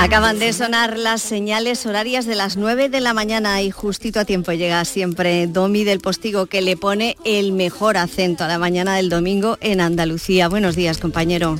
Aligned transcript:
Acaban 0.00 0.38
de 0.38 0.54
sonar 0.54 0.98
las 0.98 1.20
señales 1.20 1.84
horarias 1.84 2.24
de 2.24 2.34
las 2.34 2.56
9 2.56 2.88
de 2.88 3.02
la 3.02 3.12
mañana 3.12 3.60
y 3.60 3.70
justito 3.70 4.18
a 4.18 4.24
tiempo 4.24 4.50
llega 4.52 4.82
siempre 4.86 5.46
Domi 5.46 5.84
del 5.84 6.00
Postigo 6.00 6.46
que 6.46 6.62
le 6.62 6.78
pone 6.78 7.18
el 7.26 7.52
mejor 7.52 7.98
acento 7.98 8.44
a 8.44 8.48
la 8.48 8.58
mañana 8.58 8.96
del 8.96 9.10
domingo 9.10 9.58
en 9.60 9.82
Andalucía. 9.82 10.48
Buenos 10.48 10.74
días, 10.74 10.96
compañero. 10.96 11.58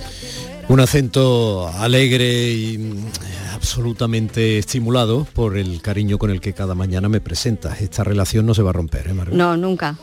Un 0.69 0.81
acento 0.81 1.69
alegre 1.69 2.51
y 2.51 2.79
mm, 2.79 3.07
absolutamente 3.53 4.57
estimulado 4.57 5.27
por 5.35 5.59
el 5.59 5.83
cariño 5.83 6.17
con 6.17 6.31
el 6.31 6.41
que 6.41 6.55
cada 6.55 6.75
mañana 6.75 7.11
me 7.11 7.21
presenta. 7.21 7.77
Esta 7.79 8.05
relación 8.05 8.47
no 8.47 8.55
se 8.55 8.63
va 8.63 8.71
a 8.71 8.73
romper, 8.73 9.07
¿eh, 9.09 9.13
Margot? 9.13 9.37
No, 9.37 9.59
nunca. 9.59 9.99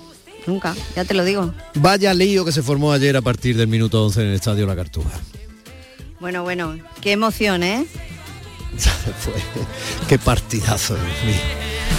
Nunca, 0.46 0.76
ya 0.96 1.06
te 1.06 1.16
lo 1.16 1.26
digo. 1.26 1.56
Vaya 1.74 2.14
lío 2.14 2.46
que 2.46 2.52
se 2.52 2.62
formó 2.62 2.94
ayer 2.94 3.18
a 3.18 3.22
partir 3.24 3.58
del 3.58 3.68
minuto 3.68 4.06
11 4.06 4.22
en 4.22 4.28
el 4.28 4.34
Estadio 4.36 4.68
La 4.68 4.76
Cartuja. 4.76 5.20
Bueno, 6.20 6.44
bueno, 6.44 6.78
qué 7.02 7.14
emoción, 7.14 7.64
¿eh? 7.64 7.88
Qué 10.08 10.20
partidazo. 10.20 10.96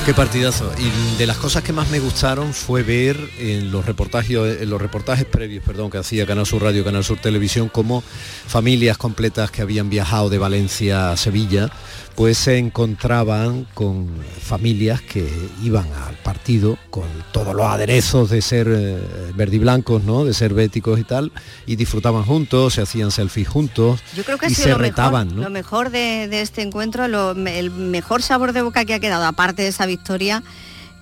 Qué 0.04 0.14
partidazo. 0.14 0.72
Y 0.78 1.18
de 1.18 1.27
las 1.27 1.36
cosas 1.36 1.62
que 1.62 1.72
más 1.72 1.91
me 1.91 2.00
gustaron 2.00 2.54
fue 2.54 2.82
ver 2.82 3.18
en 3.38 3.70
los 3.70 3.84
reportajes, 3.84 4.66
los 4.66 4.80
reportajes 4.80 5.24
previos, 5.27 5.64
perdón, 5.64 5.91
que 5.91 5.98
hacía 5.98 6.27
Canal 6.27 6.46
Sur 6.46 6.62
Radio, 6.62 6.84
Canal 6.84 7.04
Sur 7.04 7.18
Televisión, 7.18 7.68
cómo 7.68 8.02
familias 8.46 8.96
completas 8.96 9.50
que 9.50 9.62
habían 9.62 9.91
viajado 9.91 10.30
de 10.30 10.38
Valencia 10.38 11.12
a 11.12 11.16
Sevilla, 11.16 11.70
pues 12.18 12.36
se 12.36 12.58
encontraban 12.58 13.64
con 13.74 14.08
familias 14.42 15.00
que 15.00 15.24
iban 15.62 15.86
al 16.04 16.16
partido 16.16 16.77
con 16.91 17.04
todos 17.30 17.54
los 17.54 17.64
aderezos 17.64 18.28
de 18.28 18.42
ser 18.42 18.66
eh, 18.68 18.98
verdiblancos, 19.36 20.02
¿no? 20.02 20.24
De 20.24 20.34
ser 20.34 20.52
béticos 20.52 20.98
y 20.98 21.04
tal, 21.04 21.30
y 21.64 21.77
disfrutaban 21.77 22.24
juntos, 22.24 22.74
se 22.74 22.82
hacían 22.82 23.12
selfies 23.12 23.46
juntos 23.48 24.00
Yo 24.16 24.24
creo 24.24 24.36
que 24.36 24.48
y 24.48 24.54
se 24.56 24.70
lo 24.70 24.78
retaban, 24.78 25.28
mejor, 25.28 25.38
¿no? 25.38 25.44
lo 25.44 25.50
mejor 25.50 25.91
de, 25.91 26.27
de 26.27 26.41
este 26.41 26.62
encuentro, 26.62 27.06
lo- 27.06 27.30
el 27.46 27.70
mejor 27.70 28.20
sabor 28.22 28.52
de 28.52 28.62
boca 28.62 28.84
que 28.84 28.94
ha 28.94 28.98
quedado, 28.98 29.24
aparte 29.24 29.62
de 29.62 29.69
esa 29.69 29.86
victoria 29.86 30.42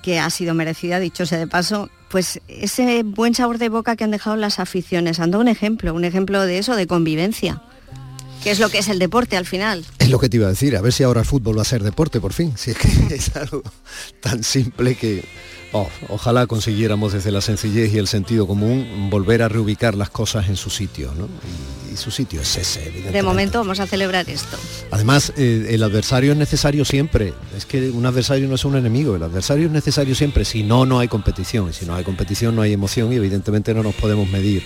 que 0.03 0.19
ha 0.19 0.29
sido 0.29 0.53
merecida, 0.53 0.99
dicho 1.01 1.25
sea 1.25 1.39
de 1.39 1.47
paso, 1.47 1.89
pues 2.11 2.43
ese 2.47 3.03
buen 3.05 3.35
sabor 3.35 3.57
de 3.57 3.71
boca 3.71 3.97
que 3.97 4.05
han 4.05 4.11
dejado 4.11 4.37
las 4.37 4.59
aficiones. 4.61 5.19
Ando 5.19 5.41
un 5.41 5.49
ejemplo, 5.49 5.95
un 5.95 6.05
ejemplo 6.05 6.43
de 6.45 6.59
eso, 6.59 6.77
de 6.77 6.87
convivencia, 6.87 7.63
que 8.43 8.51
es 8.51 8.59
lo 8.59 8.69
que 8.69 8.79
es 8.79 8.89
el 8.89 8.99
deporte 8.99 9.37
al 9.37 9.47
final. 9.47 9.85
Es 9.99 10.11
lo 10.11 10.19
que 10.19 10.29
te 10.29 10.37
iba 10.37 10.47
a 10.47 10.51
decir, 10.51 10.77
a 10.77 10.81
ver 10.81 10.93
si 10.93 11.03
ahora 11.03 11.21
el 11.21 11.27
fútbol 11.27 11.59
va 11.59 11.63
a 11.63 11.67
ser 11.67 11.83
deporte 11.83 12.21
por 12.21 12.33
fin. 12.33 12.55
Si 12.57 12.71
es 12.71 12.77
que 12.79 12.89
es 13.15 13.35
algo 13.37 13.63
tan 14.21 14.45
simple 14.45 14.95
que 14.95 15.25
oh, 15.73 15.89
ojalá 16.09 16.47
consiguiéramos 16.47 17.13
desde 17.13 17.31
la 17.31 17.41
sencillez 17.41 17.93
y 17.93 17.99
el 17.99 18.09
sentido 18.09 18.47
común 18.47 19.09
volver 19.11 19.43
a 19.43 19.49
reubicar 19.49 19.95
las 19.95 20.11
cosas 20.11 20.49
en 20.49 20.57
su 20.57 20.71
sitio, 20.71 21.13
¿no? 21.15 21.27
Y, 21.27 21.95
y 21.95 21.97
su 21.97 22.11
sitio 22.11 22.41
es 22.41 22.57
ese, 22.57 22.81
evidentemente. 22.81 23.17
De 23.17 23.23
momento 23.23 23.59
vamos 23.59 23.81
a 23.81 23.87
celebrar 23.87 24.29
esto. 24.29 24.57
Además, 24.91 25.33
eh, 25.37 25.69
el 25.71 25.83
adversario 25.83 26.33
es 26.33 26.39
necesario 26.39 26.85
siempre. 26.85 27.35
Es 27.57 27.67
que 27.67 27.91
un 27.91 28.07
adversario 28.07 28.49
no 28.49 28.55
es 28.55 28.65
un 28.65 28.77
enemigo, 28.77 29.17
el 29.17 29.23
adversario 29.23 29.67
es 29.67 29.73
necesario 29.73 30.15
siempre. 30.15 30.45
Si 30.45 30.63
no, 30.63 30.87
no 30.87 30.99
hay 30.99 31.09
competición. 31.09 31.71
Y 31.71 31.73
si 31.73 31.87
no 31.87 31.95
hay 31.95 32.05
competición, 32.05 32.55
no 32.57 32.63
hay 32.63 32.73
emoción 32.73 33.13
y 33.13 33.17
evidentemente 33.17 33.75
no 33.75 33.83
nos 33.83 33.95
podemos 33.95 34.29
medir 34.29 34.63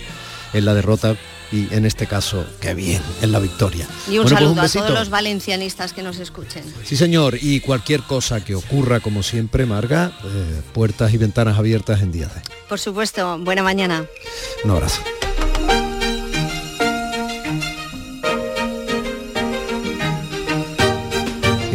en 0.53 0.65
la 0.65 0.75
derrota 0.75 1.17
y 1.53 1.73
en 1.75 1.84
este 1.84 2.06
caso, 2.06 2.45
qué 2.61 2.75
bien, 2.75 3.03
en 3.23 3.33
la 3.33 3.39
victoria. 3.39 3.87
Y 4.09 4.19
un 4.19 4.25
Bueno, 4.25 4.55
pues 4.55 4.73
saludo 4.73 4.84
a 4.84 4.87
todos 4.89 4.98
los 4.98 5.11
valencianistas 5.11 5.93
que 5.93 6.03
nos 6.03 6.19
escuchen. 6.19 6.65
Sí, 6.84 6.97
señor, 6.97 7.39
y 7.41 7.61
cualquier 7.61 8.03
cosa 8.03 8.45
que 8.45 8.55
ocurra, 8.55 9.01
como 9.01 9.23
siempre, 9.23 9.67
Marga, 9.67 10.12
eh, 10.25 10.62
puertas 10.73 11.12
y 11.12 11.19
ventanas 11.19 11.59
abiertas 11.59 12.03
en 12.03 12.12
Díaz. 12.12 12.33
Por 12.69 12.78
supuesto, 12.78 13.39
buena 13.39 13.62
mañana. 13.62 14.05
Un 14.65 14.71
abrazo. 14.71 15.03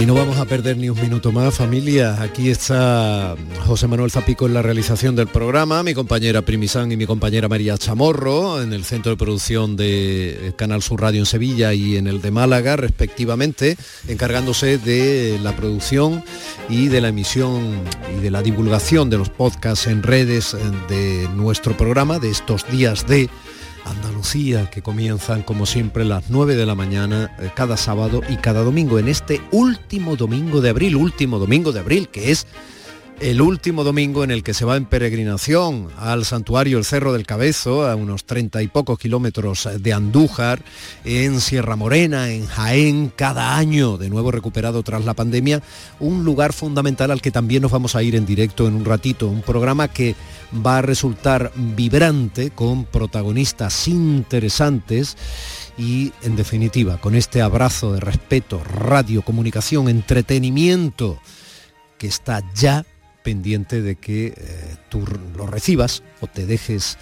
Y 0.05 0.07
no 0.07 0.13
vamos 0.13 0.37
a 0.37 0.45
perder 0.45 0.77
ni 0.77 0.87
un 0.87 1.01
minuto 1.01 1.31
más, 1.31 1.55
familia. 1.55 2.21
Aquí 2.21 2.51
está 2.51 3.35
José 3.65 3.87
Manuel 3.87 4.11
Zapico 4.11 4.45
en 4.45 4.53
la 4.53 4.61
realización 4.61 5.15
del 5.15 5.25
programa, 5.25 5.81
mi 5.81 5.95
compañera 5.95 6.43
Primisán 6.43 6.91
y 6.91 6.95
mi 6.95 7.07
compañera 7.07 7.47
María 7.47 7.75
Chamorro 7.75 8.61
en 8.61 8.71
el 8.71 8.83
centro 8.83 9.13
de 9.13 9.17
producción 9.17 9.75
de 9.75 10.53
Canal 10.57 10.83
Sur 10.83 11.01
Radio 11.01 11.21
en 11.21 11.25
Sevilla 11.25 11.73
y 11.73 11.97
en 11.97 12.05
el 12.05 12.21
de 12.21 12.29
Málaga, 12.29 12.75
respectivamente, 12.75 13.77
encargándose 14.07 14.77
de 14.77 15.39
la 15.41 15.55
producción 15.55 16.23
y 16.69 16.87
de 16.87 17.01
la 17.01 17.07
emisión 17.07 17.81
y 18.15 18.21
de 18.21 18.29
la 18.29 18.43
divulgación 18.43 19.09
de 19.09 19.17
los 19.17 19.29
podcasts 19.29 19.87
en 19.87 20.03
redes 20.03 20.55
de 20.87 21.27
nuestro 21.35 21.75
programa, 21.75 22.19
de 22.19 22.29
estos 22.29 22.69
días 22.69 23.07
de 23.07 23.27
Andalucía, 23.85 24.69
que 24.69 24.81
comienzan 24.81 25.43
como 25.43 25.65
siempre 25.65 26.03
las 26.03 26.29
9 26.29 26.55
de 26.55 26.65
la 26.65 26.75
mañana 26.75 27.35
eh, 27.39 27.51
cada 27.55 27.77
sábado 27.77 28.21
y 28.27 28.37
cada 28.37 28.63
domingo, 28.63 28.99
en 28.99 29.07
este 29.07 29.41
último 29.51 30.15
domingo 30.15 30.61
de 30.61 30.69
abril, 30.69 30.95
último 30.95 31.39
domingo 31.39 31.71
de 31.71 31.79
abril, 31.79 32.09
que 32.09 32.31
es 32.31 32.47
el 33.19 33.41
último 33.41 33.83
domingo 33.83 34.23
en 34.23 34.31
el 34.31 34.43
que 34.43 34.53
se 34.53 34.65
va 34.65 34.75
en 34.75 34.85
peregrinación 34.85 35.89
al 35.97 36.25
santuario 36.25 36.77
El 36.77 36.85
Cerro 36.85 37.13
del 37.13 37.25
Cabezo, 37.25 37.87
a 37.87 37.95
unos 37.95 38.25
treinta 38.25 38.61
y 38.61 38.67
pocos 38.67 38.99
kilómetros 38.99 39.69
de 39.79 39.93
Andújar, 39.93 40.61
en 41.03 41.39
Sierra 41.39 41.75
Morena, 41.75 42.29
en 42.29 42.45
Jaén, 42.45 43.11
cada 43.15 43.57
año, 43.57 43.97
de 43.97 44.09
nuevo 44.09 44.31
recuperado 44.31 44.83
tras 44.83 45.05
la 45.05 45.13
pandemia, 45.13 45.63
un 45.99 46.25
lugar 46.25 46.53
fundamental 46.53 47.11
al 47.11 47.21
que 47.21 47.31
también 47.31 47.61
nos 47.61 47.71
vamos 47.71 47.95
a 47.95 48.03
ir 48.03 48.15
en 48.15 48.25
directo 48.25 48.67
en 48.67 48.75
un 48.75 48.85
ratito, 48.85 49.27
un 49.27 49.41
programa 49.41 49.87
que 49.87 50.15
va 50.65 50.79
a 50.79 50.81
resultar 50.81 51.51
vibrante 51.55 52.51
con 52.51 52.85
protagonistas 52.85 53.87
interesantes 53.87 55.17
y 55.77 56.11
en 56.21 56.35
definitiva 56.35 56.99
con 56.99 57.15
este 57.15 57.41
abrazo 57.41 57.93
de 57.93 57.99
respeto, 57.99 58.61
radio, 58.63 59.21
comunicación, 59.21 59.89
entretenimiento 59.89 61.19
que 61.97 62.07
está 62.07 62.43
ya 62.53 62.85
pendiente 63.25 63.81
de 63.81 63.95
que 63.95 64.27
eh, 64.27 64.75
tú 64.87 65.03
lo 65.35 65.47
recibas 65.47 66.03
o 66.21 66.27
te 66.27 66.45
dejes 66.45 66.97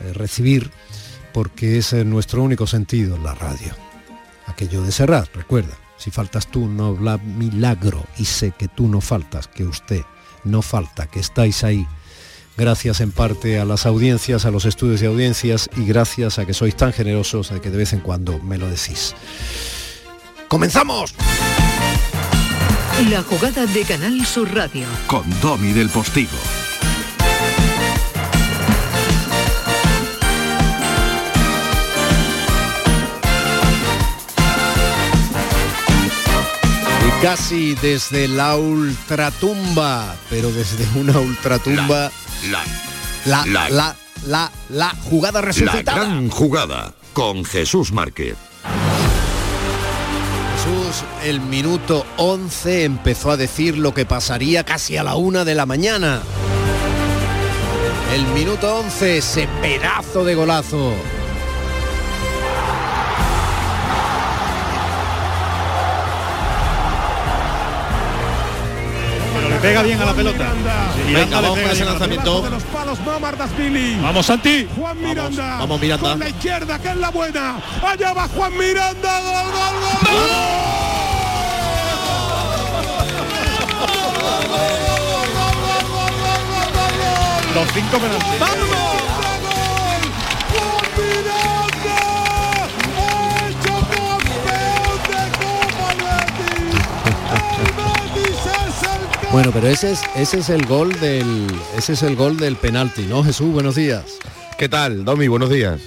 eh, 0.00 0.12
recibir 0.12 0.70
porque 1.32 1.78
es 1.78 1.94
eh, 1.94 2.04
nuestro 2.04 2.42
único 2.42 2.66
sentido 2.66 3.16
la 3.16 3.34
radio. 3.34 3.74
Aquello 4.46 4.82
de 4.82 4.92
cerrar, 4.92 5.30
recuerda, 5.32 5.74
si 5.96 6.10
faltas 6.10 6.48
tú 6.48 6.68
no 6.68 6.88
habla 6.88 7.16
milagro 7.16 8.04
y 8.18 8.26
sé 8.26 8.52
que 8.56 8.68
tú 8.68 8.86
no 8.86 9.00
faltas, 9.00 9.48
que 9.48 9.64
usted 9.64 10.02
no 10.44 10.60
falta, 10.60 11.06
que 11.06 11.20
estáis 11.20 11.64
ahí. 11.64 11.86
Gracias 12.58 13.00
en 13.00 13.10
parte 13.10 13.58
a 13.58 13.64
las 13.64 13.86
audiencias, 13.86 14.44
a 14.44 14.50
los 14.50 14.66
estudios 14.66 15.00
de 15.00 15.06
audiencias 15.06 15.70
y 15.74 15.86
gracias 15.86 16.38
a 16.38 16.44
que 16.44 16.52
sois 16.52 16.76
tan 16.76 16.92
generosos 16.92 17.50
de 17.50 17.62
que 17.62 17.70
de 17.70 17.78
vez 17.78 17.94
en 17.94 18.00
cuando 18.00 18.38
me 18.40 18.58
lo 18.58 18.68
decís. 18.68 19.14
¡Comenzamos! 20.48 21.14
La 23.00 23.22
jugada 23.22 23.66
de 23.66 23.82
Canal 23.84 24.24
Sur 24.24 24.54
Radio. 24.54 24.86
con 25.06 25.24
Domi 25.40 25.72
del 25.72 25.88
Postigo. 25.88 26.38
Y 37.06 37.22
casi 37.22 37.74
desde 37.76 38.28
la 38.28 38.56
ultratumba, 38.56 40.14
pero 40.30 40.50
desde 40.52 40.86
una 40.98 41.18
ultratumba, 41.18 42.10
La, 42.50 42.64
la, 43.26 43.46
la- 43.46 43.68
la, 43.70 43.96
la, 44.26 44.52
la, 44.68 44.88
jugada 45.04 45.40
la 45.40 45.46
resucitada. 45.46 45.94
gran 46.04 46.28
jugada 46.30 46.94
con 47.12 47.44
Jesús 47.44 47.92
Márquez. 47.92 48.36
El 51.24 51.40
minuto 51.40 52.04
11 52.16 52.84
empezó 52.84 53.30
a 53.30 53.36
decir 53.36 53.78
lo 53.78 53.94
que 53.94 54.04
pasaría 54.04 54.64
casi 54.64 54.96
a 54.96 55.02
la 55.02 55.14
una 55.14 55.44
de 55.44 55.54
la 55.54 55.66
mañana. 55.66 56.22
El 58.12 58.26
minuto 58.26 58.78
11, 58.78 59.18
ese 59.18 59.48
pedazo 59.62 60.24
de 60.24 60.34
golazo. 60.34 60.92
Pero 69.34 69.48
le 69.48 69.56
pega 69.56 69.82
bien 69.82 70.02
a 70.02 70.04
la 70.04 70.14
pelota. 70.14 70.52
Venga, 70.52 71.06
Miranda 71.06 71.36
le 71.40 71.42
vamos 71.42 71.54
pega 71.54 71.68
con 71.68 71.76
ese 71.76 71.84
lanzamiento. 71.84 72.42
de 72.42 72.50
los 72.50 72.62
palos 72.64 72.98
no. 73.00 74.02
Vamos, 74.02 74.26
Santi. 74.26 74.68
Juan 74.76 75.00
Miranda. 75.00 75.58
vamos, 75.58 75.80
Miranda. 75.80 76.10
Con 76.10 76.18
la 76.18 76.28
izquierda, 76.28 76.78
que 76.78 76.88
es 76.88 76.96
la 76.96 77.10
buena. 77.10 77.62
Allá 77.82 78.12
va 78.12 78.28
Juan 78.28 78.58
Miranda. 78.58 79.20
Gol, 79.20 79.52
gol, 79.52 79.80
gol. 79.80 80.81
Los 87.54 87.68
cinco 87.74 87.98
penaltis. 87.98 88.32
El 88.32 88.92
Bueno, 99.32 99.50
pero 99.50 99.66
ese 99.68 99.92
es, 99.92 100.02
ese 100.14 100.40
es 100.40 100.50
el 100.50 100.66
gol 100.66 100.92
del 101.00 101.46
ese 101.74 101.94
es 101.94 102.02
el 102.02 102.16
gol 102.16 102.36
del 102.36 102.56
penalti, 102.56 103.06
¿no, 103.06 103.24
Jesús? 103.24 103.50
Buenos 103.50 103.76
días. 103.76 104.04
¿Qué 104.58 104.68
tal, 104.68 105.06
Domi? 105.06 105.26
Buenos 105.26 105.48
días. 105.48 105.80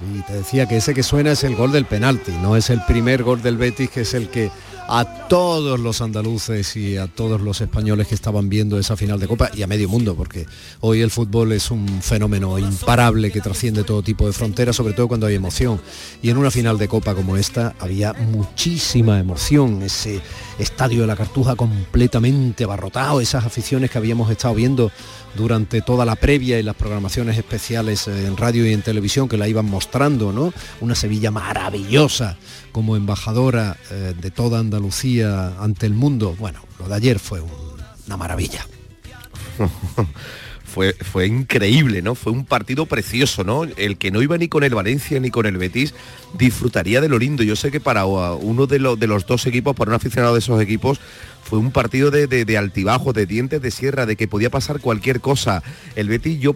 Y 0.00 0.22
te 0.22 0.32
decía 0.32 0.66
que 0.66 0.78
ese 0.78 0.92
que 0.92 1.04
suena 1.04 1.30
es 1.30 1.44
el 1.44 1.54
gol 1.54 1.70
del 1.70 1.84
penalti, 1.84 2.32
no 2.42 2.56
es 2.56 2.68
el 2.68 2.82
primer 2.86 3.22
gol 3.22 3.42
del 3.42 3.58
Betis, 3.58 3.90
que 3.90 4.00
es 4.00 4.12
el 4.14 4.28
que 4.28 4.50
a 4.92 5.04
todos 5.28 5.78
los 5.78 6.00
andaluces 6.00 6.76
y 6.76 6.96
a 6.96 7.06
todos 7.06 7.40
los 7.40 7.60
españoles 7.60 8.08
que 8.08 8.16
estaban 8.16 8.48
viendo 8.48 8.76
esa 8.76 8.96
final 8.96 9.20
de 9.20 9.28
Copa 9.28 9.48
y 9.54 9.62
a 9.62 9.68
medio 9.68 9.88
mundo, 9.88 10.16
porque 10.16 10.46
hoy 10.80 11.00
el 11.00 11.12
fútbol 11.12 11.52
es 11.52 11.70
un 11.70 12.02
fenómeno 12.02 12.58
imparable 12.58 13.30
que 13.30 13.40
trasciende 13.40 13.84
todo 13.84 14.02
tipo 14.02 14.26
de 14.26 14.32
fronteras, 14.32 14.74
sobre 14.74 14.92
todo 14.92 15.06
cuando 15.06 15.28
hay 15.28 15.36
emoción. 15.36 15.80
Y 16.22 16.30
en 16.30 16.38
una 16.38 16.50
final 16.50 16.76
de 16.76 16.88
Copa 16.88 17.14
como 17.14 17.36
esta 17.36 17.76
había 17.78 18.14
muchísima 18.14 19.20
emoción, 19.20 19.80
ese 19.82 20.20
estadio 20.58 21.02
de 21.02 21.06
la 21.06 21.14
Cartuja 21.14 21.54
completamente 21.54 22.64
abarrotado, 22.64 23.20
esas 23.20 23.44
aficiones 23.44 23.92
que 23.92 23.98
habíamos 23.98 24.28
estado 24.28 24.56
viendo 24.56 24.90
durante 25.36 25.82
toda 25.82 26.04
la 26.04 26.16
previa 26.16 26.58
y 26.58 26.64
las 26.64 26.74
programaciones 26.74 27.38
especiales 27.38 28.08
en 28.08 28.36
radio 28.36 28.66
y 28.66 28.72
en 28.72 28.82
televisión 28.82 29.28
que 29.28 29.36
la 29.36 29.46
iban 29.46 29.66
mostrando, 29.66 30.32
¿no? 30.32 30.52
Una 30.80 30.96
Sevilla 30.96 31.30
maravillosa 31.30 32.36
como 32.72 32.96
embajadora 32.96 33.76
eh, 33.90 34.14
de 34.20 34.30
toda 34.30 34.58
Andalucía 34.58 35.54
ante 35.60 35.86
el 35.86 35.94
mundo. 35.94 36.36
Bueno, 36.38 36.60
lo 36.78 36.88
de 36.88 36.94
ayer 36.94 37.18
fue 37.18 37.40
una 38.06 38.16
maravilla. 38.16 38.66
fue, 40.64 40.94
fue 40.94 41.26
increíble, 41.26 42.02
¿no? 42.02 42.14
Fue 42.14 42.32
un 42.32 42.44
partido 42.44 42.86
precioso, 42.86 43.44
¿no? 43.44 43.64
El 43.64 43.98
que 43.98 44.10
no 44.10 44.22
iba 44.22 44.38
ni 44.38 44.48
con 44.48 44.64
el 44.64 44.74
Valencia 44.74 45.20
ni 45.20 45.30
con 45.30 45.46
el 45.46 45.58
Betis 45.58 45.94
disfrutaría 46.38 47.00
de 47.00 47.08
lo 47.08 47.18
lindo. 47.18 47.42
Yo 47.42 47.56
sé 47.56 47.70
que 47.70 47.80
para 47.80 48.04
uno 48.06 48.66
de, 48.66 48.78
de 48.78 49.06
los 49.06 49.26
dos 49.26 49.46
equipos, 49.46 49.74
para 49.74 49.90
un 49.90 49.96
aficionado 49.96 50.34
de 50.34 50.38
esos 50.38 50.60
equipos, 50.62 51.00
fue 51.50 51.58
un 51.58 51.72
partido 51.72 52.12
de, 52.12 52.28
de, 52.28 52.56
altibajo, 52.56 53.12
de 53.12 53.26
dientes 53.26 53.60
de 53.60 53.72
sierra, 53.72 54.06
de 54.06 54.14
que 54.14 54.28
podía 54.28 54.50
pasar 54.50 54.78
cualquier 54.78 55.20
cosa. 55.20 55.64
El 55.96 56.08
Betis 56.08 56.38
yo 56.38 56.54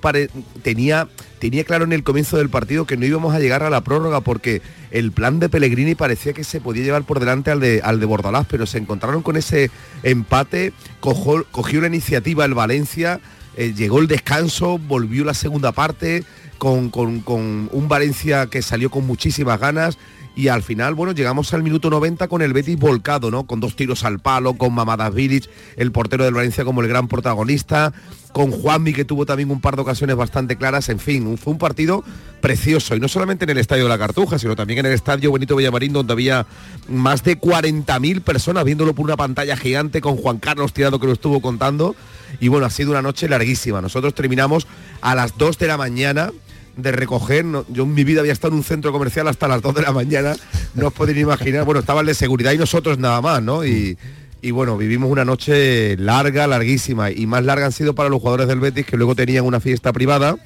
tenía, 0.62 1.08
tenía 1.41 1.64
claro 1.64 1.85
en 1.85 1.93
el 1.93 2.05
comienzo 2.05 2.37
del 2.37 2.49
partido 2.49 2.87
que 2.87 2.96
no 2.96 3.05
íbamos 3.05 3.35
a 3.35 3.41
llegar 3.41 3.64
a 3.64 3.70
la 3.70 3.81
prórroga 3.81 4.20
porque 4.20 4.62
el 4.93 5.11
plan 5.11 5.41
de 5.41 5.49
Pellegrini 5.49 5.96
parecía 5.96 6.32
que 6.32 6.44
se 6.44 6.61
podía 6.61 6.85
llevar 6.85 7.02
por 7.02 7.19
delante 7.19 7.50
al 7.50 7.58
de, 7.58 7.81
al 7.82 7.99
de 7.99 8.06
Bordalás, 8.06 8.46
pero 8.49 8.67
se 8.67 8.79
encontraron 8.79 9.23
con 9.23 9.37
ese 9.37 9.73
empate, 10.05 10.73
cogió, 11.00 11.44
cogió 11.50 11.81
la 11.81 11.88
iniciativa 11.88 12.44
el 12.44 12.55
Valencia, 12.55 13.19
eh, 13.56 13.75
llegó 13.76 13.99
el 13.99 14.06
descanso, 14.06 14.79
volvió 14.79 15.25
la 15.25 15.35
segunda 15.35 15.73
parte 15.73 16.23
con, 16.58 17.69
un 17.73 17.88
Valencia 17.88 18.47
que 18.47 18.62
salió 18.62 18.90
con 18.90 19.06
muchísimas 19.06 19.58
ganas 19.58 19.99
y 20.37 20.49
al 20.49 20.63
final, 20.63 20.95
bueno, 20.95 21.13
llegamos 21.13 21.55
al 21.55 21.63
minuto 21.63 21.91
90 21.91 22.27
con 22.29 22.43
el 22.43 22.53
Betis 22.53 22.77
volcado, 22.77 23.31
¿no? 23.31 23.47
Con 23.47 23.61
dos 23.61 23.77
tiros 23.77 24.05
al 24.05 24.19
palo, 24.19 24.55
con 24.55 24.75
Mamadas 24.75 25.15
Village, 25.15 25.49
el 25.77 25.93
portero 25.93 26.25
del 26.25 26.35
Valencia 26.35 26.65
como 26.65 26.83
el 26.83 26.89
gran 26.89 27.07
protagonista, 27.07 27.93
con 28.33 28.51
Juanmi 28.51 28.93
que 28.93 29.05
tuvo 29.05 29.27
también 29.27 29.51
un 29.53 29.61
par 29.61 29.77
de 29.77 29.83
ocasiones 29.83 30.17
bastante 30.17 30.57
claras, 30.57 30.89
en 30.89 30.99
fin, 30.99 31.39
fue 31.39 31.53
un 31.53 31.59
partido 31.59 32.03
precioso 32.41 32.97
y 32.97 33.01
no 33.01 33.07
solamente 33.07 33.45
en 33.45 33.51
el 33.51 33.59
Estadio 33.59 33.85
de 33.85 33.89
la 33.89 33.99
Cartuja, 33.99 34.39
sino 34.39 34.57
también 34.57 34.81
en 34.81 34.87
el 34.87 34.93
Estadio 34.93 35.33
Benito 35.33 35.55
Villamarín 35.55 35.93
donde 35.93 36.13
había 36.13 36.47
más 36.89 37.23
de 37.23 37.41
40.000 37.41 38.21
personas 38.21 38.65
viéndolo 38.65 38.93
por 38.93 39.05
una 39.05 39.17
pantalla 39.17 39.57
gigante 39.57 40.01
con 40.01 40.17
Juan 40.17 40.39
Carlos 40.39 40.73
Tirado 40.73 40.99
que 40.99 41.07
lo 41.07 41.13
estuvo 41.13 41.41
contando 41.41 41.95
y 42.41 42.49
bueno, 42.49 42.67
ha 42.67 42.71
sido 42.71 42.91
una 42.91 43.03
noche 43.03 43.29
larguísima. 43.29 43.81
Nosotros 43.81 44.15
terminamos 44.15 44.67
a 45.01 45.15
las 45.15 45.39
2 45.39 45.59
de 45.59 45.67
la 45.69 45.77
mañana 45.77 46.33
de 46.76 46.93
recoger. 46.93 47.44
yo 47.69 47.85
en 47.85 47.94
mi 47.94 48.05
vida 48.05 48.21
había 48.21 48.32
estado 48.32 48.53
en 48.53 48.59
un 48.59 48.65
centro 48.65 48.93
comercial 48.93 49.29
hasta 49.29 49.49
las 49.49 49.62
2 49.62 49.75
de 49.75 49.82
la 49.82 49.93
mañana. 49.93 50.35
No 50.75 50.88
os 50.88 50.93
podéis 50.93 51.19
imaginar. 51.19 51.65
Bueno, 51.65 51.81
estaba 51.81 52.00
el 52.00 52.06
de 52.06 52.15
seguridad 52.15 52.53
y 52.53 52.59
nosotros 52.59 52.99
nada 52.99 53.21
más, 53.21 53.43
¿no? 53.43 53.65
Y, 53.65 53.97
bueno, 54.50 54.76
vivimos 54.76 55.11
una 55.11 55.25
noche 55.25 55.97
larga, 55.97 56.47
larguísima. 56.47 57.11
Y 57.11 57.26
más 57.26 57.44
larga 57.44 57.67
han 57.67 57.73
sido 57.73 57.94
para 57.94 58.09
los 58.09 58.21
jugadores 58.21 58.49
del 58.49 58.61
Betis 58.61 58.87
que 58.87 58.97
luego 58.97 59.15
tenían 59.15 59.44
una 59.44 59.61
fiesta 59.61 59.93
privada 59.93 60.37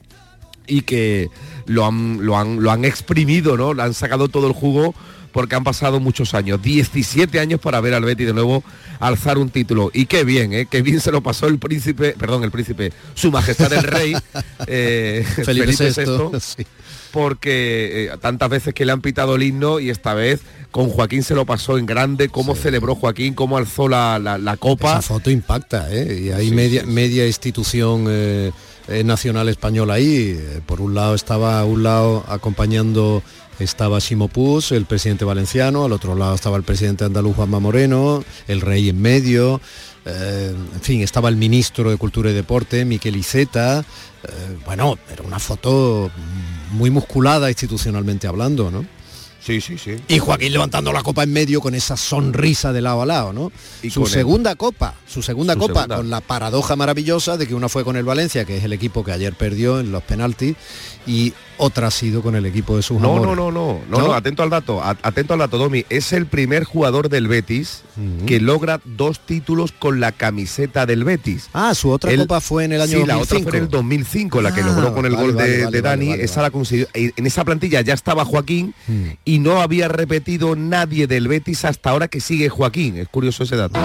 y 0.66 0.82
que 0.82 1.28
lo 1.66 1.86
han, 1.86 2.24
lo 2.24 2.36
han, 2.36 2.62
lo 2.62 2.70
han 2.70 2.84
exprimido, 2.84 3.56
¿no? 3.56 3.74
Le 3.74 3.82
han 3.82 3.94
sacado 3.94 4.28
todo 4.28 4.46
el 4.46 4.52
jugo 4.52 4.94
porque 5.32 5.54
han 5.54 5.64
pasado 5.64 6.00
muchos 6.00 6.34
años, 6.34 6.62
17 6.62 7.38
años 7.40 7.60
para 7.60 7.80
ver 7.80 7.94
al 7.94 8.04
Betty 8.04 8.24
de 8.24 8.32
nuevo 8.32 8.62
alzar 9.00 9.38
un 9.38 9.50
título. 9.50 9.90
Y 9.92 10.06
qué 10.06 10.24
bien, 10.24 10.52
¿eh? 10.52 10.66
qué 10.70 10.82
bien 10.82 11.00
se 11.00 11.12
lo 11.12 11.22
pasó 11.22 11.46
el 11.46 11.58
príncipe, 11.58 12.14
perdón, 12.18 12.44
el 12.44 12.50
príncipe, 12.50 12.92
su 13.14 13.30
majestad 13.30 13.72
el 13.72 13.82
rey, 13.82 14.16
eh, 14.66 15.24
Felipe, 15.44 15.74
VI, 15.76 16.66
porque 17.12 18.06
eh, 18.12 18.16
tantas 18.20 18.48
veces 18.48 18.74
que 18.74 18.84
le 18.84 18.92
han 18.92 19.00
pitado 19.00 19.36
el 19.36 19.42
himno 19.42 19.80
y 19.80 19.90
esta 19.90 20.14
vez 20.14 20.40
con 20.70 20.88
Joaquín 20.90 21.22
se 21.22 21.34
lo 21.34 21.46
pasó 21.46 21.78
en 21.78 21.86
grande, 21.86 22.28
cómo 22.28 22.54
celebró 22.54 22.94
Joaquín, 22.94 23.34
cómo 23.34 23.56
alzó 23.56 23.88
la, 23.88 24.56
copa. 24.58 24.92
Esa 24.92 25.02
foto 25.02 25.30
impacta, 25.30 25.88
¿eh? 25.90 26.24
Y 26.24 26.30
hay 26.30 26.50
media, 26.50 26.84
media 26.84 27.26
institución 27.26 28.04
eh, 28.08 28.52
nacional 29.04 29.48
española 29.48 29.94
ahí. 29.94 30.38
Por 30.66 30.80
un 30.80 30.94
lado 30.94 31.14
estaba 31.14 31.60
a 31.60 31.64
un 31.64 31.82
lado 31.82 32.24
acompañando 32.28 33.22
estaba 33.58 34.00
Simo 34.00 34.28
Puz, 34.28 34.72
el 34.72 34.86
presidente 34.86 35.24
valenciano, 35.24 35.84
al 35.84 35.92
otro 35.92 36.14
lado 36.14 36.34
estaba 36.34 36.56
el 36.56 36.62
presidente 36.62 37.04
andaluz 37.04 37.36
Juanma 37.36 37.60
Moreno, 37.60 38.24
el 38.46 38.60
rey 38.60 38.88
en 38.88 39.00
medio, 39.00 39.60
eh, 40.04 40.54
en 40.74 40.80
fin, 40.80 41.02
estaba 41.02 41.28
el 41.28 41.36
ministro 41.36 41.90
de 41.90 41.96
Cultura 41.96 42.30
y 42.30 42.34
Deporte, 42.34 42.84
Miquel 42.84 43.16
Iceta, 43.16 43.80
eh, 43.80 44.58
bueno, 44.64 44.98
era 45.12 45.22
una 45.22 45.38
foto 45.38 46.10
muy 46.70 46.90
musculada 46.90 47.48
institucionalmente 47.48 48.26
hablando, 48.26 48.70
¿no? 48.70 48.84
Sí, 49.48 49.62
sí, 49.62 49.78
sí. 49.78 49.96
Y 50.08 50.18
Joaquín 50.18 50.52
levantando 50.52 50.92
la 50.92 51.02
copa 51.02 51.22
en 51.22 51.32
medio 51.32 51.62
con 51.62 51.74
esa 51.74 51.96
sonrisa 51.96 52.70
de 52.72 52.82
lado 52.82 53.00
a 53.00 53.06
lado, 53.06 53.32
¿no? 53.32 53.50
Y 53.82 53.88
su 53.88 54.04
segunda 54.06 54.56
copa, 54.56 54.94
su 55.06 55.22
segunda 55.22 55.56
copa, 55.56 55.88
con 55.88 56.10
la 56.10 56.20
paradoja 56.20 56.76
maravillosa 56.76 57.38
de 57.38 57.46
que 57.46 57.54
una 57.54 57.70
fue 57.70 57.82
con 57.82 57.96
el 57.96 58.04
Valencia, 58.04 58.44
que 58.44 58.58
es 58.58 58.64
el 58.64 58.74
equipo 58.74 59.02
que 59.04 59.12
ayer 59.12 59.32
perdió 59.34 59.80
en 59.80 59.90
los 59.90 60.02
penaltis, 60.02 60.54
y 61.08 61.32
otra 61.56 61.88
ha 61.88 61.90
sido 61.90 62.22
con 62.22 62.36
el 62.36 62.46
equipo 62.46 62.76
de 62.76 62.82
sus 62.82 63.00
no, 63.00 63.16
No, 63.16 63.34
no, 63.34 63.50
no, 63.50 63.80
no, 63.88 63.98
no, 63.98 64.12
atento 64.12 64.42
al 64.42 64.50
dato, 64.50 64.80
atento 64.82 65.32
al 65.32 65.40
dato, 65.40 65.58
Domi. 65.58 65.84
Es 65.88 66.12
el 66.12 66.26
primer 66.26 66.64
jugador 66.64 67.08
del 67.08 67.26
Betis 67.26 67.82
que 68.26 68.38
logra 68.38 68.80
dos 68.84 69.18
títulos 69.18 69.72
con 69.72 69.98
la 69.98 70.12
camiseta 70.12 70.86
del 70.86 71.02
Betis. 71.02 71.48
Ah, 71.52 71.74
su 71.74 71.90
otra 71.90 72.14
copa 72.16 72.40
fue 72.40 72.64
en 72.64 72.72
el 72.72 72.82
año 72.82 73.00
sí, 73.00 73.06
la 73.06 73.18
otra 73.18 73.40
fue 73.40 73.50
en 73.56 73.64
el 73.64 73.68
2005, 73.68 74.40
la 74.40 74.54
que 74.54 74.62
logró 74.62 74.94
con 74.94 75.06
el 75.06 75.16
ah, 75.16 75.20
gol 75.20 75.36
de, 75.36 75.82
Dani. 75.82 76.12
esa 76.12 76.42
la 76.42 76.50
consiguió. 76.50 76.86
En 76.92 77.26
esa 77.26 77.44
plantilla 77.44 77.80
ya 77.80 77.94
estaba 77.94 78.24
Joaquín 78.24 78.74
mm. 78.86 79.04
y 79.24 79.38
no 79.38 79.60
había 79.60 79.88
repetido 79.88 80.54
nadie 80.54 81.06
del 81.06 81.26
Betis 81.26 81.64
hasta 81.64 81.90
ahora 81.90 82.08
que 82.08 82.20
sigue 82.20 82.48
Joaquín. 82.48 82.98
Es 82.98 83.08
curioso 83.08 83.42
ese 83.42 83.56
dato. 83.56 83.80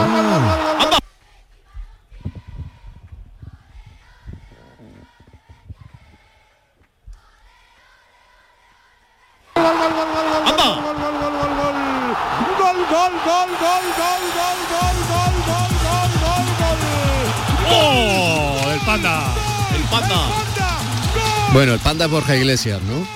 Bueno, 21.54 21.74
el 21.74 21.80
panda 21.80 22.06
es 22.06 22.12
Borja 22.12 22.36
Iglesias, 22.36 22.81
¿no? 22.81 23.07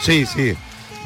Sí, 0.00 0.24
sí. 0.24 0.54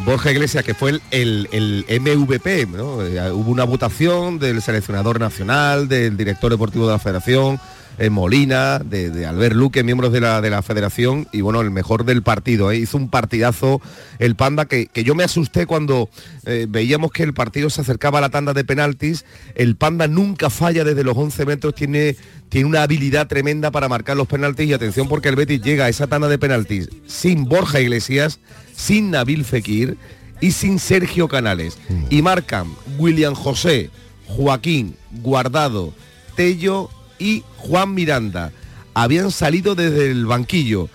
Borja 0.05 0.31
Iglesias, 0.31 0.63
que 0.63 0.75
fue 0.75 1.01
el, 1.11 1.49
el, 1.51 2.01
MVP, 2.01 2.67
¿no? 2.67 3.03
Eh, 3.03 3.33
hubo 3.33 3.51
una 3.51 3.65
votación 3.65 4.39
del 4.39 4.61
seleccionador 4.61 5.19
nacional, 5.19 5.89
del 5.89 6.19
director 6.19 6.51
deportivo 6.51 6.87
de 6.87 6.93
la 6.93 6.99
federación, 6.99 7.59
en 7.99 8.13
Molina, 8.13 8.79
de, 8.79 9.27
Albert 9.27 9.55
Luque, 9.55 9.85
miembros 9.85 10.13
de 10.13 10.21
la, 10.21 10.41
de 10.41 10.51
la 10.51 10.63
federación, 10.63 11.29
y 11.33 11.41
bueno, 11.41 11.61
el 11.61 11.71
mejor 11.71 12.05
del 12.05 12.23
partido. 12.23 12.71
¿eh? 12.71 12.79
Hizo 12.79 12.97
un 12.97 13.09
partidazo 13.09 13.81
el 14.19 14.35
Panda, 14.37 14.67
que, 14.67 14.89
yo 14.95 15.15
me 15.15 15.25
asusté 15.25 15.67
cuando 15.67 16.09
eh, 16.47 16.67
veíamos 16.69 17.13
que 17.13 17.23
el 17.23 17.35
partido 17.35 17.71
se 17.71 17.81
acercaba 17.81 18.19
a 18.19 18.21
la 18.21 18.31
tanda 18.31 18.53
de 18.53 18.65
penaltis. 18.65 19.25
El 19.55 19.77
Panda 19.77 20.09
nunca 20.09 20.51
falla 20.51 20.85
desde 20.85 21.05
los 21.05 21.17
11 21.17 21.47
metros, 21.47 21.75
tiene, 21.75 22.17
tiene 22.49 22.67
una 22.67 22.83
habilidad 22.83 23.29
tremenda 23.29 23.71
para 23.71 23.89
marcar 23.89 24.17
los 24.17 24.27
penaltis, 24.27 24.69
y 24.69 24.73
atención 24.73 25.09
porque 25.09 25.29
el 25.29 25.37
Betis 25.37 25.63
llega 25.63 25.87
a 25.87 25.89
esa 25.89 26.07
tanda 26.07 26.29
de 26.29 26.39
penaltis 26.39 26.89
sin 27.07 27.45
Borja 27.45 27.81
Iglesias, 27.81 28.41
sin 28.75 29.11
Nabil 29.11 29.45
Fekir 29.45 29.97
y 30.41 30.53
sin 30.53 30.79
Sergio 30.79 31.29
Canales. 31.29 31.79
Mm. 31.89 32.05
Y 32.11 32.23
marcan 32.23 32.75
William 32.99 33.35
José, 33.35 33.91
Joaquín, 34.27 34.97
Guardado, 35.23 35.95
Tello 36.37 36.91
y 37.19 37.45
Juan 37.57 37.95
Miranda. 37.95 38.53
Habían 38.95 39.31
salido 39.31 39.75
desde 39.75 40.11
el 40.11 40.27
banquillo. 40.27 40.89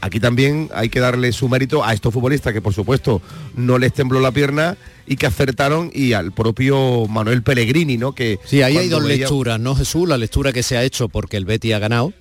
Aquí 0.00 0.18
también 0.18 0.68
hay 0.74 0.88
que 0.88 0.98
darle 0.98 1.32
su 1.32 1.48
mérito 1.48 1.84
a 1.84 1.92
estos 1.92 2.12
futbolistas 2.12 2.52
que 2.52 2.60
por 2.60 2.74
supuesto 2.74 3.22
no 3.54 3.78
les 3.78 3.92
tembló 3.92 4.20
la 4.20 4.32
pierna 4.32 4.76
y 5.06 5.16
que 5.16 5.26
acertaron 5.26 5.90
y 5.94 6.12
al 6.14 6.32
propio 6.32 7.06
Manuel 7.06 7.42
Pellegrini, 7.42 7.98
¿no? 7.98 8.12
Que 8.12 8.40
sí, 8.44 8.62
ahí 8.62 8.78
hay 8.78 8.88
dos 8.88 9.04
lecturas, 9.04 9.60
¿no, 9.60 9.76
Jesús? 9.76 10.08
La 10.08 10.18
lectura 10.18 10.52
que 10.52 10.62
se 10.64 10.76
ha 10.76 10.82
hecho 10.82 11.08
porque 11.08 11.36
el 11.36 11.44
Betty 11.44 11.72
ha 11.72 11.78
ganado 11.78 12.12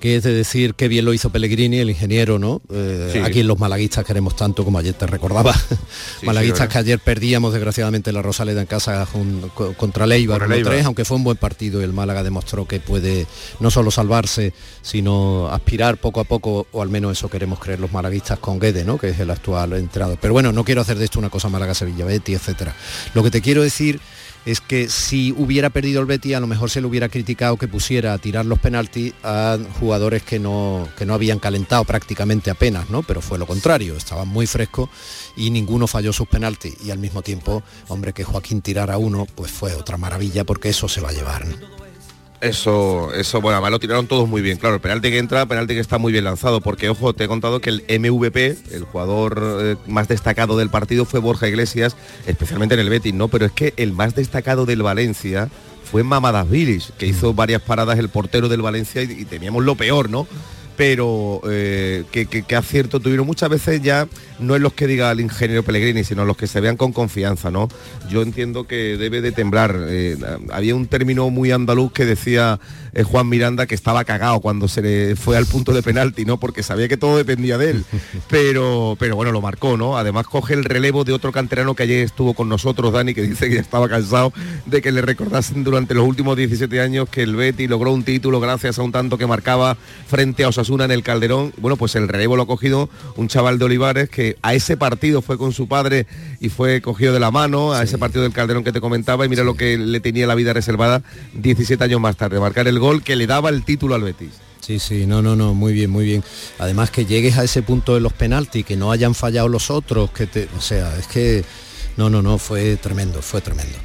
que 0.00 0.16
es 0.16 0.22
de 0.22 0.32
decir 0.32 0.74
qué 0.74 0.88
bien 0.88 1.04
lo 1.04 1.12
hizo 1.12 1.30
Pellegrini, 1.30 1.78
el 1.78 1.90
ingeniero, 1.90 2.38
¿no? 2.38 2.60
Eh, 2.72 3.10
Sí. 3.12 3.18
Aquí 3.18 3.40
en 3.40 3.46
los 3.48 3.58
malaguistas 3.58 4.04
queremos 4.04 4.36
tanto 4.36 4.64
como 4.64 4.78
ayer 4.78 4.94
te 4.94 5.06
recordaba. 5.06 5.54
malaguistas 6.22 6.68
que 6.68 6.78
ayer 6.78 6.98
perdíamos 6.98 7.52
desgraciadamente 7.52 8.12
la 8.12 8.22
Rosaleda 8.22 8.60
en 8.60 8.66
casa 8.66 9.06
jun- 9.06 9.50
co- 9.54 9.72
contra 9.74 10.06
Leibar. 10.06 10.42
1-3, 10.42 10.84
aunque 10.84 11.04
fue 11.04 11.16
un 11.16 11.24
buen 11.24 11.36
partido 11.36 11.80
y 11.80 11.84
el 11.84 11.92
Málaga 11.92 12.22
demostró 12.22 12.66
que 12.66 12.80
puede 12.80 13.26
no 13.60 13.70
solo 13.70 13.90
salvarse, 13.90 14.52
sino 14.82 15.48
aspirar 15.48 15.98
poco 15.98 16.20
a 16.20 16.24
poco, 16.24 16.66
o 16.72 16.82
al 16.82 16.88
menos 16.88 17.12
eso 17.18 17.28
queremos 17.28 17.58
creer 17.58 17.80
los 17.80 17.92
malaguistas 17.92 18.38
con 18.38 18.58
Guede, 18.58 18.84
¿no? 18.84 18.98
Que 18.98 19.08
es 19.10 19.20
el 19.20 19.30
actual 19.30 19.72
entrenador. 19.74 20.18
Pero 20.20 20.32
bueno, 20.32 20.52
no 20.52 20.64
quiero 20.64 20.80
hacer 20.80 20.98
de 20.98 21.04
esto 21.04 21.18
una 21.18 21.30
cosa 21.30 21.48
Málaga, 21.48 21.74
Sevilla, 21.74 22.04
Betty, 22.04 22.34
etcétera. 22.34 22.74
Lo 23.14 23.22
que 23.22 23.30
te 23.30 23.40
quiero 23.40 23.62
decir 23.62 24.00
es 24.46 24.60
que 24.60 24.88
si 24.88 25.32
hubiera 25.32 25.70
perdido 25.70 26.00
el 26.00 26.06
Betty 26.06 26.34
a 26.34 26.40
lo 26.40 26.46
mejor 26.46 26.70
se 26.70 26.80
le 26.80 26.86
hubiera 26.86 27.08
criticado 27.08 27.56
que 27.56 27.68
pusiera 27.68 28.12
a 28.12 28.18
tirar 28.18 28.46
los 28.46 28.58
penaltis 28.58 29.12
a 29.22 29.58
jugadores 29.78 30.22
que 30.22 30.38
no, 30.38 30.88
que 30.96 31.06
no 31.06 31.14
habían 31.14 31.38
calentado 31.38 31.84
prácticamente 31.84 32.50
apenas, 32.50 32.90
¿no? 32.90 33.02
Pero 33.02 33.20
fue 33.20 33.38
lo 33.38 33.46
contrario, 33.46 33.96
estaban 33.96 34.28
muy 34.28 34.46
frescos 34.46 34.88
y 35.36 35.50
ninguno 35.50 35.86
falló 35.86 36.12
sus 36.12 36.28
penaltis 36.28 36.74
y 36.84 36.90
al 36.90 36.98
mismo 36.98 37.22
tiempo, 37.22 37.62
hombre, 37.88 38.12
que 38.12 38.24
Joaquín 38.24 38.62
tirara 38.62 38.98
uno, 38.98 39.26
pues 39.34 39.50
fue 39.50 39.74
otra 39.74 39.96
maravilla 39.96 40.44
porque 40.44 40.70
eso 40.70 40.88
se 40.88 41.00
va 41.00 41.10
a 41.10 41.12
llevar. 41.12 41.46
Eso, 42.40 43.12
eso, 43.14 43.40
bueno, 43.40 43.56
además 43.56 43.72
lo 43.72 43.80
tiraron 43.80 44.06
todos 44.06 44.28
muy 44.28 44.42
bien. 44.42 44.58
Claro, 44.58 44.76
el 44.76 44.80
penalti 44.80 45.10
que 45.10 45.18
entra, 45.18 45.46
penalti 45.46 45.74
que 45.74 45.80
está 45.80 45.98
muy 45.98 46.12
bien 46.12 46.24
lanzado, 46.24 46.60
porque 46.60 46.88
ojo, 46.88 47.12
te 47.12 47.24
he 47.24 47.28
contado 47.28 47.60
que 47.60 47.70
el 47.70 47.82
MVP, 48.00 48.56
el 48.70 48.84
jugador 48.84 49.42
eh, 49.60 49.76
más 49.88 50.06
destacado 50.06 50.56
del 50.56 50.70
partido 50.70 51.04
fue 51.04 51.18
Borja 51.18 51.48
Iglesias, 51.48 51.96
especialmente 52.26 52.74
en 52.74 52.80
el 52.80 52.90
Betis, 52.90 53.12
¿no? 53.12 53.26
Pero 53.26 53.46
es 53.46 53.52
que 53.52 53.74
el 53.76 53.92
más 53.92 54.14
destacado 54.14 54.66
del 54.66 54.82
Valencia 54.82 55.48
fue 55.90 56.04
Mamadas 56.04 56.48
Vilis, 56.48 56.92
que 56.96 57.06
hizo 57.06 57.34
varias 57.34 57.62
paradas 57.62 57.98
el 57.98 58.08
portero 58.08 58.48
del 58.48 58.62
Valencia 58.62 59.02
y 59.02 59.24
teníamos 59.24 59.64
lo 59.64 59.74
peor, 59.74 60.08
¿no? 60.08 60.28
Pero 60.78 61.40
eh, 61.50 62.04
que, 62.12 62.26
que- 62.26 62.56
acierto 62.56 63.00
tuvieron 63.00 63.26
muchas 63.26 63.50
veces 63.50 63.82
ya 63.82 64.06
no 64.38 64.54
es 64.54 64.62
los 64.62 64.72
que 64.72 64.86
diga 64.86 65.10
el 65.10 65.18
ingeniero 65.20 65.64
Pellegrini, 65.64 66.04
sino 66.04 66.24
los 66.24 66.36
que 66.36 66.46
se 66.46 66.60
vean 66.60 66.76
con 66.76 66.92
confianza, 66.92 67.50
¿no? 67.50 67.68
Yo 68.08 68.22
entiendo 68.22 68.66
que 68.68 68.96
debe 68.96 69.20
de 69.20 69.32
temblar. 69.32 69.76
eh, 69.88 70.16
había 70.52 70.76
un 70.76 70.86
término 70.86 71.28
muy 71.30 71.50
andaluz 71.50 71.90
que 71.92 72.04
decía 72.04 72.60
eh, 72.92 73.02
Juan 73.02 73.28
Miranda 73.28 73.66
que 73.66 73.74
estaba 73.74 74.04
cagado 74.04 74.38
cuando 74.40 74.68
se 74.68 74.80
le 74.82 75.16
fue 75.16 75.36
al 75.36 75.46
punto 75.46 75.72
de 75.72 75.82
penalti, 75.82 76.24
¿no? 76.24 76.38
Porque 76.38 76.62
sabía 76.62 76.86
que 76.86 76.96
todo 76.96 77.16
dependía 77.16 77.58
de 77.58 77.70
él. 77.70 77.84
Pero, 78.28 78.96
pero 79.00 79.16
bueno, 79.16 79.32
lo 79.32 79.40
marcó, 79.40 79.76
¿no? 79.76 79.98
Además 79.98 80.26
coge 80.28 80.54
el 80.54 80.62
relevo 80.64 81.02
de 81.02 81.12
otro 81.12 81.32
canterano 81.32 81.74
que 81.74 81.82
ayer 81.82 82.04
estuvo 82.04 82.34
con 82.34 82.48
nosotros, 82.48 82.92
Dani, 82.92 83.14
que 83.14 83.22
dice 83.22 83.48
que 83.48 83.56
ya 83.56 83.60
estaba 83.60 83.88
cansado 83.88 84.32
de 84.66 84.80
que 84.80 84.92
le 84.92 85.02
recordasen 85.02 85.64
durante 85.64 85.94
los 85.94 86.06
últimos 86.06 86.36
17 86.36 86.80
años 86.80 87.08
que 87.08 87.22
el 87.24 87.34
Betty 87.34 87.66
logró 87.66 87.92
un 87.92 88.04
título 88.04 88.38
gracias 88.38 88.78
a 88.78 88.82
un 88.82 88.92
tanto 88.92 89.18
que 89.18 89.26
marcaba 89.26 89.76
frente 90.06 90.44
a 90.44 90.48
Osasuna 90.48 90.67
en 90.68 90.90
el 90.90 91.02
Calderón. 91.02 91.52
Bueno, 91.56 91.76
pues 91.76 91.94
el 91.96 92.08
relevo 92.08 92.36
lo 92.36 92.42
ha 92.42 92.46
cogido 92.46 92.88
un 93.16 93.28
chaval 93.28 93.58
de 93.58 93.64
Olivares 93.64 94.08
que 94.10 94.36
a 94.42 94.54
ese 94.54 94.76
partido 94.76 95.22
fue 95.22 95.38
con 95.38 95.52
su 95.52 95.66
padre 95.66 96.06
y 96.40 96.48
fue 96.50 96.80
cogido 96.82 97.12
de 97.12 97.20
la 97.20 97.30
mano, 97.30 97.72
a 97.72 97.82
ese 97.82 97.98
partido 97.98 98.22
del 98.22 98.32
Calderón 98.32 98.64
que 98.64 98.72
te 98.72 98.80
comentaba 98.80 99.24
y 99.24 99.28
mira 99.28 99.44
lo 99.44 99.54
que 99.54 99.78
le 99.78 100.00
tenía 100.00 100.26
la 100.26 100.34
vida 100.34 100.52
reservada 100.52 101.02
17 101.34 101.82
años 101.82 102.00
más 102.00 102.16
tarde, 102.16 102.38
marcar 102.38 102.68
el 102.68 102.78
gol 102.78 103.02
que 103.02 103.16
le 103.16 103.26
daba 103.26 103.48
el 103.48 103.64
título 103.64 103.94
al 103.94 104.02
Betis. 104.02 104.32
Sí, 104.60 104.78
sí, 104.78 105.06
no, 105.06 105.22
no, 105.22 105.34
no, 105.34 105.54
muy 105.54 105.72
bien, 105.72 105.90
muy 105.90 106.04
bien. 106.04 106.22
Además 106.58 106.90
que 106.90 107.06
llegues 107.06 107.38
a 107.38 107.44
ese 107.44 107.62
punto 107.62 107.94
de 107.94 108.00
los 108.00 108.12
penaltis, 108.12 108.66
que 108.66 108.76
no 108.76 108.92
hayan 108.92 109.14
fallado 109.14 109.48
los 109.48 109.70
otros, 109.70 110.10
que 110.10 110.26
te, 110.26 110.48
o 110.58 110.60
sea, 110.60 110.94
es 110.98 111.06
que 111.06 111.42
no, 111.98 112.08
no, 112.08 112.22
no, 112.22 112.38
fue 112.38 112.76
tremendo, 112.76 113.20
fue 113.20 113.40
tremendo. 113.42 113.76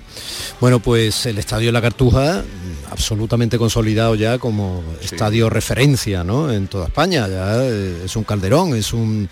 Bueno, 0.62 0.80
pues 0.80 1.26
el 1.26 1.38
estadio 1.40 1.72
la 1.72 1.82
Cartuja, 1.82 2.44
absolutamente 2.92 3.58
consolidado 3.58 4.16
ya 4.16 4.38
como 4.38 4.84
estadio 5.02 5.50
referencia, 5.50 6.24
¿no? 6.24 6.50
En 6.52 6.68
toda 6.68 6.86
España, 6.86 7.28
ya 7.28 7.62
eh, 7.66 8.04
es 8.06 8.16
un 8.16 8.24
calderón, 8.24 8.76
es 8.76 8.94
un 8.94 9.28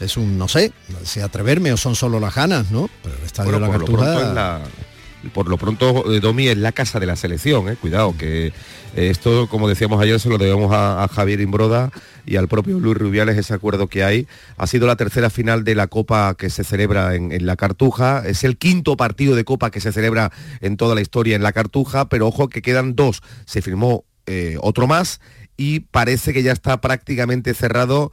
es 0.00 0.16
un, 0.16 0.36
no 0.36 0.48
sé, 0.48 0.72
si 1.04 1.20
atreverme 1.20 1.72
o 1.72 1.76
son 1.76 1.94
solo 1.94 2.18
las 2.18 2.34
ganas, 2.34 2.68
¿no? 2.72 2.90
Pero 3.02 3.16
el 3.16 3.22
estadio 3.24 3.52
Bueno, 3.52 3.66
de 3.66 3.72
la 3.72 3.78
Cartuja. 3.78 4.28
es 4.28 4.34
la- 4.34 4.60
por 5.32 5.48
lo 5.48 5.56
pronto 5.56 6.12
eh, 6.12 6.20
Domi 6.20 6.48
es 6.48 6.58
la 6.58 6.72
casa 6.72 7.00
de 7.00 7.06
la 7.06 7.16
selección, 7.16 7.68
eh, 7.68 7.76
cuidado, 7.76 8.14
que 8.16 8.48
eh, 8.48 8.52
esto, 8.94 9.48
como 9.48 9.68
decíamos 9.68 10.00
ayer, 10.00 10.18
se 10.20 10.28
lo 10.28 10.38
debemos 10.38 10.72
a, 10.72 11.06
Javier 11.10 11.40
Imbroda 11.40 11.90
y 12.26 12.36
al 12.36 12.48
propio 12.48 12.80
Luis 12.80 12.96
Rubiales, 12.96 13.36
ese 13.36 13.54
acuerdo 13.54 13.88
que 13.88 14.04
hay. 14.04 14.26
Ha 14.56 14.66
sido 14.66 14.86
la 14.86 14.96
tercera 14.96 15.30
final 15.30 15.64
de 15.64 15.74
la 15.74 15.86
Copa 15.86 16.34
que 16.36 16.50
se 16.50 16.64
celebra 16.64 17.14
en, 17.14 17.46
la 17.46 17.56
Cartuja, 17.56 18.22
es 18.26 18.44
el 18.44 18.56
quinto 18.56 18.96
partido 18.96 19.36
de 19.36 19.44
Copa 19.44 19.70
que 19.70 19.80
se 19.80 19.92
celebra 19.92 20.32
en 20.60 20.76
toda 20.76 20.94
la 20.94 21.00
historia 21.00 21.36
en 21.36 21.42
la 21.42 21.52
Cartuja, 21.52 22.08
pero 22.08 22.26
ojo 22.26 22.48
que 22.48 22.62
quedan 22.62 22.94
dos. 22.94 23.22
Se 23.44 23.62
firmó 23.62 24.04
otro 24.60 24.86
más 24.86 25.20
y 25.56 25.80
parece 25.80 26.32
que 26.32 26.42
ya 26.42 26.52
está 26.52 26.80
prácticamente 26.80 27.54
cerrado 27.54 28.10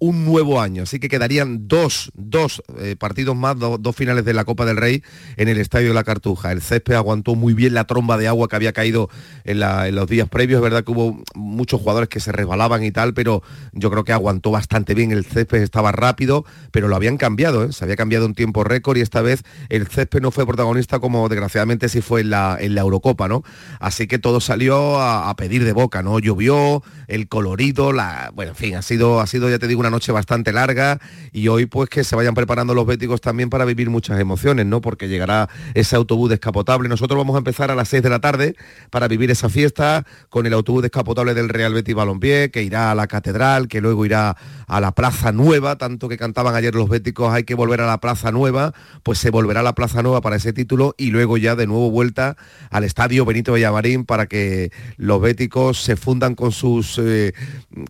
un 0.00 0.24
nuevo 0.24 0.60
año. 0.60 0.82
Así 0.82 0.98
que 0.98 1.08
quedarían 1.08 1.68
dos, 1.68 2.10
dos 2.14 2.62
eh, 2.78 2.96
partidos 2.98 3.36
más, 3.36 3.58
do- 3.58 3.78
dos 3.78 3.94
finales 3.94 4.24
de 4.24 4.32
la 4.34 4.44
Copa 4.44 4.64
del 4.66 4.76
Rey 4.78 5.02
en 5.36 5.48
el 5.48 5.58
Estadio 5.58 5.88
de 5.88 5.94
la 5.94 6.04
Cartuja. 6.04 6.50
El 6.50 6.62
césped 6.62 6.94
aguantó 6.94 7.34
muy 7.36 7.54
bien 7.54 7.74
la 7.74 7.84
tromba 7.84 8.16
de 8.18 8.26
agua 8.26 8.48
que 8.48 8.56
había 8.56 8.72
caído 8.72 9.08
en, 9.44 9.60
los 9.60 10.08
días 10.08 10.28
previos. 10.28 10.58
Es 10.58 10.62
verdad 10.62 10.84
que 10.84 10.90
hubo 10.90 11.22
muchos 11.34 11.80
jugadores 11.80 12.08
que 12.08 12.18
se 12.18 12.32
resbalaban 12.32 12.82
y 12.82 12.90
tal, 12.90 13.14
pero 13.14 13.42
yo 13.72 13.90
creo 13.90 14.04
que 14.04 14.12
aguantó 14.12 14.50
bastante 14.50 14.94
bien. 14.94 15.12
El 15.12 15.24
césped 15.24 15.62
estaba 15.62 15.92
rápido, 15.92 16.44
pero 16.72 16.88
lo 16.88 16.96
habían 16.96 17.16
cambiado. 17.18 17.64
¿eh? 17.64 17.72
Se 17.72 17.84
había 17.84 17.96
cambiado 17.96 18.26
un 18.26 18.34
tiempo 18.34 18.64
récord 18.64 18.96
y 18.96 19.02
esta 19.02 19.20
vez 19.22 19.42
el 19.68 19.86
césped 19.86 20.20
no 20.22 20.30
fue 20.30 20.46
protagonista 20.46 20.98
como 20.98 21.28
desgraciadamente 21.28 21.88
sí 21.90 22.00
fue 22.00 22.22
en 22.22 22.30
la, 22.30 22.56
en 22.58 22.74
la 22.74 22.80
Eurocopa, 22.80 23.28
¿no? 23.28 23.42
Así 23.78 24.06
que 24.06 24.18
todo 24.18 24.40
salió 24.40 24.98
a, 24.98 25.28
a 25.28 25.36
pedir 25.36 25.64
de 25.64 25.72
boca, 25.72 26.02
¿no? 26.02 26.18
Llovió, 26.18 26.82
el 27.06 27.28
colorido, 27.28 27.92
la. 27.92 28.30
Bueno, 28.34 28.52
en 28.52 28.56
fin, 28.56 28.76
ha 28.76 28.82
sido, 28.82 29.20
ha 29.20 29.26
sido, 29.26 29.50
ya 29.50 29.58
te 29.58 29.68
digo, 29.68 29.80
una 29.80 29.89
noche 29.90 30.12
bastante 30.12 30.52
larga 30.52 30.98
y 31.32 31.48
hoy 31.48 31.66
pues 31.66 31.88
que 31.88 32.04
se 32.04 32.16
vayan 32.16 32.34
preparando 32.34 32.74
los 32.74 32.86
béticos 32.86 33.20
también 33.20 33.50
para 33.50 33.64
vivir 33.64 33.90
muchas 33.90 34.20
emociones, 34.20 34.66
¿no? 34.66 34.80
Porque 34.80 35.08
llegará 35.08 35.48
ese 35.74 35.96
autobús 35.96 36.30
descapotable. 36.30 36.88
Nosotros 36.88 37.18
vamos 37.18 37.34
a 37.34 37.38
empezar 37.38 37.70
a 37.70 37.74
las 37.74 37.88
6 37.88 38.02
de 38.02 38.10
la 38.10 38.20
tarde 38.20 38.56
para 38.90 39.08
vivir 39.08 39.30
esa 39.30 39.48
fiesta 39.48 40.06
con 40.28 40.46
el 40.46 40.52
autobús 40.52 40.82
descapotable 40.82 41.34
del 41.34 41.48
Real 41.48 41.74
Betis 41.74 41.94
Balompié, 41.94 42.50
que 42.50 42.62
irá 42.62 42.90
a 42.90 42.94
la 42.94 43.06
catedral, 43.06 43.68
que 43.68 43.80
luego 43.80 44.04
irá 44.06 44.36
a 44.66 44.80
la 44.80 44.92
Plaza 44.92 45.32
Nueva, 45.32 45.76
tanto 45.76 46.08
que 46.08 46.16
cantaban 46.16 46.54
ayer 46.54 46.74
los 46.74 46.88
béticos, 46.88 47.32
hay 47.32 47.44
que 47.44 47.54
volver 47.54 47.80
a 47.80 47.86
la 47.86 47.98
Plaza 47.98 48.30
Nueva, 48.30 48.72
pues 49.02 49.18
se 49.18 49.30
volverá 49.30 49.60
a 49.60 49.64
la 49.64 49.74
Plaza 49.74 50.02
Nueva 50.02 50.20
para 50.20 50.36
ese 50.36 50.52
título 50.52 50.94
y 50.96 51.10
luego 51.10 51.36
ya 51.36 51.56
de 51.56 51.66
nuevo 51.66 51.90
vuelta 51.90 52.36
al 52.70 52.84
estadio 52.84 53.24
Benito 53.24 53.52
Villamarín 53.52 54.04
para 54.04 54.26
que 54.26 54.70
los 54.96 55.20
béticos 55.20 55.82
se 55.82 55.96
fundan 55.96 56.34
con 56.34 56.52
sus 56.52 56.98
eh, 56.98 57.32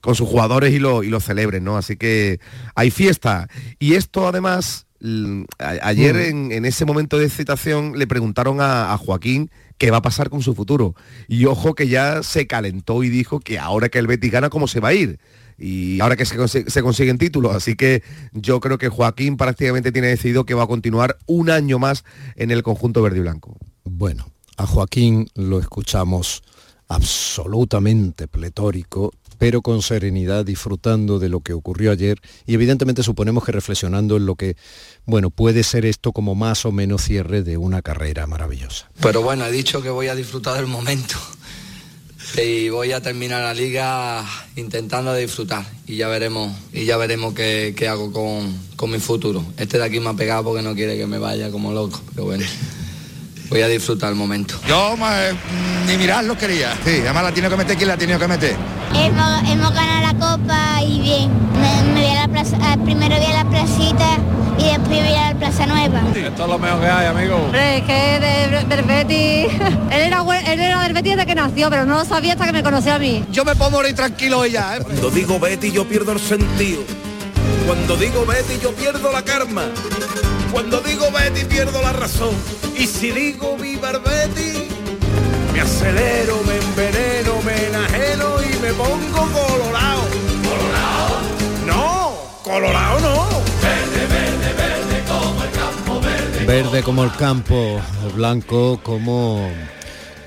con 0.00 0.14
sus 0.14 0.28
jugadores 0.28 0.72
y 0.72 0.78
lo, 0.78 1.02
y 1.02 1.08
lo 1.08 1.20
celebren, 1.20 1.64
¿no? 1.64 1.76
Así 1.76 1.89
que 1.96 2.40
hay 2.74 2.90
fiesta. 2.90 3.48
Y 3.78 3.94
esto 3.94 4.26
además, 4.28 4.86
ayer 5.58 6.16
en, 6.16 6.52
en 6.52 6.64
ese 6.64 6.84
momento 6.84 7.18
de 7.18 7.26
excitación 7.26 7.98
le 7.98 8.06
preguntaron 8.06 8.60
a, 8.60 8.92
a 8.92 8.98
Joaquín 8.98 9.50
qué 9.78 9.90
va 9.90 9.98
a 9.98 10.02
pasar 10.02 10.28
con 10.28 10.42
su 10.42 10.54
futuro. 10.54 10.94
Y 11.26 11.46
ojo 11.46 11.74
que 11.74 11.88
ya 11.88 12.22
se 12.22 12.46
calentó 12.46 13.02
y 13.02 13.08
dijo 13.08 13.40
que 13.40 13.58
ahora 13.58 13.88
que 13.88 13.98
el 13.98 14.06
Betis 14.06 14.30
gana, 14.30 14.50
¿cómo 14.50 14.68
se 14.68 14.80
va 14.80 14.88
a 14.88 14.94
ir? 14.94 15.18
Y 15.56 16.00
ahora 16.00 16.16
que 16.16 16.24
se, 16.24 16.38
consi- 16.38 16.68
se 16.68 16.82
consiguen 16.82 17.18
títulos. 17.18 17.54
Así 17.54 17.76
que 17.76 18.02
yo 18.32 18.60
creo 18.60 18.78
que 18.78 18.88
Joaquín 18.88 19.36
prácticamente 19.36 19.92
tiene 19.92 20.08
decidido 20.08 20.44
que 20.44 20.54
va 20.54 20.64
a 20.64 20.66
continuar 20.66 21.18
un 21.26 21.50
año 21.50 21.78
más 21.78 22.04
en 22.36 22.50
el 22.50 22.62
conjunto 22.62 23.02
verde 23.02 23.18
y 23.18 23.20
blanco. 23.20 23.58
Bueno, 23.84 24.26
a 24.56 24.66
Joaquín 24.66 25.28
lo 25.34 25.58
escuchamos 25.58 26.42
absolutamente 26.88 28.26
pletórico, 28.26 29.12
pero 29.40 29.62
con 29.62 29.80
serenidad, 29.80 30.44
disfrutando 30.44 31.18
de 31.18 31.30
lo 31.30 31.40
que 31.40 31.54
ocurrió 31.54 31.92
ayer 31.92 32.18
y 32.44 32.52
evidentemente 32.52 33.02
suponemos 33.02 33.42
que 33.42 33.52
reflexionando 33.52 34.18
en 34.18 34.26
lo 34.26 34.34
que, 34.34 34.54
bueno, 35.06 35.30
puede 35.30 35.62
ser 35.62 35.86
esto 35.86 36.12
como 36.12 36.34
más 36.34 36.66
o 36.66 36.72
menos 36.72 37.00
cierre 37.04 37.42
de 37.42 37.56
una 37.56 37.80
carrera 37.80 38.26
maravillosa. 38.26 38.90
Pero 39.00 39.22
bueno, 39.22 39.46
he 39.46 39.50
dicho 39.50 39.80
que 39.80 39.88
voy 39.88 40.08
a 40.08 40.14
disfrutar 40.14 40.56
del 40.56 40.66
momento. 40.66 41.16
Y 42.36 42.68
voy 42.68 42.92
a 42.92 43.00
terminar 43.00 43.42
la 43.42 43.54
liga 43.54 44.24
intentando 44.54 45.12
disfrutar. 45.16 45.66
Y 45.88 45.96
ya 45.96 46.06
veremos, 46.06 46.56
y 46.72 46.84
ya 46.84 46.96
veremos 46.96 47.34
qué, 47.34 47.74
qué 47.76 47.88
hago 47.88 48.12
con, 48.12 48.56
con 48.76 48.88
mi 48.88 49.00
futuro. 49.00 49.44
Este 49.56 49.78
de 49.78 49.84
aquí 49.84 49.98
me 49.98 50.10
ha 50.10 50.14
pegado 50.14 50.44
porque 50.44 50.62
no 50.62 50.74
quiere 50.76 50.96
que 50.96 51.06
me 51.06 51.18
vaya 51.18 51.50
como 51.50 51.72
loco. 51.72 52.00
Pero 52.14 52.26
bueno, 52.26 52.46
voy 53.50 53.62
a 53.62 53.68
disfrutar 53.68 54.10
el 54.10 54.14
momento. 54.14 54.54
Yo 54.66 54.94
eh, 55.12 55.32
ni 55.86 55.96
mirarlo 55.96 56.38
quería. 56.38 56.72
Sí, 56.84 57.00
además 57.00 57.24
la 57.24 57.32
tiene 57.32 57.48
que 57.48 57.56
meter 57.56 57.76
quien 57.76 57.88
la 57.88 57.94
ha 57.94 57.98
tenido 57.98 58.18
que 58.18 58.28
meter. 58.28 58.56
Hemos, 58.94 59.50
hemos 59.50 59.74
ganado 59.74 60.12
la 60.12 60.14
copa 60.14 60.82
y 60.82 61.00
bien. 61.00 61.30
Me, 61.60 61.92
me 61.92 62.00
voy 62.00 62.10
a 62.16 62.26
la 62.26 62.28
plaza, 62.28 62.56
ah, 62.62 62.76
primero 62.82 63.16
voy 63.16 63.26
a 63.26 63.44
la 63.44 63.50
placita 63.50 64.18
y 64.58 64.64
después 64.64 64.88
voy 64.88 65.14
a 65.14 65.32
la 65.32 65.38
plaza 65.38 65.66
nueva. 65.66 66.02
Esto 66.14 66.42
es 66.42 66.48
lo 66.48 66.58
mejor 66.58 66.80
que 66.80 66.86
hay, 66.86 67.06
amigo. 67.06 67.36
Hombre, 67.36 67.78
es 67.78 67.84
que 67.84 68.82
Betis, 68.86 69.52
él 69.90 70.00
era, 70.00 70.22
él 70.46 70.60
era 70.60 70.82
del 70.82 70.92
Betis 70.92 71.16
desde 71.16 71.26
que 71.26 71.34
nació, 71.34 71.70
pero 71.70 71.84
no 71.84 71.96
lo 71.96 72.04
sabía 72.04 72.32
hasta 72.32 72.46
que 72.46 72.52
me 72.52 72.62
conoció 72.62 72.94
a 72.94 72.98
mí. 72.98 73.24
Yo 73.30 73.44
me 73.44 73.54
puedo 73.56 73.70
morir 73.70 73.94
tranquilo 73.94 74.44
ella, 74.44 74.76
¿eh? 74.76 74.80
Cuando 74.82 75.10
digo 75.10 75.38
Betty 75.38 75.70
yo 75.72 75.86
pierdo 75.86 76.12
el 76.12 76.20
sentido. 76.20 76.82
Cuando 77.66 77.96
digo 77.96 78.24
Betty 78.26 78.58
yo 78.62 78.72
pierdo 78.74 79.12
la 79.12 79.22
karma. 79.22 79.64
Cuando 80.52 80.80
digo 80.80 81.10
Betty 81.12 81.44
pierdo 81.44 81.80
la 81.82 81.92
razón. 81.92 82.34
Y 82.76 82.86
si 82.86 83.10
digo 83.10 83.56
viva 83.56 83.92
Betty, 83.92 84.68
me 85.52 85.60
acelero, 85.60 86.40
me 86.46 86.56
enveneno, 86.56 87.42
me 87.42 87.66
enajeno 87.66 88.42
y 88.42 88.58
me 88.60 88.72
pongo 88.72 89.28
colorado. 89.32 90.02
¿Colorado? 90.42 91.20
No, 91.66 92.12
colorado 92.42 93.00
no. 93.00 93.28
Verde, 93.62 94.06
verde, 94.06 94.52
verde 94.54 95.04
como 95.08 95.44
el 95.44 95.50
campo, 95.50 96.00
verde. 96.00 96.44
Verde 96.46 96.82
como 96.82 97.04
el 97.04 97.12
campo, 97.12 97.80
blanco 98.14 98.80
como 98.82 99.50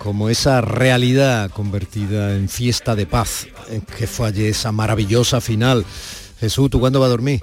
como 0.03 0.29
esa 0.29 0.59
realidad 0.59 1.49
convertida 1.51 2.35
en 2.35 2.49
fiesta 2.49 2.93
de 2.93 3.05
paz, 3.05 3.47
eh, 3.69 3.79
que 3.97 4.05
fue 4.05 4.49
esa 4.49 4.73
maravillosa 4.73 5.39
final. 5.39 5.85
Jesús, 6.41 6.69
¿tú 6.69 6.81
cuándo 6.81 6.99
vas 6.99 7.07
a 7.07 7.11
dormir? 7.11 7.41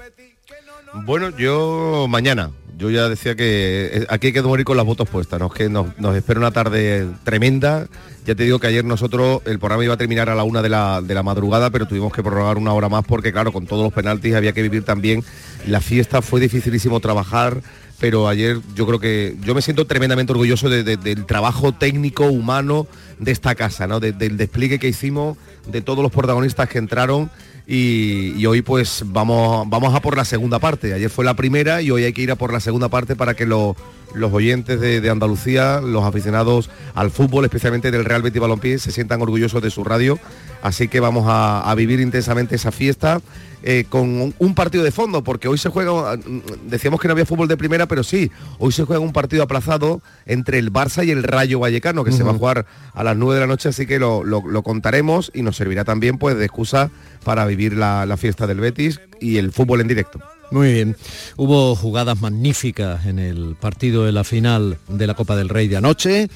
Bueno, 0.92 1.30
yo 1.30 2.06
mañana, 2.06 2.50
yo 2.80 2.88
ya 2.88 3.10
decía 3.10 3.34
que 3.36 3.90
eh, 3.92 4.06
aquí 4.08 4.28
hay 4.28 4.32
que 4.32 4.40
morir 4.40 4.64
con 4.64 4.74
las 4.76 4.86
botas 4.86 5.06
puestas, 5.06 5.38
¿no? 5.38 5.50
Que 5.50 5.68
nos, 5.68 5.98
nos 5.98 6.16
espera 6.16 6.40
una 6.40 6.50
tarde 6.50 7.06
tremenda. 7.24 7.86
Ya 8.26 8.34
te 8.34 8.44
digo 8.44 8.58
que 8.58 8.68
ayer 8.68 8.84
nosotros, 8.86 9.42
el 9.44 9.58
programa 9.58 9.84
iba 9.84 9.94
a 9.94 9.96
terminar 9.98 10.30
a 10.30 10.34
la 10.34 10.44
una 10.44 10.62
de 10.62 10.70
la, 10.70 11.02
de 11.02 11.14
la 11.14 11.22
madrugada, 11.22 11.68
pero 11.68 11.86
tuvimos 11.86 12.10
que 12.12 12.22
prorrogar 12.22 12.56
una 12.56 12.72
hora 12.72 12.88
más 12.88 13.04
porque, 13.06 13.32
claro, 13.32 13.52
con 13.52 13.66
todos 13.66 13.82
los 13.84 13.92
penaltis 13.92 14.34
había 14.34 14.52
que 14.52 14.62
vivir 14.62 14.82
también 14.82 15.22
la 15.66 15.80
fiesta. 15.82 16.22
Fue 16.22 16.40
dificilísimo 16.40 17.00
trabajar, 17.00 17.60
pero 17.98 18.28
ayer 18.28 18.58
yo 18.74 18.86
creo 18.86 18.98
que 18.98 19.36
yo 19.44 19.54
me 19.54 19.60
siento 19.60 19.86
tremendamente 19.86 20.32
orgulloso 20.32 20.70
de- 20.70 20.82
de- 20.82 20.96
del 20.96 21.26
trabajo 21.26 21.72
técnico, 21.72 22.24
humano 22.26 22.86
de 23.18 23.30
esta 23.32 23.54
casa, 23.54 23.86
¿no? 23.88 24.00
De- 24.00 24.12
del 24.12 24.38
despliegue 24.38 24.78
que 24.78 24.88
hicimos, 24.88 25.36
de 25.70 25.82
todos 25.82 26.02
los 26.02 26.10
protagonistas 26.12 26.68
que 26.70 26.78
entraron 26.78 27.30
y, 27.72 28.34
y 28.36 28.46
hoy 28.46 28.62
pues 28.62 29.04
vamos, 29.06 29.64
vamos 29.70 29.94
a 29.94 30.00
por 30.00 30.16
la 30.16 30.24
segunda 30.24 30.58
parte. 30.58 30.92
Ayer 30.92 31.08
fue 31.08 31.24
la 31.24 31.34
primera 31.34 31.80
y 31.82 31.92
hoy 31.92 32.02
hay 32.02 32.12
que 32.12 32.22
ir 32.22 32.32
a 32.32 32.34
por 32.36 32.52
la 32.52 32.58
segunda 32.58 32.88
parte 32.88 33.14
para 33.14 33.34
que 33.34 33.46
lo- 33.46 33.76
los 34.12 34.32
oyentes 34.32 34.80
de, 34.80 35.00
de 35.00 35.08
Andalucía, 35.08 35.80
los 35.80 36.02
aficionados 36.02 36.68
al 36.96 37.12
fútbol, 37.12 37.44
especialmente 37.44 37.92
del 37.92 38.04
Real 38.04 38.22
Betis 38.22 38.40
Balompié, 38.40 38.80
se 38.80 38.90
sientan 38.90 39.22
orgullosos 39.22 39.62
de 39.62 39.70
su 39.70 39.84
radio. 39.84 40.18
Así 40.62 40.88
que 40.88 40.98
vamos 40.98 41.26
a, 41.28 41.60
a 41.60 41.74
vivir 41.76 42.00
intensamente 42.00 42.56
esa 42.56 42.72
fiesta 42.72 43.20
eh, 43.62 43.84
con 43.88 44.02
un, 44.20 44.34
un 44.40 44.54
partido 44.56 44.82
de 44.82 44.90
fondo, 44.90 45.22
porque 45.22 45.46
hoy 45.46 45.58
se 45.58 45.68
juega, 45.68 46.16
mm, 46.16 46.68
decíamos 46.68 46.98
que 47.00 47.06
no 47.06 47.12
había 47.12 47.24
fútbol 47.24 47.46
de 47.46 47.56
primera, 47.56 47.86
pero 47.86 48.02
sí, 48.02 48.32
hoy 48.58 48.72
se 48.72 48.84
juega 48.84 48.98
un 49.00 49.12
partido 49.12 49.44
aplazado 49.44 50.02
entre 50.26 50.58
el 50.58 50.72
Barça 50.72 51.06
y 51.06 51.12
el 51.12 51.22
Rayo 51.22 51.60
Vallecano, 51.60 52.02
que 52.02 52.10
se 52.12 52.24
va 52.24 52.32
a 52.32 52.34
jugar 52.34 52.66
a 52.94 53.04
las 53.04 53.16
9 53.16 53.34
de 53.36 53.40
la 53.42 53.46
noche, 53.46 53.68
así 53.68 53.86
que 53.86 53.98
lo, 54.00 54.24
lo- 54.24 54.42
lo 54.46 54.62
contaremos 54.64 55.30
y 55.34 55.42
nos 55.42 55.56
servirá 55.56 55.84
también 55.84 56.18
pues 56.18 56.36
de 56.36 56.44
excusa 56.46 56.90
para 57.24 57.46
vivir 57.46 57.74
la, 57.74 58.16
fiesta 58.16 58.46
del 58.46 58.60
Betis 58.60 59.00
y 59.20 59.38
el 59.38 59.52
fútbol 59.52 59.80
en 59.80 59.88
directo. 59.88 60.20
Muy 60.50 60.72
bien. 60.72 60.96
Hubo 61.36 61.76
jugadas 61.76 62.20
magníficas 62.20 63.06
en 63.06 63.18
el 63.18 63.56
partido 63.60 64.04
de 64.04 64.12
la 64.12 64.24
final 64.24 64.78
de 64.88 65.06
la 65.06 65.14
Copa 65.14 65.36
del 65.36 65.48
Rey 65.48 65.68
de 65.68 65.76
anoche, 65.76 66.28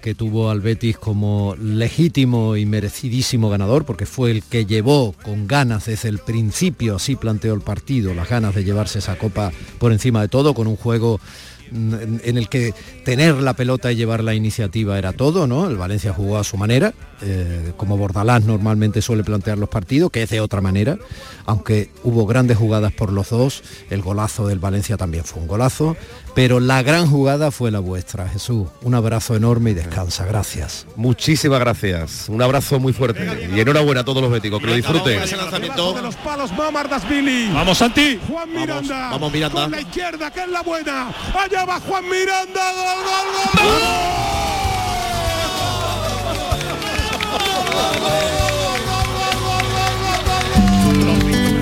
que 0.00 0.14
tuvo 0.14 0.50
al 0.50 0.60
Betis 0.60 0.96
como 0.98 1.56
legítimo 1.60 2.56
y 2.56 2.64
merecidísimo 2.64 3.50
ganador, 3.50 3.84
porque 3.84 4.06
fue 4.06 4.30
el 4.30 4.44
que 4.44 4.64
llevó 4.64 5.14
con 5.24 5.48
ganas 5.48 5.86
desde 5.86 6.08
el 6.08 6.18
principio, 6.18 6.96
así 6.96 7.16
planteó 7.16 7.54
el 7.54 7.60
partido, 7.60 8.14
las 8.14 8.28
ganas 8.28 8.54
de 8.54 8.62
llevarse 8.62 9.00
esa 9.00 9.18
copa 9.18 9.50
por 9.80 9.90
encima 9.90 10.20
de 10.22 10.28
todo, 10.28 10.54
con 10.54 10.68
un 10.68 10.76
juego 10.76 11.18
en 11.72 12.38
el 12.38 12.48
que 12.48 12.74
tener 13.04 13.36
la 13.36 13.54
pelota 13.54 13.92
y 13.92 13.96
llevar 13.96 14.22
la 14.22 14.34
iniciativa 14.34 14.98
era 14.98 15.12
todo, 15.12 15.46
¿no? 15.46 15.68
El 15.68 15.76
Valencia 15.76 16.12
jugó 16.12 16.38
a 16.38 16.44
su 16.44 16.56
manera, 16.56 16.94
eh, 17.22 17.72
como 17.76 17.96
Bordalás 17.96 18.44
normalmente 18.44 19.02
suele 19.02 19.24
plantear 19.24 19.58
los 19.58 19.68
partidos, 19.68 20.10
que 20.10 20.22
es 20.22 20.30
de 20.30 20.40
otra 20.40 20.60
manera, 20.60 20.98
aunque 21.44 21.90
hubo 22.04 22.26
grandes 22.26 22.56
jugadas 22.56 22.92
por 22.92 23.12
los 23.12 23.30
dos, 23.30 23.62
el 23.90 24.02
golazo 24.02 24.46
del 24.46 24.58
Valencia 24.58 24.96
también 24.96 25.24
fue 25.24 25.42
un 25.42 25.48
golazo, 25.48 25.96
pero 26.36 26.60
la 26.60 26.82
gran 26.82 27.08
jugada 27.10 27.50
fue 27.50 27.70
la 27.70 27.78
vuestra, 27.78 28.28
Jesús. 28.28 28.68
Un 28.82 28.94
abrazo 28.94 29.34
enorme 29.36 29.70
y 29.70 29.74
descansa, 29.74 30.26
gracias. 30.26 30.86
Muchísimas 30.94 31.58
gracias, 31.58 32.28
un 32.28 32.42
abrazo 32.42 32.78
muy 32.78 32.92
fuerte 32.92 33.48
y 33.56 33.58
enhorabuena 33.58 34.02
a 34.02 34.04
todos 34.04 34.20
los 34.20 34.30
béticos, 34.30 34.60
que 34.60 34.66
lo 34.66 34.74
disfruten. 34.74 35.18
De 35.18 36.02
los 36.02 36.16
palos 36.16 36.52
Mamardasvili. 36.52 37.48
Vamos, 37.54 37.78
Santi. 37.78 38.20
Juan 38.28 38.52
Miranda. 38.52 39.08
vamos, 39.12 39.32
Miranda. 39.32 39.62
Con 39.62 39.70
la 39.70 39.80
izquierda, 39.80 40.30
que 40.30 40.42
es 40.42 40.48
la 40.48 40.60
buena. 40.60 41.08
Allá 41.34 41.64
va 41.64 41.80
Juan 41.80 42.04
Miranda. 42.04 42.72
Gol, 42.76 43.02
gol, 43.06 43.26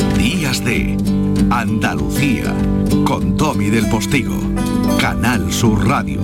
gol. 0.03 0.19
Días 0.19 0.65
de 0.65 0.97
Andalucía 1.51 2.53
con 3.05 3.37
Tommy 3.37 3.71
del 3.71 3.89
Postigo, 3.89 4.37
Canal 5.05 5.53
Sur 5.53 5.87
Radio. 5.87 6.19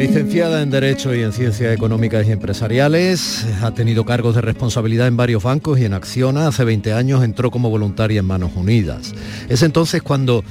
Licenciada 0.00 0.62
en 0.62 0.70
Derecho 0.70 1.14
y 1.14 1.22
en 1.22 1.32
Ciencias 1.32 1.72
Económicas 1.72 2.26
y 2.26 2.32
Empresariales, 2.32 3.46
ha 3.62 3.70
tenido 3.70 4.04
cargos 4.04 4.34
de 4.34 4.40
responsabilidad 4.40 5.06
en 5.06 5.16
varios 5.16 5.44
bancos 5.44 5.78
y 5.78 5.84
en 5.84 5.94
Acciona. 5.94 6.48
Hace 6.48 6.64
20 6.64 6.92
años 6.92 7.22
entró 7.22 7.52
como 7.52 7.70
voluntaria 7.70 8.18
en 8.18 8.26
Manos 8.26 8.50
Unidas. 8.56 9.14
Es 9.48 9.62
entonces 9.62 10.02
cuando 10.02 10.42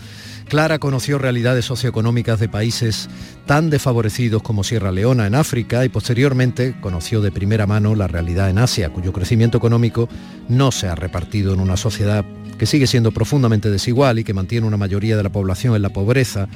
Clara 0.52 0.80
conoció 0.80 1.18
realidades 1.18 1.64
socioeconómicas 1.64 2.38
de 2.38 2.50
países 2.50 3.08
tan 3.46 3.70
desfavorecidos 3.70 4.44
como 4.44 4.66
Sierra 4.66 4.92
Leona 4.92 5.26
en 5.26 5.34
África 5.34 5.86
y 5.86 5.88
posteriormente 5.88 6.76
conoció 6.82 7.22
de 7.22 7.32
primera 7.32 7.68
mano 7.68 7.96
la 7.96 8.08
realidad 8.08 8.50
en 8.50 8.58
Asia, 8.58 8.90
cuyo 8.90 9.14
crecimiento 9.14 9.58
económico 9.58 10.10
no 10.50 10.74
se 10.74 10.90
ha 10.90 10.96
repartido 10.96 11.54
en 11.54 11.62
una 11.62 11.78
sociedad 11.78 12.26
que 12.60 12.66
sigue 12.66 12.86
siendo 12.86 13.14
profundamente 13.14 13.72
desigual 13.72 14.20
y 14.20 14.26
que 14.26 14.34
mantiene 14.34 14.68
una 14.68 14.76
mayoría 14.76 15.16
de 15.16 15.24
la 15.24 15.32
población 15.32 15.74
en 15.74 15.84
la 15.84 15.94
pobreza 15.94 16.50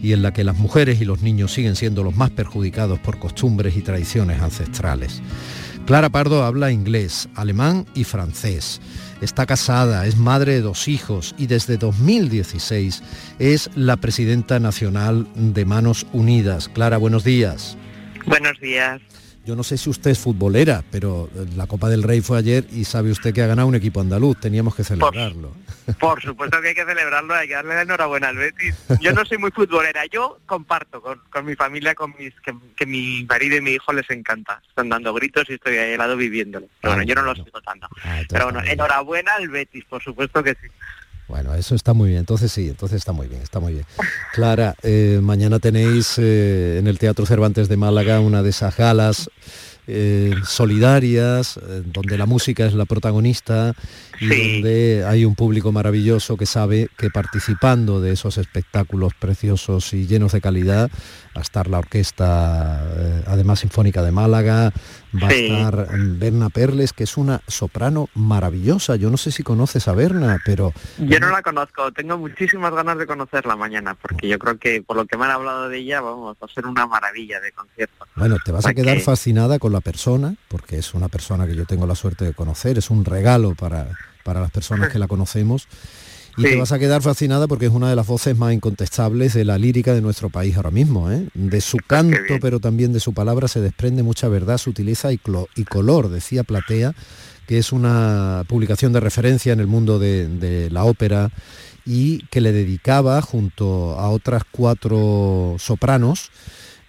y 0.00 0.12
en 0.12 0.22
la 0.22 0.32
que 0.32 0.44
las 0.44 0.56
mujeres 0.56 1.00
y 1.00 1.04
los 1.04 1.20
niños 1.22 1.52
siguen 1.52 1.74
siendo 1.74 2.04
los 2.04 2.14
más 2.14 2.30
perjudicados 2.30 3.00
por 3.00 3.18
costumbres 3.18 3.76
y 3.76 3.82
tradiciones 3.82 4.40
ancestrales. 4.40 5.22
Clara 5.90 6.08
Pardo 6.08 6.44
habla 6.44 6.70
inglés, 6.70 7.28
alemán 7.34 7.84
y 7.96 8.04
francés. 8.04 8.80
Está 9.20 9.44
casada, 9.44 10.06
es 10.06 10.16
madre 10.16 10.52
de 10.52 10.60
dos 10.60 10.86
hijos 10.86 11.34
y 11.36 11.48
desde 11.48 11.78
2016 11.78 13.02
es 13.40 13.68
la 13.74 13.96
presidenta 13.96 14.60
nacional 14.60 15.26
de 15.34 15.64
Manos 15.64 16.06
Unidas. 16.12 16.68
Clara, 16.68 16.96
buenos 16.96 17.24
días. 17.24 17.76
Buenos 18.24 18.60
días. 18.60 19.00
Yo 19.44 19.56
no 19.56 19.64
sé 19.64 19.78
si 19.78 19.90
usted 19.90 20.12
es 20.12 20.20
futbolera, 20.20 20.84
pero 20.92 21.28
la 21.56 21.66
Copa 21.66 21.88
del 21.88 22.04
Rey 22.04 22.20
fue 22.20 22.38
ayer 22.38 22.68
y 22.70 22.84
sabe 22.84 23.10
usted 23.10 23.34
que 23.34 23.42
ha 23.42 23.48
ganado 23.48 23.66
un 23.66 23.74
equipo 23.74 24.00
andaluz. 24.00 24.38
Teníamos 24.38 24.76
que 24.76 24.84
celebrarlo. 24.84 25.48
Por 25.48 25.69
supuesto 26.20 26.60
que 26.60 26.68
hay 26.68 26.74
que 26.74 26.84
celebrarlo, 26.84 27.34
hay 27.34 27.48
que 27.48 27.54
darle 27.54 27.74
la 27.74 27.82
enhorabuena 27.82 28.28
al 28.28 28.36
Betis. 28.36 28.74
Yo 29.00 29.12
no 29.12 29.24
soy 29.24 29.38
muy 29.38 29.50
futbolera, 29.50 30.04
yo 30.06 30.38
comparto 30.46 31.00
con, 31.00 31.20
con 31.30 31.44
mi 31.44 31.54
familia, 31.54 31.94
con 31.94 32.14
mis 32.18 32.34
que, 32.40 32.54
que 32.76 32.86
mi 32.86 33.24
marido 33.28 33.56
y 33.56 33.60
mi 33.60 33.72
hijo 33.72 33.92
les 33.92 34.08
encanta. 34.10 34.60
Están 34.68 34.88
dando 34.88 35.12
gritos 35.14 35.44
y 35.48 35.54
estoy 35.54 35.76
ahí 35.76 35.92
al 35.92 35.98
lado 35.98 36.16
viviéndolo. 36.16 36.66
Pero 36.80 36.94
bueno, 36.94 37.06
yo 37.06 37.14
no 37.14 37.22
lo 37.22 37.34
sigo 37.34 37.60
tanto. 37.60 37.88
Pero 38.28 38.44
bueno, 38.44 38.60
enhorabuena 38.64 39.32
al 39.34 39.48
Betis, 39.48 39.84
por 39.84 40.02
supuesto 40.02 40.42
que 40.42 40.52
sí. 40.52 40.68
Bueno, 41.28 41.54
eso 41.54 41.76
está 41.76 41.92
muy 41.92 42.08
bien. 42.08 42.20
Entonces 42.20 42.50
sí, 42.50 42.68
entonces 42.68 42.96
está 42.96 43.12
muy 43.12 43.28
bien, 43.28 43.40
está 43.40 43.60
muy 43.60 43.74
bien. 43.74 43.86
Clara, 44.32 44.74
eh, 44.82 45.20
mañana 45.22 45.60
tenéis 45.60 46.18
eh, 46.18 46.78
en 46.78 46.88
el 46.88 46.98
Teatro 46.98 47.24
Cervantes 47.24 47.68
de 47.68 47.76
Málaga 47.76 48.18
una 48.18 48.42
de 48.42 48.50
esas 48.50 48.76
galas 48.76 49.30
eh, 49.92 50.34
solidarias, 50.44 51.56
eh, 51.56 51.82
donde 51.84 52.16
la 52.16 52.26
música 52.26 52.64
es 52.64 52.74
la 52.74 52.84
protagonista 52.84 53.74
y 54.20 54.26
donde 54.26 55.04
hay 55.06 55.24
un 55.24 55.34
público 55.34 55.72
maravilloso 55.72 56.36
que 56.36 56.46
sabe 56.46 56.88
que 56.96 57.10
participando 57.10 58.00
de 58.00 58.12
esos 58.12 58.38
espectáculos 58.38 59.12
preciosos 59.18 59.92
y 59.92 60.06
llenos 60.06 60.32
de 60.32 60.40
calidad, 60.40 60.90
a 61.34 61.40
estar 61.40 61.68
la 61.68 61.78
orquesta, 61.78 62.84
eh, 62.96 63.22
además 63.26 63.60
Sinfónica 63.60 64.02
de 64.02 64.12
Málaga, 64.12 64.72
va 65.14 65.28
Sí. 65.30 65.50
a 65.50 65.58
estar 65.68 65.88
Berna 65.98 66.48
Perles, 66.50 66.92
que 66.92 67.04
es 67.04 67.16
una 67.16 67.40
soprano 67.46 68.08
maravillosa. 68.14 68.96
Yo 68.96 69.10
no 69.10 69.16
sé 69.16 69.30
si 69.32 69.42
conoces 69.42 69.88
a 69.88 69.92
Berna, 69.94 70.38
pero 70.44 70.72
Yo 70.98 71.18
no 71.20 71.30
la 71.30 71.42
conozco, 71.42 71.90
tengo 71.92 72.16
muchísimas 72.18 72.72
ganas 72.72 72.98
de 72.98 73.06
conocerla 73.06 73.56
mañana, 73.56 73.94
porque 73.94 74.28
yo 74.28 74.38
creo 74.38 74.58
que 74.58 74.82
por 74.82 74.96
lo 74.96 75.06
que 75.06 75.16
me 75.16 75.24
han 75.24 75.32
hablado 75.32 75.68
de 75.68 75.78
ella, 75.78 76.00
vamos, 76.00 76.36
va 76.42 76.46
a 76.46 76.54
ser 76.54 76.66
una 76.66 76.86
maravilla 76.86 77.40
de 77.40 77.52
concierto. 77.52 78.06
Bueno, 78.16 78.36
te 78.44 78.52
vas 78.52 78.66
a 78.66 78.74
quedar 78.74 78.96
que- 78.98 79.02
fascinada 79.02 79.58
con 79.58 79.72
la 79.72 79.80
persona, 79.80 80.34
porque 80.48 80.78
es 80.78 80.94
una 80.94 81.08
persona 81.08 81.46
que 81.46 81.54
yo 81.56 81.64
tengo 81.66 81.86
la 81.86 81.94
suerte 81.94 82.24
de 82.24 82.34
conocer, 82.34 82.78
es 82.78 82.90
un 82.90 83.04
regalo 83.04 83.54
para, 83.54 83.88
para 84.24 84.40
las 84.40 84.50
personas 84.50 84.90
que 84.90 84.98
la 84.98 85.08
conocemos. 85.08 85.66
Y 86.36 86.42
te 86.42 86.56
vas 86.56 86.72
a 86.72 86.78
quedar 86.78 87.02
fascinada 87.02 87.46
porque 87.48 87.66
es 87.66 87.72
una 87.72 87.90
de 87.90 87.96
las 87.96 88.06
voces 88.06 88.36
más 88.36 88.52
incontestables 88.52 89.34
de 89.34 89.44
la 89.44 89.58
lírica 89.58 89.94
de 89.94 90.00
nuestro 90.00 90.30
país 90.30 90.56
ahora 90.56 90.70
mismo. 90.70 91.10
¿eh? 91.10 91.28
De 91.34 91.60
su 91.60 91.78
canto, 91.78 92.16
pero 92.40 92.60
también 92.60 92.92
de 92.92 93.00
su 93.00 93.12
palabra, 93.12 93.48
se 93.48 93.60
desprende 93.60 94.02
mucha 94.02 94.28
verdad, 94.28 94.58
sutileza 94.58 95.12
y, 95.12 95.20
y 95.56 95.64
color, 95.64 96.08
decía 96.08 96.44
Platea, 96.44 96.94
que 97.46 97.58
es 97.58 97.72
una 97.72 98.44
publicación 98.48 98.92
de 98.92 99.00
referencia 99.00 99.52
en 99.52 99.60
el 99.60 99.66
mundo 99.66 99.98
de, 99.98 100.28
de 100.28 100.70
la 100.70 100.84
ópera 100.84 101.30
y 101.84 102.24
que 102.26 102.40
le 102.40 102.52
dedicaba, 102.52 103.20
junto 103.22 103.98
a 103.98 104.10
otras 104.10 104.44
cuatro 104.50 105.56
sopranos, 105.58 106.30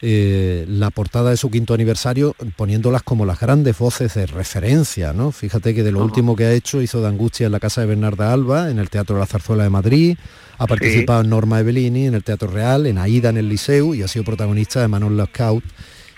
eh, 0.04 0.66
la 0.68 0.90
portada 0.90 1.30
de 1.30 1.38
su 1.38 1.52
quinto 1.52 1.76
aniversario 1.76 2.36
poniéndolas 2.56 3.04
como 3.04 3.26
las 3.26 3.40
grandes 3.40 3.78
voces 3.78 4.16
de 4.16 4.26
referencia, 4.26 5.14
¿no? 5.14 5.32
Fíjate 5.32 5.76
que 5.76 5.84
de 5.84 5.92
lo 5.92 6.04
último 6.04 6.36
que 6.36 6.46
ha 6.46 6.54
hecho 6.54 6.82
hizo 6.82 7.02
de 7.02 7.08
Angustia 7.08 7.46
en 7.46 7.52
la 7.52 7.60
casa 7.60 7.82
de 7.82 7.88
Bernarda 7.88 8.34
Alba, 8.34 8.72
en 8.72 8.80
el 8.80 8.90
Teatro 8.90 9.16
de 9.16 9.20
la 9.20 9.28
Zarzuela 9.28 9.64
de 9.64 9.70
Madrid, 9.70 10.18
ha 10.58 10.66
participado 10.66 11.22
en 11.22 11.30
Norma 11.30 11.60
Evelini, 11.60 12.08
en 12.08 12.16
el 12.16 12.24
Teatro 12.24 12.50
Real, 12.50 12.88
en 12.88 12.98
Aida 12.98 13.30
en 13.30 13.38
el 13.38 13.50
Liceu 13.50 13.94
y 13.94 14.02
ha 14.02 14.08
sido 14.08 14.26
protagonista 14.26 14.82
de 14.82 14.88
Manon 14.88 15.18
Lescaut 15.18 15.64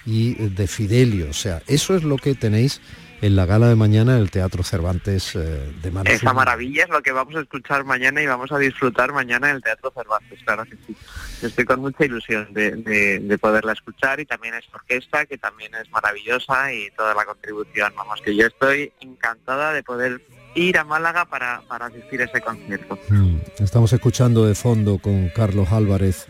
y 0.06 0.34
de 0.34 0.68
Fidelio. 0.68 1.28
O 1.30 1.34
sea, 1.34 1.62
eso 1.68 1.96
es 1.96 2.04
lo 2.04 2.18
que 2.18 2.36
tenéis 2.36 2.80
en 3.26 3.36
la 3.38 3.46
gala 3.46 3.70
de 3.70 3.76
mañana 3.76 4.16
en 4.18 4.22
el 4.22 4.30
Teatro 4.32 4.64
Cervantes 4.64 5.36
eh, 5.36 5.72
de 5.82 5.92
Manos 5.92 6.12
Esa 6.14 6.34
maravilla 6.34 6.84
es 6.84 6.90
lo 6.90 7.02
que 7.02 7.12
vamos 7.14 7.36
a 7.36 7.40
escuchar 7.40 7.86
mañana 7.86 8.22
y 8.22 8.28
vamos 8.28 8.52
a 8.52 8.58
disfrutar 8.60 9.14
mañana 9.14 9.50
en 9.50 9.56
el 9.56 9.64
Teatro 9.64 9.92
Cervantes, 9.96 10.40
claro 10.44 10.66
que 10.66 10.76
sí. 10.86 10.96
Estoy 11.42 11.64
con 11.66 11.80
mucha 11.80 12.04
ilusión 12.06 12.54
de, 12.54 12.72
de- 12.72 13.20
de 13.20 13.38
poderla 13.38 13.72
escuchar 13.72 14.20
y 14.20 14.26
también 14.26 14.54
esta 14.56 14.76
orquesta 14.76 15.26
que 15.26 15.38
también 15.38 15.74
es 15.76 15.90
maravillosa 15.92 16.74
y 16.74 16.90
toda 16.98 17.14
la 17.16 17.24
contribución. 17.26 17.94
Vamos, 17.96 18.22
que 18.22 18.36
yo 18.36 18.46
estoy 18.48 18.92
encantada 19.00 19.72
de 19.74 19.84
poder 19.84 20.22
ir 20.56 20.78
a 20.78 20.84
Málaga 20.84 21.26
para, 21.26 21.62
para 21.68 21.86
asistir 21.88 22.22
a 22.22 22.26
ese 22.26 22.42
concierto. 22.42 23.00
Mm, 23.10 23.38
Estamos 23.60 23.92
escuchando 23.94 24.46
de 24.46 24.54
fondo 24.56 24.98
con 25.00 25.30
Carlos 25.30 25.72
Álvarez. 25.72 26.28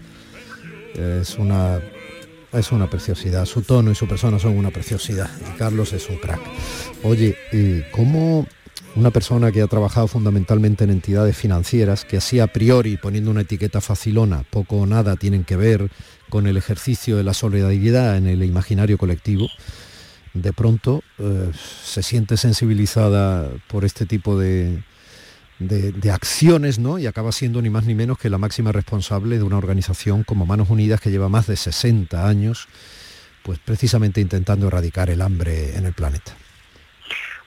Es 0.95 1.37
una 1.39 1.79
es 2.53 2.71
una 2.71 2.89
preciosidad. 2.89 3.45
Su 3.45 3.61
tono 3.61 3.91
y 3.91 3.95
su 3.95 4.07
persona 4.07 4.39
son 4.39 4.57
una 4.57 4.71
preciosidad. 4.71 5.29
Y 5.41 5.57
Carlos 5.57 5.93
es 5.93 6.09
un 6.09 6.17
crack. 6.17 6.41
Oye, 7.03 7.35
¿cómo 7.91 8.47
una 8.95 9.11
persona 9.11 9.51
que 9.51 9.61
ha 9.61 9.67
trabajado 9.67 10.07
fundamentalmente 10.07 10.83
en 10.83 10.91
entidades 10.91 11.35
financieras, 11.35 12.05
que 12.05 12.17
así 12.17 12.39
a 12.39 12.47
priori, 12.47 12.97
poniendo 12.97 13.31
una 13.31 13.41
etiqueta 13.41 13.81
facilona, 13.81 14.43
poco 14.49 14.77
o 14.77 14.85
nada 14.85 15.15
tienen 15.15 15.43
que 15.43 15.55
ver 15.55 15.89
con 16.29 16.45
el 16.47 16.57
ejercicio 16.57 17.17
de 17.17 17.23
la 17.23 17.33
solidaridad 17.33 18.17
en 18.17 18.27
el 18.27 18.43
imaginario 18.43 18.97
colectivo, 18.97 19.49
de 20.33 20.53
pronto 20.53 21.03
eh, 21.19 21.51
se 21.83 22.03
siente 22.03 22.37
sensibilizada 22.37 23.49
por 23.67 23.85
este 23.85 24.05
tipo 24.05 24.37
de, 24.37 24.83
de, 25.59 26.11
acciones, 26.11 26.79
¿no? 26.79 26.99
Y 26.99 27.07
acaba 27.07 27.31
siendo 27.31 27.61
ni 27.61 27.69
más 27.69 27.85
ni 27.85 27.95
menos 27.95 28.17
que 28.17 28.29
la 28.29 28.37
máxima 28.37 28.71
responsable 28.71 29.37
de 29.37 29.43
una 29.43 29.57
organización 29.57 30.23
como 30.23 30.45
Manos 30.45 30.69
Unidas 30.69 31.01
que 31.01 31.11
lleva 31.11 31.29
más 31.29 31.47
de 31.47 31.55
60 31.55 32.27
años, 32.27 32.67
pues 33.43 33.59
precisamente 33.59 34.21
intentando 34.21 34.67
erradicar 34.67 35.09
el 35.09 35.21
hambre 35.21 35.77
en 35.77 35.85
el 35.85 35.93
planeta. 35.93 36.33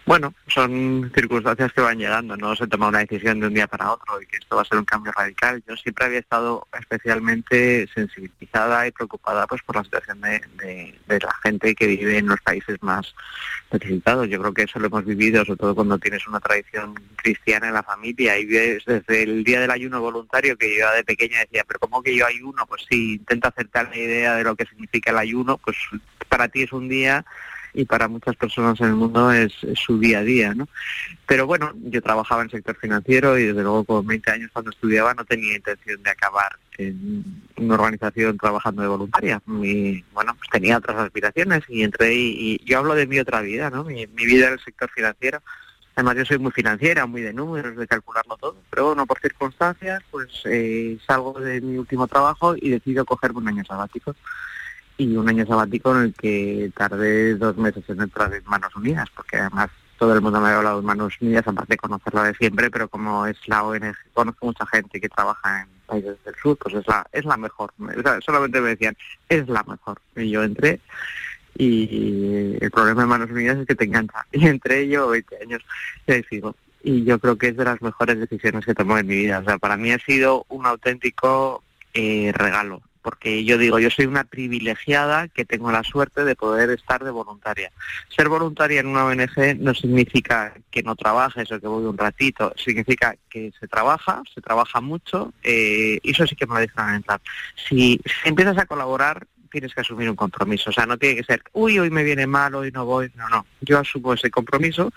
Bueno, 0.07 0.33
son 0.47 1.11
circunstancias 1.13 1.73
que 1.73 1.81
van 1.81 1.99
llegando, 1.99 2.37
no 2.37 2.55
se 2.55 2.69
toma 2.69 2.87
una 2.87 3.01
decisión 3.01 3.41
de 3.41 3.49
un 3.49 3.55
día 3.55 3.67
para 3.67 3.91
otro 3.91 4.23
y 4.23 4.27
que 4.27 4.37
esto 4.37 4.55
va 4.55 4.63
a 4.63 4.65
ser 4.65 4.79
un 4.79 4.85
cambio 4.85 5.11
radical. 5.11 5.61
Yo 5.67 5.77
siempre 5.77 6.05
había 6.07 6.21
estado 6.21 6.69
especialmente 6.79 7.89
sensibilizada 7.93 8.87
y 8.87 8.93
preocupada 8.93 9.49
pues 9.49 9.63
por 9.63 9.75
la 9.75 9.83
situación 9.83 10.21
de, 10.21 10.41
de- 11.09 11.19
la 11.19 11.35
gente 11.43 11.75
que 11.75 11.89
vive 11.89 12.19
en 12.19 12.29
los 12.29 12.41
países 12.41 12.81
más 12.83 13.17
necesitados. 13.73 14.29
Yo 14.29 14.39
creo 14.41 14.55
que 14.55 14.63
eso 14.63 14.79
lo 14.79 14.87
hemos 14.87 15.05
vivido, 15.05 15.45
sobre 15.45 15.59
todo 15.59 15.75
cuando 15.75 15.99
tienes 15.99 16.25
una 16.29 16.39
tradición 16.39 16.95
cristiana 17.17 17.67
en 17.67 17.75
la 17.75 17.83
familia 17.83 18.39
y 18.39 18.47
ves 18.47 18.85
desde 18.87 19.25
el 19.25 19.43
día 19.43 19.59
del 19.61 19.73
ayuno 19.73 20.01
voluntario 20.01 20.57
que 20.57 20.79
yo 20.79 20.89
de 20.93 21.03
pequeña 21.03 21.41
decía, 21.41 21.65
pero 21.67 21.81
¿cómo 21.81 22.01
que 22.01 22.15
yo 22.17 22.25
ayuno? 22.27 22.65
Pues 22.67 22.83
sí, 22.89 23.15
intenta 23.15 23.49
acercar 23.49 23.89
la 23.89 23.97
idea 23.97 24.37
de 24.37 24.45
lo 24.45 24.55
que 24.55 24.67
significa 24.67 25.11
el 25.11 25.19
ayuno, 25.19 25.59
pues 25.59 25.77
para 26.29 26.47
ti 26.47 26.63
es 26.63 26.73
un 26.73 26.89
día 26.89 27.25
y 27.77 27.85
para 27.85 28.09
muchas 28.09 28.35
personas 28.37 28.81
en 28.81 28.87
el 28.87 28.95
mundo 28.95 29.31
es, 29.31 29.53
su 29.75 29.99
día 29.99 30.21
a 30.21 30.23
día, 30.23 30.55
¿no? 30.55 30.67
Pero 31.27 31.47
bueno, 31.47 31.73
yo 31.85 32.01
trabajaba 32.01 32.41
en 32.41 32.47
el 32.47 32.53
sector 32.53 32.75
financiero 32.77 33.39
y 33.39 33.45
desde 33.45 33.63
luego 33.63 33.85
con 33.85 34.07
20 34.07 34.31
años 34.31 34.51
cuando 34.51 34.71
estudiaba 34.71 35.13
no 35.13 35.27
tenía 35.27 35.57
intención 35.57 36.03
de 36.03 36.11
acabar 36.11 36.57
en 36.79 37.23
una 37.57 37.75
organización 37.75 38.39
trabajando 38.39 38.81
de 38.81 38.89
voluntaria. 38.89 39.43
Mi, 39.45 40.03
bueno, 40.15 40.35
pues 40.37 40.49
tenía 40.51 40.79
otras 40.79 40.97
aspiraciones 40.97 41.65
y 41.69 41.83
entré 41.83 42.15
y, 42.15 42.59
y 42.63 42.65
yo 42.65 42.79
hablo 42.79 42.95
de 42.95 43.07
mi 43.07 43.19
otra 43.19 43.43
vida, 43.43 43.69
¿no? 43.69 43.85
Mi, 43.85 44.07
mi 44.07 44.25
vida 44.25 44.47
en 44.47 44.55
el 44.55 44.61
sector 44.61 44.91
financiero. 44.91 45.43
Además 45.95 46.17
yo 46.17 46.25
soy 46.25 46.39
muy 46.39 46.53
financiera, 46.53 47.05
muy 47.05 47.21
de 47.21 47.35
números, 47.35 47.77
de 47.77 47.87
calcularlo 47.87 48.39
todo, 48.39 48.57
pero 48.71 48.87
bueno, 48.87 49.07
por 49.07 49.19
circunstancias, 49.19 50.03
pues 50.11 50.29
eh, 50.47 50.99
salgo 51.07 51.39
de 51.41 51.61
mi 51.61 51.77
último 51.77 52.07
trabajo 52.07 52.55
y 52.57 52.71
decido 52.71 53.05
cogerme 53.05 53.39
un 53.39 53.49
año 53.49 53.65
sabático 53.65 54.15
y 54.99 55.17
un 55.17 55.29
año 55.29 55.47
sabático 55.47 55.95
en 55.97 56.03
el 56.05 56.15
que 56.15 56.71
tardé 56.77 57.35
dos 57.35 57.57
meses 57.57 57.85
en 57.89 58.01
entrar 58.01 58.33
en 58.33 58.45
Manos 58.45 58.75
Unidas, 58.75 59.09
porque 59.15 59.37
además 59.37 59.71
todo 59.99 60.15
el 60.15 60.21
mundo 60.21 60.41
me 60.41 60.49
había 60.49 60.59
hablado 60.59 60.81
de 60.81 60.87
Manos 60.87 61.15
Unidas, 61.21 61.47
aparte 61.47 61.75
de 61.75 61.79
conocerla 61.79 62.25
de 62.25 62.35
siempre, 62.35 62.71
pero 62.71 62.89
como 62.89 63.27
es 63.27 63.37
la 63.47 63.63
ONG, 63.65 63.95
conozco 64.13 64.47
mucha 64.47 64.67
gente 64.67 65.01
que 65.01 65.09
trabaja 65.09 65.63
en 65.63 65.69
países 65.87 66.23
del 66.25 66.35
sur, 66.37 66.57
pues 66.59 66.75
es 66.75 66.87
la, 66.87 67.07
es 67.13 67.25
la 67.25 67.37
mejor. 67.37 67.73
O 67.79 68.03
sea, 68.03 68.19
solamente 68.21 68.61
me 68.61 68.71
decían, 68.71 68.97
es 69.29 69.49
la 69.49 69.63
mejor. 69.65 70.01
Y 70.17 70.31
yo 70.31 70.43
entré 70.43 70.81
y 71.59 72.57
el 72.61 72.71
problema 72.71 73.03
de 73.03 73.09
Manos 73.09 73.31
Unidas 73.31 73.59
es 73.59 73.67
que 73.67 73.75
te 73.75 73.85
engancha. 73.85 74.27
Y 74.33 74.47
entré 74.47 74.89
yo 74.89 75.09
20 75.09 75.37
años 75.43 75.63
y 76.07 76.13
ahí 76.13 76.25
sigo. 76.29 76.55
Y 76.83 77.05
yo 77.05 77.19
creo 77.19 77.37
que 77.37 77.49
es 77.49 77.57
de 77.57 77.65
las 77.65 77.81
mejores 77.83 78.19
decisiones 78.19 78.65
que 78.65 78.75
tomo 78.75 78.97
en 78.99 79.07
mi 79.07 79.17
vida. 79.17 79.39
O 79.41 79.45
sea, 79.45 79.59
para 79.59 79.77
mí 79.77 79.91
ha 79.91 79.99
sido 79.99 80.45
un 80.49 80.67
auténtico 80.67 81.63
eh, 81.95 82.33
regalo 82.35 82.83
porque 83.07 83.45
yo 83.45 83.57
digo, 83.57 83.79
yo 83.79 83.89
soy 83.89 84.07
una 84.07 84.25
privilegiada 84.25 85.29
que 85.29 85.45
tengo 85.45 85.71
la 85.71 85.85
suerte 85.85 86.25
de 86.25 86.35
poder 86.35 86.71
estar 86.71 87.05
de 87.05 87.13
voluntaria. 87.13 87.71
Ser 88.09 88.29
voluntaria 88.29 88.81
en 88.81 88.89
una 88.89 89.05
ONG 89.05 89.61
no 89.61 89.75
significa 89.75 90.53
que 90.73 90.83
no 90.83 90.97
trabajes 90.97 91.53
o 91.53 91.61
que 91.61 91.69
voy 91.69 91.85
un 91.85 91.97
ratito, 91.97 92.53
significa 92.57 93.15
que 93.31 93.53
se 93.61 93.69
trabaja, 93.69 94.23
se 94.35 94.41
trabaja 94.41 94.81
mucho, 94.81 95.33
eh, 95.45 96.01
y 96.03 96.11
eso 96.11 96.27
sí 96.27 96.35
que 96.35 96.49
me 96.49 96.55
lo 96.55 96.61
dejan 96.63 96.97
entrar. 96.97 97.21
Si, 97.55 98.01
si 98.05 98.29
empiezas 98.29 98.59
a 98.59 98.67
colaborar, 98.67 99.25
tienes 99.47 99.75
que 99.75 99.81
asumir 99.81 100.09
un 100.11 100.17
compromiso, 100.17 100.71
o 100.71 100.73
sea, 100.73 100.87
no 100.87 100.97
tiene 100.97 101.17
que 101.17 101.25
ser, 101.25 101.43
uy, 101.53 101.79
hoy 101.79 101.91
me 101.91 102.05
viene 102.05 102.27
mal, 102.27 102.55
hoy 102.55 102.71
no 102.71 102.85
voy, 102.85 103.11
no, 103.15 103.29
no, 103.29 103.47
yo 103.61 103.79
asumo 103.79 104.15
ese 104.15 104.31
compromiso 104.31 104.93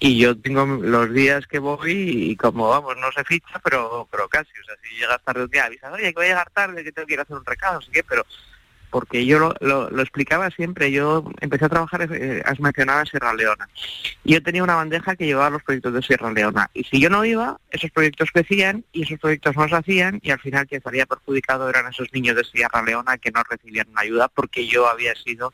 y 0.00 0.18
yo 0.18 0.36
tengo 0.38 0.64
los 0.64 1.12
días 1.12 1.46
que 1.46 1.58
voy 1.58 2.30
y 2.30 2.36
como 2.36 2.68
vamos, 2.68 2.96
no 2.96 3.10
se 3.12 3.24
ficha, 3.24 3.60
pero 3.62 4.08
pero 4.10 4.28
casi, 4.28 4.50
o 4.50 4.64
sea, 4.64 4.74
si 4.82 4.94
llegas 4.96 5.22
tarde 5.24 5.44
un 5.44 5.50
día 5.50 5.64
avisas, 5.64 5.92
oye, 5.92 6.12
que 6.12 6.14
voy 6.14 6.26
a 6.26 6.28
llegar 6.28 6.50
tarde, 6.50 6.84
que 6.84 6.92
tengo 6.92 7.06
que 7.06 7.14
ir 7.14 7.20
a 7.20 7.22
hacer 7.22 7.36
un 7.36 7.44
recado, 7.44 7.74
no 7.74 7.82
sé 7.82 7.90
qué, 7.92 8.04
pero 8.04 8.24
porque 8.90 9.26
yo 9.26 9.38
lo, 9.38 9.54
lo, 9.90 10.02
explicaba 10.02 10.50
siempre, 10.50 10.90
yo 10.90 11.24
empecé 11.40 11.66
a 11.66 11.68
trabajar, 11.68 12.08
eh, 12.12 12.42
has 12.44 12.60
mencionado 12.60 13.00
en 13.00 13.06
Sierra 13.06 13.34
Leona, 13.34 13.68
yo 14.24 14.42
tenía 14.42 14.62
una 14.62 14.74
bandeja 14.74 15.16
que 15.16 15.26
llevaba 15.26 15.50
los 15.50 15.62
proyectos 15.62 15.92
de 15.94 16.02
Sierra 16.02 16.32
Leona, 16.32 16.70
y 16.74 16.84
si 16.84 17.00
yo 17.00 17.10
no 17.10 17.24
iba, 17.24 17.58
esos 17.70 17.90
proyectos 17.90 18.30
crecían, 18.32 18.84
y 18.92 19.02
esos 19.02 19.18
proyectos 19.18 19.56
no 19.56 19.68
se 19.68 19.76
hacían, 19.76 20.20
y 20.22 20.30
al 20.30 20.40
final 20.40 20.66
quien 20.66 20.82
salía 20.82 21.06
perjudicado 21.06 21.68
eran 21.68 21.86
esos 21.88 22.12
niños 22.12 22.36
de 22.36 22.44
Sierra 22.44 22.82
Leona 22.82 23.18
que 23.18 23.30
no 23.30 23.42
recibían 23.48 23.88
ayuda 23.94 24.28
porque 24.28 24.66
yo 24.66 24.88
había 24.88 25.14
sido, 25.14 25.52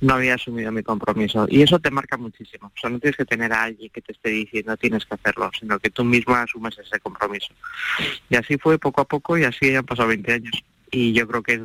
no 0.00 0.14
había 0.14 0.34
asumido 0.34 0.72
mi 0.72 0.82
compromiso, 0.82 1.46
y 1.48 1.62
eso 1.62 1.78
te 1.78 1.90
marca 1.90 2.16
muchísimo, 2.16 2.72
o 2.74 2.80
sea, 2.80 2.90
no 2.90 2.98
tienes 2.98 3.16
que 3.16 3.24
tener 3.24 3.52
a 3.52 3.64
alguien 3.64 3.90
que 3.90 4.00
te 4.00 4.12
esté 4.12 4.30
diciendo 4.30 4.76
tienes 4.76 5.04
que 5.04 5.14
hacerlo, 5.14 5.50
sino 5.58 5.78
que 5.78 5.90
tú 5.90 6.04
misma 6.04 6.42
asumes 6.42 6.78
ese 6.78 7.00
compromiso. 7.00 7.54
Y 8.28 8.36
así 8.36 8.58
fue 8.58 8.78
poco 8.78 9.00
a 9.00 9.04
poco, 9.04 9.38
y 9.38 9.44
así 9.44 9.74
han 9.74 9.84
pasado 9.84 10.08
20 10.08 10.32
años 10.32 10.64
y 10.94 11.12
yo 11.12 11.26
creo 11.26 11.42
que 11.42 11.54
es 11.54 11.60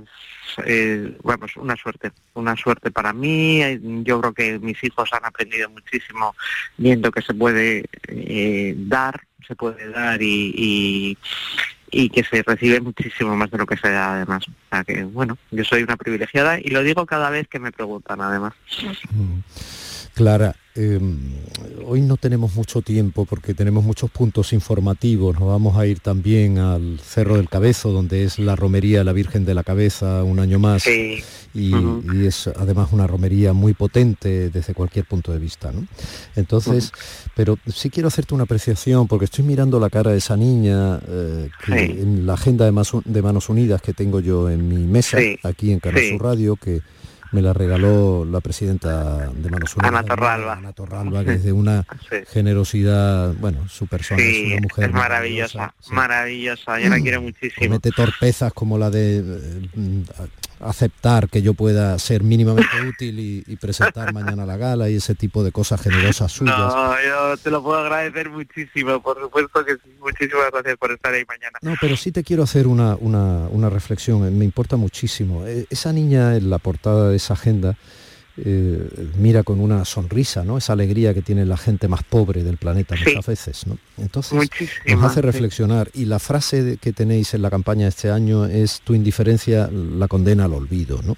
eh, 0.65 1.15
vamos 1.23 1.55
una 1.57 1.75
suerte 1.75 2.11
una 2.33 2.55
suerte 2.55 2.91
para 2.91 3.13
mí. 3.13 3.61
Yo 4.03 4.19
creo 4.19 4.33
que 4.33 4.59
mis 4.59 4.83
hijos 4.83 5.09
han 5.13 5.25
aprendido 5.25 5.69
muchísimo 5.69 6.35
viendo 6.77 7.11
que 7.11 7.21
se 7.21 7.33
puede 7.33 7.85
eh, 8.07 8.73
dar 8.75 9.21
se 9.47 9.55
puede 9.55 9.89
dar 9.89 10.21
y, 10.21 10.53
y, 10.55 11.17
y 11.91 12.09
que 12.09 12.23
se 12.23 12.43
recibe 12.43 12.81
muchísimo 12.81 13.35
más 13.35 13.49
de 13.51 13.57
lo 13.57 13.65
que 13.65 13.77
se 13.77 13.89
da 13.89 14.15
además. 14.15 14.47
O 14.47 14.69
sea 14.69 14.83
que 14.83 15.03
bueno 15.03 15.37
yo 15.51 15.63
soy 15.63 15.83
una 15.83 15.97
privilegiada 15.97 16.59
y 16.59 16.69
lo 16.69 16.81
digo 16.81 17.05
cada 17.05 17.29
vez 17.29 17.47
que 17.47 17.59
me 17.59 17.71
preguntan 17.71 18.21
además 18.21 18.53
Clara, 20.19 20.53
eh, 20.75 20.99
hoy 21.85 22.01
no 22.01 22.17
tenemos 22.17 22.53
mucho 22.53 22.81
tiempo 22.81 23.23
porque 23.23 23.53
tenemos 23.53 23.85
muchos 23.85 24.11
puntos 24.11 24.51
informativos. 24.51 25.39
Nos 25.39 25.47
vamos 25.47 25.77
a 25.77 25.85
ir 25.85 26.01
también 26.01 26.57
al 26.57 26.99
Cerro 26.99 27.37
del 27.37 27.47
Cabezo, 27.47 27.93
donde 27.93 28.25
es 28.25 28.37
la 28.37 28.57
romería 28.57 28.97
de 28.97 29.05
la 29.05 29.13
Virgen 29.13 29.45
de 29.45 29.53
la 29.53 29.63
Cabeza 29.63 30.25
un 30.25 30.41
año 30.41 30.59
más. 30.59 30.83
Sí. 30.83 31.23
Y, 31.53 31.73
uh 31.73 32.03
-huh. 32.03 32.21
y, 32.21 32.27
es 32.27 32.47
además 32.47 32.89
una 32.91 33.07
romería 33.07 33.53
muy 33.53 33.73
potente 33.73 34.49
desde 34.49 34.73
cualquier 34.73 35.05
punto 35.05 35.31
de 35.31 35.39
vista. 35.39 35.71
¿no? 35.71 35.87
Entonces, 36.35 36.91
uh 36.91 36.97
-huh. 36.97 37.31
pero 37.33 37.57
sí 37.73 37.89
quiero 37.89 38.09
hacerte 38.09 38.33
una 38.33 38.43
apreciación 38.43 39.07
porque 39.07 39.23
estoy 39.23 39.45
mirando 39.45 39.79
la 39.79 39.89
cara 39.89 40.11
de 40.11 40.17
esa 40.17 40.35
niña 40.35 40.99
eh, 41.07 41.49
que 41.65 41.71
sí. 41.71 41.97
en 42.01 42.25
la 42.27 42.33
agenda 42.33 42.65
de, 42.65 42.73
Mas 42.73 42.91
de, 43.05 43.21
Manos 43.21 43.47
Unidas 43.47 43.81
que 43.81 43.93
tengo 43.93 44.19
yo 44.19 44.49
en 44.49 44.67
mi 44.67 44.85
mesa, 44.85 45.17
sí. 45.17 45.39
aquí 45.43 45.71
en 45.71 45.79
Canal 45.79 46.19
Radio, 46.19 46.57
que 46.57 46.81
me 47.31 47.41
la 47.41 47.53
regaló 47.53 48.25
la 48.25 48.41
presidenta 48.41 49.29
de 49.29 49.49
Manos 49.49 49.75
Unidas. 49.75 49.93
Ana 49.93 50.03
Torralba. 50.03 50.53
Ana 50.53 50.73
Torralba, 50.73 51.23
que 51.23 51.33
es 51.33 51.43
de 51.43 51.51
una 51.51 51.85
sí. 52.09 52.17
generosidad, 52.31 53.33
bueno, 53.35 53.67
su 53.69 53.87
persona 53.87 54.21
sí, 54.21 54.45
es 54.45 54.51
una 54.53 54.61
mujer 54.61 54.85
es 54.85 54.91
maravillosa, 54.91 55.73
sí. 55.79 55.93
maravillosa, 55.93 56.79
yo 56.79 56.89
la 56.89 56.99
quiero 56.99 57.21
muchísimo. 57.21 57.67
Comete 57.67 57.91
torpezas 57.91 58.53
como 58.53 58.77
la 58.77 58.89
de 58.89 59.19
eh, 59.19 59.69
aceptar 60.59 61.29
que 61.29 61.41
yo 61.41 61.53
pueda 61.53 61.97
ser 61.99 62.23
mínimamente 62.23 62.69
útil 62.87 63.19
y, 63.19 63.43
y, 63.47 63.55
presentar 63.55 64.13
mañana 64.13 64.45
la 64.45 64.57
gala 64.57 64.89
y 64.89 64.95
ese 64.95 65.15
tipo 65.15 65.43
de 65.43 65.51
cosas 65.51 65.81
generosas 65.81 66.31
suyas. 66.31 66.57
No, 66.57 66.95
yo 67.01 67.37
te 67.37 67.51
lo 67.51 67.63
puedo 67.63 67.79
agradecer 67.79 68.29
muchísimo, 68.29 69.01
por 69.01 69.19
supuesto 69.19 69.63
que 69.65 69.73
sí, 69.75 69.95
muchísimas 69.99 70.51
gracias 70.51 70.77
por 70.77 70.91
estar 70.91 71.13
ahí 71.13 71.23
mañana. 71.27 71.59
No, 71.61 71.75
pero 71.79 71.95
sí 71.95 72.11
te 72.11 72.23
quiero 72.23 72.43
hacer 72.43 72.67
una, 72.67 72.95
una, 72.95 73.47
una 73.49 73.69
reflexión, 73.69 74.37
me 74.37 74.45
importa 74.45 74.75
muchísimo. 74.75 75.45
Esa 75.45 75.93
niña 75.93 76.35
en 76.35 76.49
la 76.49 76.57
portada 76.57 77.09
de 77.09 77.15
esa 77.15 77.33
agenda 77.33 77.77
eh, 78.45 79.09
mira 79.17 79.43
con 79.43 79.59
una 79.59 79.85
sonrisa, 79.85 80.43
¿no? 80.43 80.57
Esa 80.57 80.73
alegría 80.73 81.13
que 81.13 81.21
tiene 81.21 81.45
la 81.45 81.57
gente 81.57 81.87
más 81.87 82.03
pobre 82.03 82.43
del 82.43 82.57
planeta 82.57 82.95
muchas 82.95 83.25
veces, 83.25 83.67
¿no? 83.67 83.77
Entonces 83.97 84.49
nos 84.85 85.03
hace 85.03 85.21
reflexionar. 85.21 85.89
Y 85.93 86.05
la 86.05 86.19
frase 86.19 86.77
que 86.81 86.93
tenéis 86.93 87.33
en 87.33 87.41
la 87.41 87.49
campaña 87.49 87.87
este 87.87 88.11
año 88.11 88.45
es 88.45 88.81
tu 88.81 88.93
indiferencia 88.93 89.69
la 89.71 90.07
condena 90.07 90.45
al 90.45 90.53
olvido, 90.53 91.01
¿no? 91.03 91.17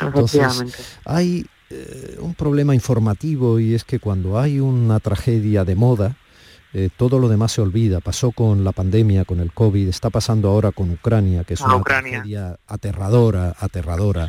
Entonces, 0.00 0.64
hay 1.04 1.46
eh, 1.70 2.16
un 2.20 2.34
problema 2.34 2.74
informativo 2.74 3.58
y 3.58 3.74
es 3.74 3.84
que 3.84 3.98
cuando 3.98 4.38
hay 4.38 4.60
una 4.60 5.00
tragedia 5.00 5.64
de 5.64 5.74
moda, 5.74 6.16
eh, 6.72 6.88
todo 6.96 7.18
lo 7.18 7.28
demás 7.28 7.52
se 7.52 7.60
olvida. 7.60 8.00
Pasó 8.00 8.30
con 8.30 8.62
la 8.64 8.72
pandemia, 8.72 9.24
con 9.24 9.40
el 9.40 9.52
COVID, 9.52 9.88
está 9.88 10.10
pasando 10.10 10.48
ahora 10.48 10.70
con 10.70 10.90
Ucrania, 10.90 11.42
que 11.44 11.54
es 11.54 11.60
una 11.60 11.82
tragedia 11.82 12.58
aterradora, 12.66 13.56
aterradora 13.58 14.28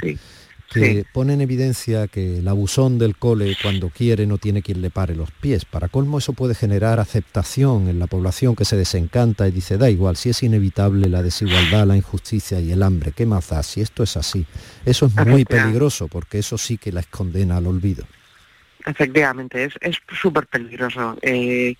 que 0.71 1.05
pone 1.12 1.34
en 1.34 1.41
evidencia 1.41 2.07
que 2.07 2.38
el 2.39 2.47
abusón 2.47 2.97
del 2.97 3.17
cole 3.17 3.57
cuando 3.62 3.89
quiere 3.89 4.25
no 4.25 4.38
tiene 4.38 4.62
quien 4.62 4.81
le 4.81 4.89
pare 4.89 5.15
los 5.15 5.31
pies. 5.31 5.65
Para 5.65 5.89
colmo 5.89 6.19
eso 6.19 6.34
puede 6.34 6.55
generar 6.55 6.99
aceptación 6.99 7.89
en 7.89 7.99
la 7.99 8.07
población 8.07 8.55
que 8.55 8.65
se 8.65 8.77
desencanta 8.77 9.47
y 9.47 9.51
dice, 9.51 9.77
da 9.77 9.89
igual, 9.89 10.15
si 10.15 10.29
es 10.29 10.43
inevitable 10.43 11.10
la 11.10 11.23
desigualdad, 11.23 11.86
la 11.88 11.97
injusticia 11.97 12.60
y 12.60 12.71
el 12.71 12.84
hambre, 12.84 13.12
¿qué 13.12 13.25
más 13.25 13.49
da? 13.49 13.63
Si 13.63 13.81
esto 13.81 14.03
es 14.03 14.15
así. 14.17 14.45
Eso 14.86 15.07
es 15.07 15.27
muy 15.27 15.45
peligroso 15.45 16.07
porque 16.07 16.39
eso 16.39 16.57
sí 16.57 16.77
que 16.77 16.91
la 16.91 17.03
condena 17.03 17.57
al 17.57 17.67
olvido. 17.67 18.05
Efectivamente, 18.86 19.69
es 19.81 19.97
súper 20.19 20.47
peligroso. 20.47 21.17
Eh, 21.21 21.75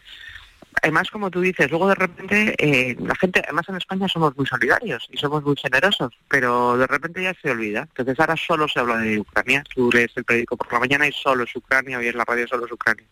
además, 0.82 1.10
como 1.12 1.30
tú 1.30 1.42
dices, 1.42 1.70
luego 1.70 1.90
de 1.90 1.96
repente 1.96 2.56
eh, 2.58 2.96
la 3.00 3.16
gente, 3.16 3.42
además 3.44 3.68
en 3.70 3.78
España 3.78 4.08
somos 4.08 4.36
muy 4.38 4.46
solidarios 4.46 5.08
y 5.12 5.18
somos 5.18 5.44
muy 5.44 5.56
generosos, 5.56 6.14
pero 6.28 6.78
de 6.78 6.88
repente 6.88 7.24
ya 7.24 7.34
se 7.42 7.52
olvida. 7.52 7.82
Entonces 7.82 8.20
ahora 8.20 8.36
solo 8.36 8.68
se 8.68 8.80
habla 8.80 8.98
de 8.98 9.20
Ucrania. 9.20 9.64
Tú 9.74 9.90
lees 9.92 10.12
el 10.16 10.24
periódico 10.24 10.58
por 10.58 10.72
la 10.72 10.80
mañana 10.80 11.08
y 11.08 11.12
solo 11.12 11.44
es 11.44 11.56
Ucrania, 11.56 12.02
y 12.02 12.08
en 12.08 12.18
la 12.18 12.26
radio 12.26 12.48
solo 12.48 12.66
es 12.66 12.72
Ucrania. 12.72 13.06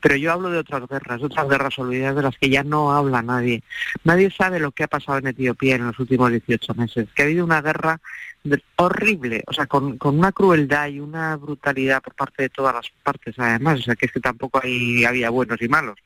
Pero 0.00 0.16
yo 0.16 0.32
hablo 0.32 0.50
de 0.50 0.58
otras 0.58 0.86
guerras, 0.88 1.22
otras 1.22 1.48
guerras 1.48 1.78
olvidadas 1.78 2.16
de 2.16 2.22
las 2.22 2.38
que 2.38 2.48
ya 2.48 2.62
no 2.62 2.92
habla 2.92 3.22
nadie. 3.22 3.62
Nadie 4.04 4.30
sabe 4.30 4.58
lo 4.58 4.72
que 4.72 4.84
ha 4.84 4.88
pasado 4.88 5.18
en 5.18 5.28
Etiopía 5.28 5.76
en 5.76 5.86
los 5.86 5.98
últimos 5.98 6.30
18 6.30 6.74
meses, 6.74 7.08
que 7.14 7.22
ha 7.22 7.24
habido 7.26 7.44
una 7.44 7.62
guerra 7.62 8.00
horrible, 8.76 9.42
o 9.46 9.52
sea, 9.52 9.66
con, 9.66 9.96
con, 9.96 10.18
una 10.18 10.32
crueldad 10.32 10.88
y 10.88 11.00
una 11.00 11.36
brutalidad 11.36 12.02
por 12.02 12.14
parte 12.14 12.42
de 12.42 12.48
todas 12.50 12.74
las 12.74 12.90
partes, 13.02 13.34
además, 13.38 13.80
o 13.80 13.82
sea, 13.82 13.96
que 13.96 14.06
es 14.06 14.12
que 14.12 14.20
tampoco 14.20 14.60
hay, 14.62 15.04
había 15.04 15.30
buenos 15.30 15.60
y 15.62 15.68
malos. 15.68 15.98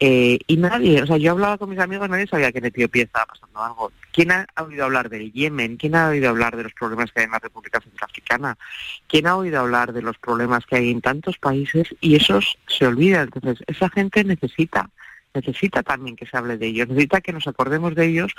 Eh, 0.00 0.38
y 0.46 0.56
nadie, 0.56 1.02
o 1.02 1.06
sea, 1.06 1.16
yo 1.16 1.32
hablaba 1.32 1.56
con 1.56 1.70
mis 1.70 1.78
amigos, 1.78 2.08
nadie 2.08 2.26
sabía 2.26 2.50
que 2.50 2.58
en 2.58 2.66
Etiopía 2.66 3.04
estaba 3.04 3.26
pasando 3.26 3.62
algo. 3.62 3.92
¿Quién 4.12 4.32
ha 4.32 4.46
oído 4.62 4.84
hablar 4.84 5.08
del 5.08 5.32
Yemen? 5.32 5.76
¿Quién 5.76 5.94
ha 5.94 6.08
oído 6.08 6.28
hablar 6.28 6.56
de 6.56 6.64
los 6.64 6.72
problemas 6.72 7.12
que 7.12 7.20
hay 7.20 7.26
en 7.26 7.32
la 7.32 7.38
República 7.38 7.80
Centroafricana? 7.80 8.58
¿Quién 9.06 9.26
ha 9.26 9.36
oído 9.36 9.60
hablar 9.60 9.92
de 9.92 10.02
los 10.02 10.18
problemas 10.18 10.66
que 10.66 10.76
hay 10.76 10.90
en 10.90 11.00
tantos 11.00 11.38
países? 11.38 11.94
Y 12.00 12.16
esos 12.16 12.58
se 12.66 12.86
olvidan. 12.86 13.30
Entonces, 13.32 13.64
esa 13.66 13.88
gente 13.88 14.24
necesita, 14.24 14.90
necesita 15.32 15.82
también 15.82 16.16
que 16.16 16.26
se 16.26 16.36
hable 16.36 16.58
de 16.58 16.66
ellos, 16.66 16.88
necesita 16.88 17.20
que 17.20 17.32
nos 17.32 17.46
acordemos 17.46 17.94
de 17.94 18.06
ellos 18.06 18.32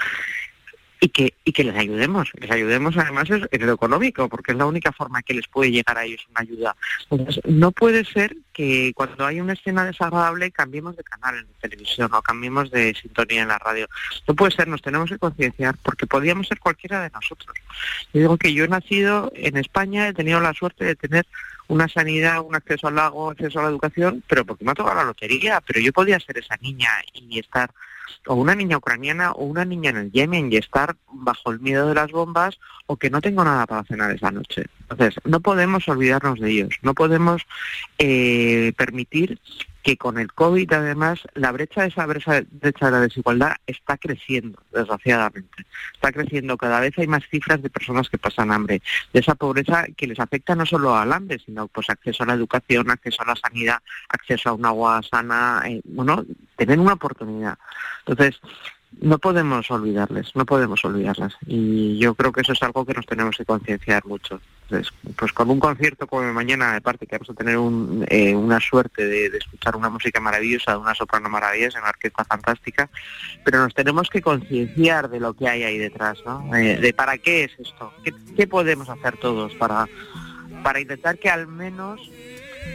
y 1.05 1.09
que, 1.09 1.35
y 1.43 1.51
que 1.51 1.63
les 1.63 1.75
ayudemos, 1.75 2.31
les 2.33 2.49
ayudemos 2.49 2.97
además 2.97 3.29
en 3.29 3.65
lo 3.67 3.73
económico, 3.73 4.27
porque 4.27 4.53
es 4.53 4.57
la 4.57 4.65
única 4.65 4.91
forma 4.91 5.21
que 5.21 5.35
les 5.35 5.47
puede 5.47 5.69
llegar 5.69 5.99
a 5.99 6.03
ellos 6.03 6.25
una 6.31 6.41
ayuda. 6.41 6.75
Entonces, 7.11 7.43
no 7.45 7.71
puede 7.71 8.05
ser 8.05 8.35
que 8.53 8.91
cuando 8.95 9.23
hay 9.23 9.39
una 9.39 9.53
escena 9.53 9.85
desagradable 9.85 10.49
cambiemos 10.49 10.97
de 10.97 11.03
canal 11.03 11.37
en 11.37 11.45
televisión 11.61 12.11
o 12.11 12.23
cambiemos 12.23 12.71
de 12.71 12.95
sintonía 12.95 13.43
en 13.43 13.49
la 13.49 13.59
radio. 13.59 13.87
No 14.27 14.33
puede 14.33 14.55
ser, 14.55 14.67
nos 14.67 14.81
tenemos 14.81 15.11
que 15.11 15.19
concienciar, 15.19 15.75
porque 15.83 16.07
podríamos 16.07 16.47
ser 16.47 16.59
cualquiera 16.59 17.03
de 17.03 17.11
nosotros. 17.11 17.55
Yo 18.11 18.21
digo 18.21 18.37
que 18.37 18.51
yo 18.51 18.63
he 18.63 18.67
nacido 18.67 19.31
en 19.35 19.57
España, 19.57 20.07
he 20.07 20.13
tenido 20.13 20.39
la 20.39 20.55
suerte 20.55 20.85
de 20.85 20.95
tener 20.95 21.27
una 21.67 21.87
sanidad, 21.87 22.41
un 22.41 22.55
acceso 22.55 22.87
al 22.87 22.95
lago, 22.95 23.29
acceso 23.29 23.59
a 23.59 23.63
la 23.63 23.69
educación, 23.69 24.23
pero 24.27 24.43
porque 24.43 24.65
me 24.65 24.71
ha 24.71 24.73
tocado 24.73 24.95
la 24.95 25.03
lotería, 25.03 25.61
pero 25.61 25.79
yo 25.79 25.93
podía 25.93 26.19
ser 26.19 26.39
esa 26.39 26.57
niña 26.61 26.89
y 27.13 27.37
estar 27.37 27.69
o 28.27 28.35
una 28.35 28.55
niña 28.55 28.77
ucraniana 28.77 29.31
o 29.31 29.45
una 29.45 29.65
niña 29.65 29.89
en 29.91 29.97
el 29.97 30.11
Yemen 30.11 30.51
y 30.51 30.57
estar 30.57 30.95
bajo 31.11 31.51
el 31.51 31.59
miedo 31.59 31.87
de 31.87 31.95
las 31.95 32.11
bombas 32.11 32.59
o 32.87 32.97
que 32.97 33.09
no 33.09 33.21
tengo 33.21 33.43
nada 33.43 33.65
para 33.65 33.83
cenar 33.83 34.11
esa 34.11 34.31
noche. 34.31 34.65
Entonces, 34.89 35.15
no 35.23 35.39
podemos 35.39 35.87
olvidarnos 35.87 36.39
de 36.39 36.51
ellos, 36.51 36.75
no 36.81 36.93
podemos 36.93 37.43
eh, 37.97 38.73
permitir 38.77 39.39
que 39.85 39.97
con 39.97 40.17
el 40.17 40.33
COVID 40.33 40.73
además 40.73 41.19
la 41.35 41.51
brecha 41.51 41.83
de 41.83 41.89
esa 41.89 42.07
brecha, 42.07 42.41
de 42.41 42.73
la 42.79 43.01
desigualdad 43.01 43.57
está 43.67 43.97
creciendo, 43.97 44.59
desgraciadamente. 44.73 45.63
Está 45.93 46.11
creciendo, 46.11 46.57
cada 46.57 46.79
vez 46.79 46.97
hay 46.97 47.05
más 47.05 47.23
cifras 47.29 47.61
de 47.61 47.69
personas 47.69 48.09
que 48.09 48.17
pasan 48.17 48.51
hambre, 48.51 48.81
de 49.13 49.19
esa 49.19 49.35
pobreza 49.35 49.85
que 49.95 50.07
les 50.07 50.19
afecta 50.19 50.55
no 50.55 50.65
solo 50.65 50.95
al 50.95 51.13
hambre, 51.13 51.37
sino 51.37 51.67
pues 51.67 51.87
acceso 51.91 52.23
a 52.23 52.25
la 52.25 52.33
educación, 52.33 52.89
acceso 52.89 53.21
a 53.21 53.27
la 53.27 53.35
sanidad, 53.35 53.77
acceso 54.09 54.49
a 54.49 54.53
un 54.53 54.65
agua 54.65 55.03
sana, 55.03 55.61
eh, 55.67 55.81
bueno, 55.83 56.25
tener 56.55 56.79
una 56.79 56.93
oportunidad. 56.93 57.59
Entonces, 58.07 58.41
no 59.01 59.19
podemos 59.19 59.69
olvidarles, 59.71 60.35
no 60.35 60.45
podemos 60.45 60.83
olvidarlas. 60.85 61.35
Y 61.45 61.97
yo 61.99 62.15
creo 62.15 62.31
que 62.31 62.41
eso 62.41 62.53
es 62.53 62.63
algo 62.63 62.85
que 62.85 62.93
nos 62.93 63.05
tenemos 63.05 63.35
que 63.37 63.45
concienciar 63.45 64.05
mucho. 64.05 64.39
Pues 64.67 65.31
con 65.31 65.49
un 65.51 65.59
concierto 65.59 66.07
como 66.07 66.31
mañana, 66.33 66.73
de 66.73 66.81
parte 66.81 67.05
que 67.05 67.17
vamos 67.17 67.29
a 67.29 67.33
tener 67.33 67.55
eh, 68.09 68.35
una 68.35 68.59
suerte 68.59 69.05
de, 69.05 69.27
escuchar 69.37 69.75
una 69.75 69.89
música 69.89 70.19
maravillosa, 70.19 70.77
una 70.77 70.95
soprano 70.95 71.29
maravillosa, 71.29 71.79
una 71.79 71.89
orquesta 71.89 72.25
fantástica, 72.25 72.89
pero 73.43 73.59
nos 73.59 73.75
tenemos 73.75 74.09
que 74.09 74.21
concienciar 74.21 75.09
de 75.09 75.19
lo 75.19 75.33
que 75.33 75.47
hay 75.47 75.63
ahí 75.63 75.77
detrás, 75.77 76.17
¿no? 76.25 76.55
Eh, 76.55 76.77
de 76.77 76.93
para 76.93 77.17
qué 77.19 77.43
es 77.43 77.51
esto, 77.59 77.93
¿Qué, 78.03 78.47
podemos 78.47 78.89
hacer 78.89 79.17
todos 79.17 79.53
para, 79.55 79.87
para 80.63 80.79
intentar 80.79 81.19
que 81.19 81.29
al 81.29 81.47
menos 81.47 82.01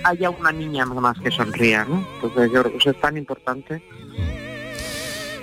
haya 0.05 0.31
una 0.31 0.53
niña 0.53 0.87
más 0.87 1.19
que 1.19 1.31
sonría, 1.31 1.85
¿no? 1.85 2.07
Entonces 2.15 2.53
yo 2.53 2.61
creo 2.61 2.73
que 2.73 2.79
eso 2.79 2.91
es 2.91 3.01
tan 3.01 3.17
importante. 3.17 3.83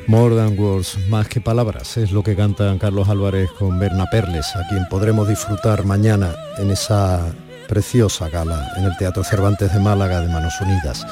More 0.08 0.38
than 0.38 0.58
words, 0.58 0.98
más 1.10 1.28
que 1.28 1.42
palabras, 1.42 1.98
es 1.98 2.14
lo 2.14 2.24
que 2.24 2.34
cantan 2.34 2.80
Carlos 2.80 3.10
Álvarez 3.10 3.52
con 3.52 3.78
Berna 3.78 4.06
Perles, 4.10 4.56
a 4.56 4.66
quien 4.70 4.88
podremos 4.88 5.28
disfrutar 5.28 5.84
mañana 5.84 6.34
en 6.58 6.72
esa 6.72 7.34
preciosa 7.68 8.30
gala 8.30 8.72
en 8.78 8.86
el 8.86 8.96
Teatro 8.96 9.26
Cervantes 9.26 9.74
de 9.74 9.82
Málaga 9.82 10.22
de 10.22 10.30
Manos 10.30 10.54
Unidas. 10.62 11.06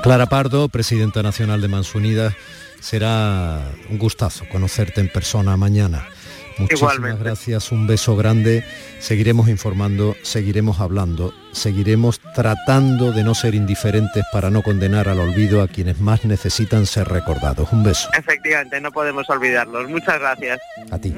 Clara 0.00 0.26
Pardo, 0.26 0.68
presidenta 0.68 1.24
nacional 1.24 1.60
de 1.60 1.66
Manos 1.66 1.92
Unidas, 1.96 2.34
será 2.80 3.62
un 3.90 3.98
gustazo 3.98 4.44
conocerte 4.48 5.00
en 5.00 5.08
persona 5.08 5.56
mañana. 5.56 6.06
Muchísimas 6.58 7.18
gracias, 7.18 7.72
un 7.72 7.86
beso 7.86 8.16
grande. 8.16 8.64
Seguiremos 8.98 9.48
informando, 9.48 10.16
seguiremos 10.22 10.80
hablando, 10.80 11.34
seguiremos 11.52 12.20
tratando 12.34 13.12
de 13.12 13.24
no 13.24 13.34
ser 13.34 13.54
indiferentes 13.54 14.24
para 14.32 14.50
no 14.50 14.62
condenar 14.62 15.08
al 15.08 15.20
olvido 15.20 15.62
a 15.62 15.68
quienes 15.68 16.00
más 16.00 16.24
necesitan 16.24 16.86
ser 16.86 17.08
recordados. 17.08 17.72
Un 17.72 17.82
beso. 17.82 18.08
Efectivamente, 18.16 18.80
no 18.80 18.90
podemos 18.90 19.28
olvidarlos. 19.28 19.88
Muchas 19.88 20.18
gracias. 20.18 20.58
A 20.90 20.98
ti. 20.98 21.14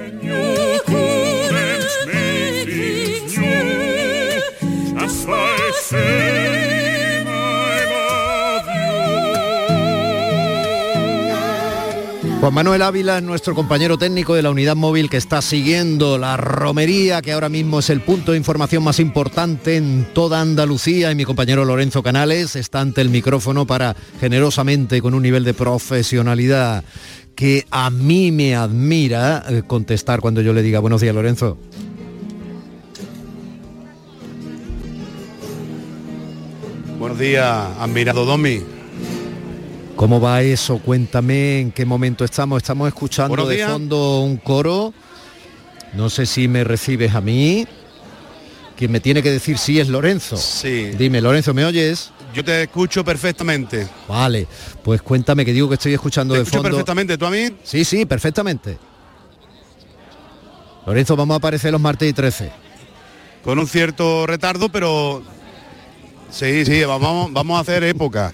Juan 12.40 12.54
Manuel 12.54 12.82
Ávila 12.82 13.18
es 13.18 13.24
nuestro 13.24 13.52
compañero 13.56 13.98
técnico 13.98 14.32
de 14.36 14.42
la 14.42 14.50
unidad 14.50 14.76
móvil 14.76 15.10
que 15.10 15.16
está 15.16 15.42
siguiendo 15.42 16.18
la 16.18 16.36
romería, 16.36 17.20
que 17.20 17.32
ahora 17.32 17.48
mismo 17.48 17.80
es 17.80 17.90
el 17.90 18.00
punto 18.00 18.30
de 18.30 18.38
información 18.38 18.84
más 18.84 19.00
importante 19.00 19.76
en 19.76 20.06
toda 20.14 20.40
Andalucía, 20.40 21.10
y 21.10 21.16
mi 21.16 21.24
compañero 21.24 21.64
Lorenzo 21.64 22.00
Canales 22.00 22.54
está 22.54 22.80
ante 22.80 23.00
el 23.00 23.08
micrófono 23.08 23.66
para 23.66 23.96
generosamente, 24.20 25.02
con 25.02 25.14
un 25.14 25.22
nivel 25.24 25.42
de 25.42 25.52
profesionalidad 25.52 26.84
que 27.34 27.66
a 27.72 27.90
mí 27.90 28.30
me 28.30 28.54
admira, 28.54 29.44
eh, 29.48 29.62
contestar 29.66 30.20
cuando 30.20 30.40
yo 30.40 30.52
le 30.52 30.62
diga 30.62 30.78
buenos 30.78 31.00
días, 31.00 31.16
Lorenzo. 31.16 31.58
Buenos 37.00 37.18
días, 37.18 37.66
admirado 37.80 38.24
Domi. 38.24 38.77
¿Cómo 39.98 40.20
va 40.20 40.42
eso? 40.42 40.78
Cuéntame 40.78 41.58
en 41.58 41.72
qué 41.72 41.84
momento 41.84 42.24
estamos. 42.24 42.58
Estamos 42.58 42.86
escuchando 42.86 43.44
de 43.48 43.66
fondo 43.66 44.20
un 44.20 44.36
coro. 44.36 44.94
No 45.94 46.08
sé 46.08 46.24
si 46.24 46.46
me 46.46 46.62
recibes 46.62 47.16
a 47.16 47.20
mí. 47.20 47.66
Quien 48.76 48.92
me 48.92 49.00
tiene 49.00 49.24
que 49.24 49.32
decir 49.32 49.58
sí 49.58 49.80
es 49.80 49.88
Lorenzo. 49.88 50.36
Sí. 50.36 50.92
Dime, 50.96 51.20
Lorenzo, 51.20 51.52
¿me 51.52 51.64
oyes? 51.64 52.12
Yo 52.32 52.44
te 52.44 52.62
escucho 52.62 53.04
perfectamente. 53.04 53.88
Vale, 54.06 54.46
pues 54.84 55.02
cuéntame 55.02 55.44
que 55.44 55.52
digo 55.52 55.68
que 55.68 55.74
estoy 55.74 55.94
escuchando 55.94 56.32
¿Te 56.34 56.38
de 56.38 56.42
escucho 56.44 56.58
fondo. 56.58 56.70
perfectamente, 56.70 57.18
¿tú 57.18 57.26
a 57.26 57.30
mí? 57.32 57.48
Sí, 57.64 57.84
sí, 57.84 58.06
perfectamente. 58.06 58.78
Lorenzo, 60.86 61.16
vamos 61.16 61.34
a 61.34 61.38
aparecer 61.38 61.72
los 61.72 61.80
martes 61.80 62.08
y 62.08 62.12
13. 62.12 62.52
Con 63.42 63.58
un 63.58 63.66
cierto 63.66 64.28
retardo, 64.28 64.68
pero 64.68 65.24
sí, 66.30 66.64
sí, 66.64 66.84
vamos, 66.84 67.32
vamos 67.32 67.58
a 67.58 67.62
hacer 67.62 67.82
época. 67.82 68.32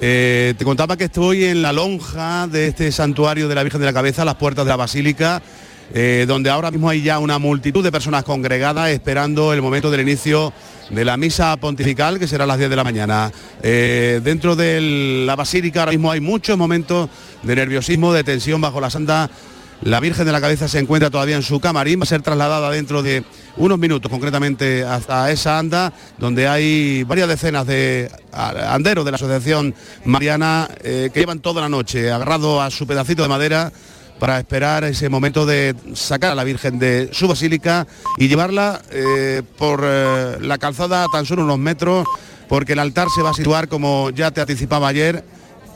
Eh, 0.00 0.54
te 0.56 0.64
contaba 0.64 0.96
que 0.96 1.04
estoy 1.04 1.44
en 1.44 1.62
la 1.62 1.72
lonja 1.72 2.46
de 2.46 2.68
este 2.68 2.92
santuario 2.92 3.48
de 3.48 3.54
la 3.54 3.62
Virgen 3.62 3.80
de 3.80 3.86
la 3.86 3.92
Cabeza, 3.92 4.24
las 4.24 4.36
puertas 4.36 4.64
de 4.64 4.68
la 4.68 4.76
Basílica, 4.76 5.42
eh, 5.92 6.24
donde 6.28 6.50
ahora 6.50 6.70
mismo 6.70 6.88
hay 6.88 7.02
ya 7.02 7.18
una 7.18 7.38
multitud 7.38 7.82
de 7.82 7.90
personas 7.90 8.22
congregadas 8.22 8.90
esperando 8.90 9.52
el 9.52 9.62
momento 9.62 9.90
del 9.90 10.02
inicio 10.02 10.52
de 10.90 11.04
la 11.04 11.16
misa 11.16 11.56
pontifical, 11.56 12.18
que 12.18 12.28
será 12.28 12.44
a 12.44 12.46
las 12.46 12.58
10 12.58 12.70
de 12.70 12.76
la 12.76 12.84
mañana. 12.84 13.32
Eh, 13.62 14.20
dentro 14.22 14.54
de 14.54 15.24
la 15.26 15.34
basílica 15.34 15.80
ahora 15.80 15.92
mismo 15.92 16.10
hay 16.10 16.20
muchos 16.20 16.56
momentos 16.56 17.08
de 17.42 17.56
nerviosismo, 17.56 18.12
de 18.12 18.24
tensión 18.24 18.60
bajo 18.60 18.80
la 18.80 18.90
santa. 18.90 19.30
La 19.82 20.00
Virgen 20.00 20.26
de 20.26 20.32
la 20.32 20.40
Cabeza 20.40 20.66
se 20.66 20.80
encuentra 20.80 21.08
todavía 21.08 21.36
en 21.36 21.42
su 21.42 21.60
camarín, 21.60 22.00
va 22.00 22.02
a 22.02 22.06
ser 22.06 22.20
trasladada 22.20 22.70
dentro 22.70 23.02
de 23.02 23.22
unos 23.56 23.78
minutos, 23.78 24.10
concretamente 24.10 24.84
hasta 24.84 25.30
esa 25.30 25.58
anda, 25.58 25.92
donde 26.18 26.48
hay 26.48 27.04
varias 27.04 27.28
decenas 27.28 27.66
de 27.66 28.10
anderos 28.32 29.04
de 29.04 29.12
la 29.12 29.16
Asociación 29.16 29.74
Mariana 30.04 30.68
eh, 30.82 31.10
que 31.12 31.20
llevan 31.20 31.38
toda 31.38 31.62
la 31.62 31.68
noche 31.68 32.10
agarrado 32.10 32.60
a 32.60 32.70
su 32.70 32.88
pedacito 32.88 33.22
de 33.22 33.28
madera 33.28 33.72
para 34.18 34.38
esperar 34.40 34.82
ese 34.82 35.08
momento 35.08 35.46
de 35.46 35.76
sacar 35.94 36.32
a 36.32 36.34
la 36.34 36.42
Virgen 36.42 36.80
de 36.80 37.10
su 37.12 37.28
basílica 37.28 37.86
y 38.16 38.26
llevarla 38.26 38.82
eh, 38.90 39.42
por 39.56 39.82
eh, 39.84 40.38
la 40.40 40.58
calzada 40.58 41.06
tan 41.12 41.24
solo 41.24 41.44
unos 41.44 41.58
metros, 41.58 42.06
porque 42.48 42.72
el 42.72 42.80
altar 42.80 43.06
se 43.14 43.22
va 43.22 43.30
a 43.30 43.34
situar 43.34 43.68
como 43.68 44.10
ya 44.10 44.32
te 44.32 44.40
anticipaba 44.40 44.88
ayer, 44.88 45.24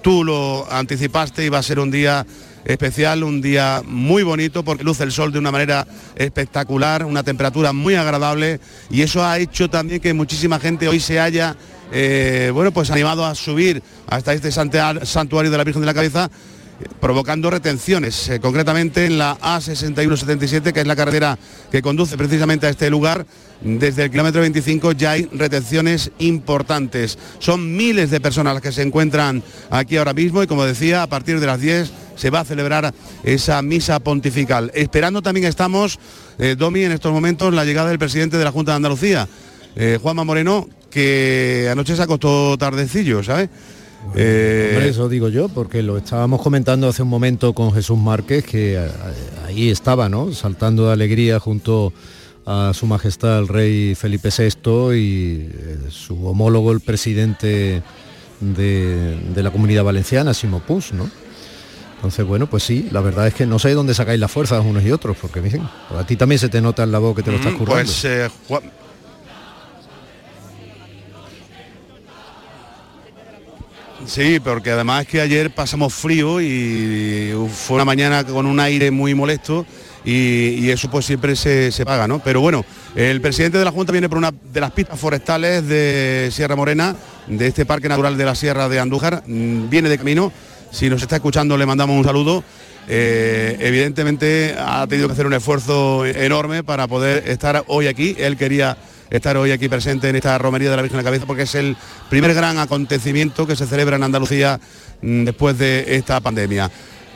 tú 0.03 0.25
lo 0.25 0.71
anticipaste 0.73 1.45
y 1.45 1.49
va 1.51 1.59
a 1.59 1.63
ser 1.63 1.79
un 1.79 1.93
día 1.93 2.27
especial, 2.65 3.25
un 3.25 3.41
día 3.41 3.83
muy 3.85 4.23
bonito 4.23 4.65
porque 4.65 4.85
luce 4.85 5.05
el 5.05 5.13
sol 5.13 5.33
de 5.33 5.39
una 5.39 5.51
manera 5.51 5.87
espectacular, 6.15 7.05
una 7.05 7.23
temperatura 7.23 7.73
muy 7.73 7.95
agradable 7.95 8.61
y 8.91 9.03
eso 9.03 9.25
ha 9.25 9.39
hecho 9.39 9.69
también 9.69 10.01
que 10.01 10.15
muchísima 10.15 10.59
gente 10.59 10.89
hoy 10.89 11.01
se 11.01 11.21
haya 11.21 11.57
eh, 11.95 12.51
bueno, 12.55 12.73
pues 12.73 12.91
animado 12.91 13.27
a 13.27 13.35
subir 13.35 13.83
hasta 14.09 14.33
este 14.33 14.51
santuario 14.51 15.51
de 15.51 15.59
la 15.59 15.65
Virgen 15.65 15.83
de 15.83 15.87
la 15.87 15.95
Cabeza 15.95 16.31
provocando 17.01 17.51
retenciones, 17.51 18.29
eh, 18.29 18.41
concretamente 18.41 19.07
en 19.07 19.19
la 19.19 19.39
A6177, 19.41 20.73
que 20.73 20.81
es 20.81 20.87
la 20.87 20.97
carretera 20.97 21.39
que 21.71 21.83
conduce 21.83 22.17
precisamente 22.17 22.67
a 22.67 22.71
este 22.71 22.91
lugar. 22.91 23.27
Desde 23.61 24.05
el 24.05 24.11
kilómetro 24.11 24.41
25 24.41 24.93
ya 24.93 25.13
hay 25.13 25.27
retenciones 25.33 26.11
importantes. 26.19 27.19
Son 27.39 27.77
miles 27.77 28.11
de 28.11 28.21
personas 28.21 28.55
las 28.55 28.63
que 28.63 28.73
se 28.73 28.83
encuentran 28.83 29.43
aquí 29.71 29.97
ahora 29.97 30.13
mismo 30.13 30.43
y 30.43 30.47
como 30.47 30.65
decía, 30.65 31.03
a 31.03 31.07
partir 31.07 31.39
de 31.39 31.47
las 31.47 31.61
10 31.61 31.93
se 32.17 32.31
va 32.31 32.41
a 32.41 32.45
celebrar 32.45 32.93
esa 33.23 33.63
misa 33.63 34.01
pontifical. 34.01 34.71
Esperando 34.75 35.23
también 35.23 35.47
estamos, 35.47 35.99
eh, 36.39 36.57
Domi, 36.59 36.83
en 36.83 36.93
estos 36.93 37.13
momentos 37.13 37.55
la 37.55 37.65
llegada 37.65 37.89
del 37.89 37.99
presidente 37.99 38.37
de 38.37 38.45
la 38.45 38.53
Junta 38.53 38.73
de 38.73 38.77
Andalucía, 38.77 39.29
eh, 39.77 39.99
Juanma 40.01 40.25
Moreno, 40.25 40.69
que 40.91 41.69
anoche 41.71 41.97
se 41.97 42.03
acostó 42.03 42.59
tardecillo, 42.59 43.23
¿sabes? 43.23 43.49
Eh, 44.15 44.87
eso 44.89 45.09
digo 45.09 45.29
yo, 45.29 45.49
porque 45.49 45.83
lo 45.83 45.97
estábamos 45.97 46.43
comentando 46.43 46.89
hace 46.89 47.03
un 47.03 47.09
momento 47.09 47.53
con 47.53 47.73
Jesús 47.73 47.99
Márquez, 47.99 48.45
que 48.45 48.75
eh, 48.75 48.89
ahí 49.47 49.71
estaba, 49.71 50.09
¿no? 50.09 50.33
Saltando 50.33 50.87
de 50.87 50.93
alegría 50.93 51.39
junto 51.39 51.93
a 52.45 52.73
su 52.75 52.87
majestad 52.87 53.39
el 53.39 53.49
rey 53.49 53.95
Felipe 53.95 54.31
VI 54.37 54.97
y 54.97 55.51
eh, 55.53 55.79
su 55.91 56.27
homólogo 56.27 56.73
el 56.73 56.81
presidente 56.81 57.83
de, 58.41 59.17
la 59.37 59.51
comunidad 59.51 59.85
valenciana, 59.85 60.35
Simo 60.35 60.61
Puig, 60.61 60.93
¿no? 60.93 61.09
Entonces, 61.97 62.27
bueno, 62.27 62.49
pues 62.49 62.65
sí, 62.65 62.89
la 62.91 63.01
verdad 63.01 63.29
es 63.29 63.35
que 63.35 63.47
no 63.47 63.61
sé 63.61 63.69
de 63.69 63.75
dónde 63.75 63.95
sacáis 63.95 64.19
las 64.19 64.31
fuerzas 64.31 64.65
unos 64.67 64.83
y 64.83 64.91
otros, 64.91 65.17
porque 65.21 65.41
miren, 65.41 65.63
a 65.97 66.05
ti 66.05 66.17
también 66.17 66.41
se 66.41 66.49
te 66.49 66.61
nota 66.61 66.83
en 66.83 66.91
la 66.91 66.99
voz 66.99 67.15
que 67.15 67.23
te 67.23 67.31
lo 67.31 67.37
estás 67.37 67.53
mm, 67.53 67.57
currando. 67.57 67.93
Pues, 68.49 68.63
Sí, 74.07 74.41
porque 74.41 74.71
además 74.71 75.03
es 75.03 75.09
que 75.09 75.21
ayer 75.21 75.55
pasamos 75.55 75.95
frío 75.95 76.41
y 76.41 77.33
fue 77.53 77.77
una 77.77 77.85
mañana 77.85 78.25
con 78.25 78.47
un 78.47 78.59
aire 78.61 78.91
muy 78.91 79.15
molesto 79.15 79.65
y, 80.05 80.69
eso 80.71 80.91
pues 80.91 81.07
siempre 81.07 81.37
se, 81.37 81.85
paga, 81.85 82.09
¿no? 82.09 82.19
Pero 82.19 82.41
bueno, 82.41 82.65
el 82.97 83.21
presidente 83.21 83.59
de 83.59 83.65
la 83.65 83.71
Junta 83.71 83.93
viene 83.93 84.09
por 84.09 84.19
una 84.19 84.33
de 84.33 84.61
las 84.61 84.73
pistas 84.73 84.99
forestales 84.99 85.67
de 85.69 86.31
Sierra 86.33 86.57
Morena, 86.57 86.97
de 87.29 87.47
este 87.47 87.65
Parque 87.65 87.89
Natural 87.89 88.17
de 88.17 88.25
la 88.25 88.35
Sierra 88.35 88.69
de 88.69 88.81
Andújar, 88.81 89.23
mm, 89.27 89.69
viene 89.69 89.89
de 89.89 89.99
camino, 89.99 90.33
si 90.73 90.91
nos 90.91 91.03
está 91.03 91.17
escuchando 91.17 91.57
le 91.57 91.67
mandamos 91.67 91.97
un 91.97 92.05
saludo. 92.05 92.43
Eh, 92.89 93.57
evidentemente 93.61 94.57
ha 94.59 94.85
tenido 94.89 95.07
que 95.07 95.13
hacer 95.13 95.27
un 95.27 95.35
esfuerzo 95.35 96.05
enorme 96.05 96.65
para 96.65 96.89
poder 96.89 97.29
estar 97.29 97.63
hoy 97.69 97.87
aquí. 97.87 98.17
Él 98.19 98.37
quería 98.37 98.77
estar 99.13 99.37
hoy 99.37 99.53
aquí 99.53 99.69
presente 99.69 100.09
en 100.09 100.17
esta 100.17 100.37
romería 100.39 100.71
de 100.71 100.77
la 100.77 100.83
Virgen 100.83 100.97
de 100.97 101.03
la 101.03 101.09
Cabeza 101.09 101.27
porque 101.27 101.43
es 101.43 101.55
el 101.55 101.77
primer 102.09 102.35
gran 102.35 102.59
acontecimiento 102.59 103.47
que 103.47 103.57
se 103.57 103.67
celebra 103.67 103.97
en 103.97 104.05
Andalucía 104.05 104.59
mm, 105.03 105.25
después 105.25 105.59
de 105.59 105.97
esta 105.97 106.21
pandemia. 106.21 106.71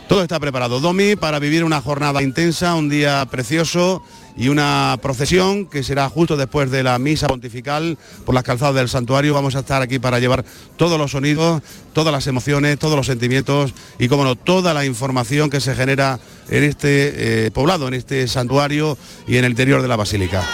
Todo 0.08 0.22
está 0.22 0.38
preparado, 0.38 0.78
Domi, 0.78 1.16
para 1.16 1.40
vivir 1.40 1.64
una 1.64 1.80
jornada 1.80 2.22
intensa, 2.22 2.76
un 2.76 2.88
día 2.88 3.26
precioso 3.28 4.04
y 4.36 4.48
una 4.48 4.96
procesión 5.02 5.66
que 5.66 5.82
será 5.82 6.08
justo 6.08 6.36
después 6.36 6.70
de 6.70 6.84
la 6.84 6.96
misa 7.00 7.26
pontifical 7.26 7.98
por 8.24 8.32
las 8.32 8.44
calzadas 8.44 8.76
del 8.76 8.88
santuario. 8.88 9.34
Vamos 9.34 9.56
a 9.56 9.60
estar 9.60 9.82
aquí 9.82 9.98
para 9.98 10.20
llevar 10.20 10.44
todos 10.76 10.96
los 10.96 11.10
sonidos, 11.10 11.60
todas 11.92 12.12
las 12.12 12.26
emociones, 12.28 12.78
todos 12.78 12.94
los 12.94 13.06
sentimientos 13.06 13.74
y, 13.98 14.06
como 14.06 14.22
no, 14.22 14.36
toda 14.36 14.74
la 14.74 14.84
información 14.84 15.50
que 15.50 15.60
se 15.60 15.74
genera 15.74 16.20
en 16.50 16.62
este 16.62 17.46
eh, 17.46 17.50
poblado, 17.50 17.88
en 17.88 17.94
este 17.94 18.28
santuario 18.28 18.96
y 19.26 19.38
en 19.38 19.44
el 19.44 19.52
interior 19.52 19.82
de 19.82 19.88
la 19.88 19.96
basílica. 19.96 20.46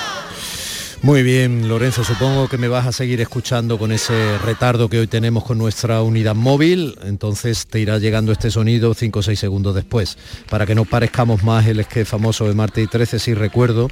Muy 1.03 1.25
bien, 1.25 1.69
Lorenzo, 1.69 2.05
supongo 2.05 2.47
que 2.47 2.59
me 2.59 2.69
vas 2.69 2.87
a 2.87 2.93
seguir 2.93 3.21
escuchando 3.21 3.77
con 3.77 3.91
ese 3.91 4.39
retardo 4.39 4.89
que 4.89 5.01
hoy 5.01 5.09
tenemos 5.09 5.43
con 5.43 5.59
nuestra 5.59 6.01
unidad 6.01 6.37
móvil, 6.37 6.97
entonces 7.03 7.67
te 7.67 7.81
irá 7.81 7.99
llegando 7.99 8.31
este 8.31 8.53
sonido 8.53 8.95
5 8.95 9.19
o 9.19 9.23
6 9.23 9.37
segundos 9.37 9.75
después, 9.75 10.17
para 10.49 10.65
que 10.65 10.77
no 10.77 10.85
parezcamos 10.85 11.43
más 11.43 11.67
el 11.67 11.81
esque 11.81 12.05
famoso 12.05 12.47
de 12.47 12.55
Marte 12.55 12.83
y 12.83 12.87
13, 12.87 13.19
si 13.19 13.35
recuerdo 13.35 13.89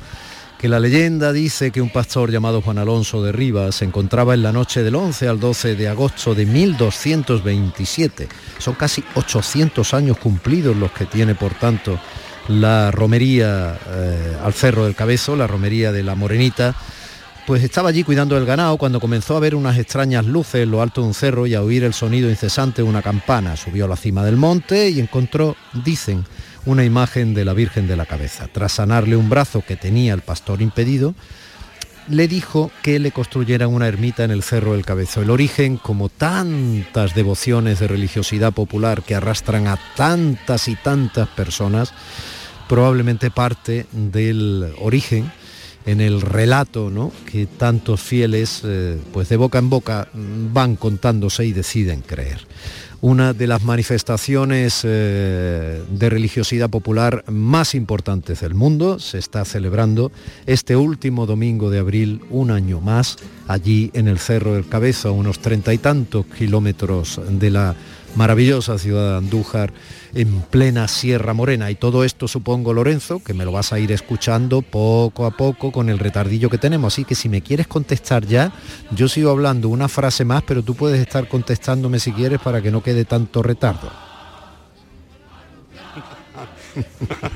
que 0.57 0.69
la 0.69 0.79
leyenda 0.79 1.33
dice 1.33 1.73
que 1.73 1.81
un 1.81 1.91
pastor 1.91 2.31
llamado 2.31 2.63
Juan 2.63 2.79
Alonso 2.79 3.25
de 3.25 3.33
Rivas 3.33 3.75
se 3.75 3.87
encontraba 3.87 4.35
en 4.35 4.45
la 4.45 4.53
noche 4.53 4.85
del 4.85 4.95
11 4.95 5.27
al 5.27 5.41
12 5.41 5.75
de 5.75 5.89
agosto 5.89 6.37
de 6.37 6.47
1227. 6.47 8.29
Son 8.59 8.75
casi 8.75 9.03
800 9.17 9.95
años 9.95 10.17
cumplidos 10.19 10.77
los 10.77 10.93
que 10.93 11.07
tiene, 11.07 11.35
por 11.35 11.55
tanto, 11.55 11.99
la 12.47 12.91
romería 12.91 13.79
eh, 13.89 14.37
al 14.45 14.53
Cerro 14.53 14.85
del 14.85 14.95
Cabezo, 14.95 15.35
la 15.35 15.47
romería 15.47 15.93
de 15.93 16.03
la 16.03 16.15
Morenita, 16.15 16.77
pues 17.47 17.63
estaba 17.63 17.89
allí 17.89 18.05
cuidando 18.05 18.37
el 18.37 18.47
ganado 18.47 18.77
cuando 18.77 19.01
comenzó 19.01 19.37
a 19.37 19.41
ver 19.41 19.55
unas 19.55 19.79
extrañas 19.79 20.27
luces 20.27 20.63
en 20.63 20.71
lo 20.71 20.83
alto 20.83 21.01
de 21.01 21.09
un 21.09 21.15
cerro 21.15 21.47
y 21.47 21.55
a 21.55 21.63
oír 21.63 21.85
el 21.85 21.95
sonido 21.95 22.31
incesante 22.31 22.83
de 22.83 22.89
una 22.89 23.03
campana. 23.03 23.57
Subió 23.57 23.85
a 23.85 23.89
la 23.89 23.97
cima 23.97 24.25
del 24.25 24.37
monte 24.37 24.91
y 24.91 25.01
encontró, 25.01 25.57
dicen, 25.85 26.25
una 26.67 26.85
imagen 26.85 27.35
de 27.35 27.45
la 27.45 27.53
Virgen 27.53 27.87
de 27.87 27.97
la 27.97 28.07
Cabeza. 28.07 28.49
Tras 28.53 28.73
sanarle 28.73 29.17
un 29.17 29.29
brazo 29.29 29.63
que 29.67 29.77
tenía 29.77 30.15
el 30.15 30.21
pastor 30.21 30.63
impedido, 30.63 31.15
le 32.09 32.29
dijo 32.29 32.71
que 32.83 32.99
le 32.99 33.13
construyeran 33.13 33.73
una 33.73 33.87
ermita 33.87 34.25
en 34.25 34.31
el 34.31 34.43
Cerro 34.43 34.73
del 34.73 34.85
Cabezo. 34.85 35.23
El 35.23 35.31
origen, 35.31 35.77
como 35.77 36.09
tantas 36.09 37.15
devociones 37.15 37.79
de 37.79 37.89
religiosidad 37.89 38.53
popular 38.53 39.03
que 39.03 39.15
arrastran 39.15 39.67
a 39.69 39.79
tantas 39.97 40.69
y 40.69 40.77
tantas 40.77 41.29
personas, 41.29 41.93
probablemente 42.69 43.31
parte 43.31 43.87
del 43.93 44.75
origen 44.81 45.33
en 45.87 46.01
el 46.01 46.21
relato 46.21 46.91
¿no? 46.91 47.13
que 47.31 47.47
tantos 47.47 48.01
fieles, 48.01 48.63
eh, 48.65 48.99
pues 49.13 49.29
de 49.29 49.37
boca 49.37 49.59
en 49.59 49.71
boca, 49.71 50.09
van 50.15 50.77
contándose 50.77 51.47
y 51.47 51.53
deciden 51.53 52.03
creer. 52.03 52.47
Una 53.03 53.33
de 53.33 53.47
las 53.47 53.65
manifestaciones 53.65 54.83
eh, 54.85 55.83
de 55.89 56.11
religiosidad 56.11 56.69
popular 56.69 57.25
más 57.29 57.75
importantes 57.75 58.41
del 58.41 58.55
mundo 58.55 58.99
se 58.99 59.17
está 59.17 59.47
celebrando 59.47 60.13
este 60.45 60.77
último 60.77 61.25
domingo 61.25 61.71
de 61.71 61.79
abril, 61.79 62.21
un 62.29 62.51
año 62.51 62.83
más, 62.83 63.17
allí 63.49 63.91
en 63.95 64.07
el 64.07 64.19
Cerro 64.19 64.53
del 64.53 64.69
Cabezo, 64.69 65.09
a 65.09 65.13
unos 65.13 65.39
treinta 65.39 65.73
y 65.73 65.79
tantos 65.79 66.27
kilómetros 66.27 67.19
de 67.27 67.49
la 67.49 67.75
maravillosa 68.15 68.79
ciudad 68.79 69.13
de 69.13 69.19
Andújar 69.19 69.73
en 70.15 70.43
plena 70.43 70.89
Sierra 70.89 71.35
Morena. 71.35 71.71
Y 71.71 71.75
todo 71.75 72.05
esto 72.05 72.29
supongo, 72.29 72.73
Lorenzo, 72.73 73.23
que 73.23 73.35
me 73.35 73.45
lo 73.45 73.53
vas 73.53 73.73
a 73.73 73.79
ir 73.79 73.93
escuchando 73.93 74.63
poco 74.63 75.27
a 75.27 75.31
poco 75.31 75.73
con 75.73 75.89
el 75.89 75.99
retardillo 75.99 76.51
que 76.51 76.59
tenemos. 76.59 76.95
Así 76.95 77.05
que 77.05 77.15
si 77.15 77.29
me 77.29 77.43
quieres 77.43 77.67
contestar 77.67 78.27
ya, 78.27 78.53
yo 78.91 79.09
sigo 79.09 79.31
hablando 79.31 79.69
una 79.69 79.89
frase 79.89 80.25
más, 80.25 80.43
pero 80.43 80.63
tú 80.63 80.75
puedes 80.75 81.01
estar 81.01 81.29
contestándome 81.29 81.99
si 81.99 82.13
quieres 82.13 82.41
para 82.41 82.61
que 82.61 82.71
no 82.71 82.83
quede 82.83 83.05
tanto 83.05 83.43
retardo. 83.43 83.91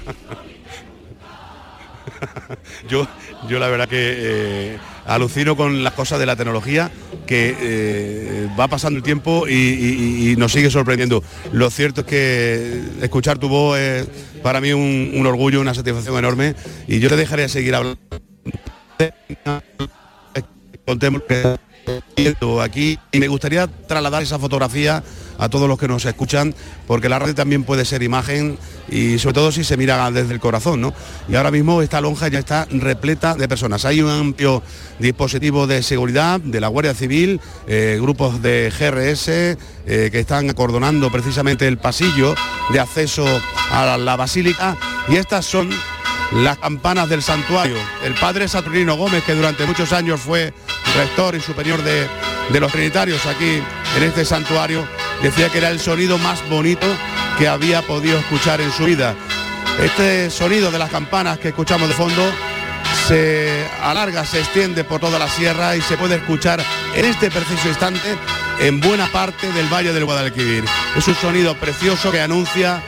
yo, 2.89 3.07
yo 3.49 3.59
la 3.59 3.69
verdad 3.69 3.89
que 3.89 4.15
eh, 4.17 4.79
alucino 5.07 5.57
con 5.57 5.83
las 5.83 5.93
cosas 5.95 6.19
de 6.19 6.27
la 6.27 6.37
tecnología 6.37 6.91
que 7.27 7.57
eh, 7.59 8.49
va 8.59 8.69
pasando 8.69 8.99
el 8.99 9.03
tiempo 9.03 9.49
y, 9.49 10.35
nos 10.39 10.53
sigue 10.53 10.71
sorprendiendo. 10.71 11.23
Lo 11.53 11.71
cierto 11.71 12.03
es 12.03 12.07
que 12.07 12.83
escuchar 13.01 13.39
tu 13.39 13.49
voz 13.49 13.79
es 13.79 14.07
para 14.43 14.61
mí 14.61 14.73
un, 14.73 15.25
orgullo, 15.27 15.61
una 15.61 15.75
satisfacción 15.75 16.17
enorme 16.19 16.55
y 16.87 16.99
yo 16.99 17.09
te 17.09 17.17
dejaría 17.17 17.49
seguir 17.49 17.75
hablando. 17.75 17.99
Que 21.29 21.57
aquí 22.63 22.99
y 23.13 23.19
me 23.19 23.29
gustaría 23.29 23.67
trasladar 23.67 24.23
esa 24.23 24.39
fotografía 24.39 25.03
a 25.39 25.49
todos 25.49 25.69
los 25.69 25.79
que 25.79 25.89
nos 25.89 26.05
escuchan, 26.05 26.55
porque 26.87 27.09
la 27.09 27.19
radio 27.19 27.35
también 27.35 27.65
puede 27.65 27.85
ser 27.85 28.03
imagen 28.03 28.59
y 28.89 29.19
sobre 29.19 29.35
todo 29.35 29.53
si 29.53 29.65
se 29.65 29.77
mira 29.77 30.11
desde 30.11 30.33
el 30.33 30.41
corazón, 30.41 30.81
¿no? 30.81 30.95
Y 31.29 31.35
ahora 31.35 31.51
mismo 31.51 31.83
esta 31.83 32.01
lonja 32.01 32.29
ya 32.29 32.39
está 32.39 32.67
repleta 32.71 33.35
de 33.35 33.49
personas. 33.49 33.85
Hay 33.85 34.01
un 34.01 34.11
amplio 34.11 34.63
dispositivo 34.99 35.67
de 35.67 35.83
seguridad 35.83 36.41
de 36.41 36.61
la 36.61 36.69
Guardia 36.69 36.95
Civil, 36.95 37.41
eh, 37.67 37.99
grupos 38.01 38.43
de 38.43 38.73
GRS 38.79 39.29
eh, 39.29 39.57
que 39.87 40.21
están 40.21 40.51
acordonando 40.51 41.11
precisamente 41.11 41.67
el 41.67 41.79
pasillo 41.79 42.35
de 42.73 42.81
acceso 42.81 43.27
a 43.71 43.97
la 43.99 44.17
basílica 44.17 44.77
y 45.09 45.17
estas 45.17 45.45
son 45.45 45.71
las 46.33 46.59
campanas 46.59 47.09
del 47.09 47.23
santuario. 47.23 47.77
El 48.03 48.15
padre 48.15 48.49
Saturnino 48.49 48.97
Gómez, 48.97 49.25
que 49.25 49.35
durante 49.35 49.67
muchos 49.67 49.93
años 49.93 50.21
fue 50.21 50.53
rector 50.97 51.35
y 51.35 51.41
superior 51.41 51.83
de, 51.83 52.09
de 52.51 52.61
los 52.61 52.73
trinitarios 52.73 53.25
aquí 53.27 53.63
en 53.97 54.03
este 54.03 54.25
santuario, 54.25 54.87
decía 55.23 55.49
que 55.49 55.59
era 55.59 55.71
el 55.71 55.81
sonido 55.81 56.19
más 56.19 56.47
bonito 56.49 56.87
que 57.39 57.49
había 57.49 57.83
podido 57.83 58.19
escuchar 58.19 58.61
en 58.61 58.73
su 58.73 58.85
vida. 58.85 59.15
Este 59.81 60.31
sonido 60.31 60.71
de 60.71 60.79
las 60.79 60.91
campanas 60.91 61.39
que 61.39 61.49
escuchamos 61.49 61.89
de 61.89 61.95
fondo 61.95 62.23
se 63.09 63.67
alarga, 63.83 64.25
se 64.25 64.41
extiende 64.41 64.85
por 64.85 65.01
toda 65.01 65.19
la 65.19 65.29
sierra 65.29 65.77
y 65.77 65.83
se 65.83 65.97
puede 65.97 66.17
escuchar 66.17 66.65
en 66.95 67.05
este 67.05 67.31
preciso 67.31 67.69
instante 67.69 68.17
en 68.61 68.81
buena 68.81 69.07
parte 69.09 69.53
del 69.53 69.67
Valle 69.73 69.93
del 69.93 70.05
Guadalquivir. 70.05 70.65
Es 70.97 71.07
un 71.09 71.15
sonido 71.15 71.55
precioso 71.57 72.11
que 72.13 72.21
anuncia 72.21 72.83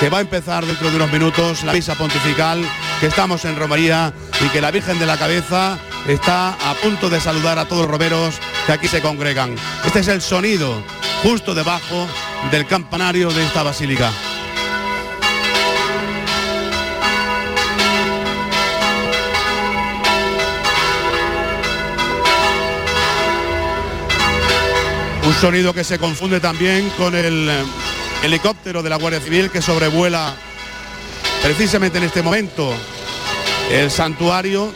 que 0.00 0.08
va 0.08 0.18
a 0.18 0.20
empezar 0.22 0.64
dentro 0.64 0.88
de 0.88 0.96
unos 0.96 1.12
minutos 1.12 1.62
la 1.62 1.74
misa 1.74 1.94
pontifical, 1.94 2.64
que 3.00 3.06
estamos 3.06 3.44
en 3.44 3.54
Romaría 3.54 4.14
y 4.42 4.48
que 4.48 4.62
la 4.62 4.70
Virgen 4.70 4.98
de 4.98 5.04
la 5.04 5.18
Cabeza 5.18 5.78
está 6.08 6.54
a 6.54 6.74
punto 6.82 7.10
de 7.10 7.20
saludar 7.20 7.58
a 7.58 7.66
todos 7.66 7.82
los 7.82 7.90
romeros 7.90 8.36
que 8.64 8.72
aquí 8.72 8.88
se 8.88 9.02
congregan. 9.02 9.54
Este 9.84 9.98
es 9.98 10.08
el 10.08 10.22
sonido 10.22 10.82
justo 11.22 11.54
debajo 11.54 12.08
del 12.50 12.66
campanario 12.66 13.30
de 13.30 13.44
esta 13.44 13.62
basílica. 13.62 14.10
Un 25.26 25.34
sonido 25.34 25.74
que 25.74 25.84
se 25.84 25.98
confunde 25.98 26.40
también 26.40 26.88
con 26.96 27.14
el 27.14 27.50
eh, 27.50 27.62
helicóptero 28.22 28.82
de 28.82 28.90
la 28.90 28.96
Guardia 28.96 29.20
Civil 29.20 29.50
que 29.50 29.62
sobrevuela 29.62 30.34
precisamente 31.42 31.98
en 31.98 32.04
este 32.04 32.22
momento 32.22 32.72
el 33.70 33.90
santuario. 33.90 34.72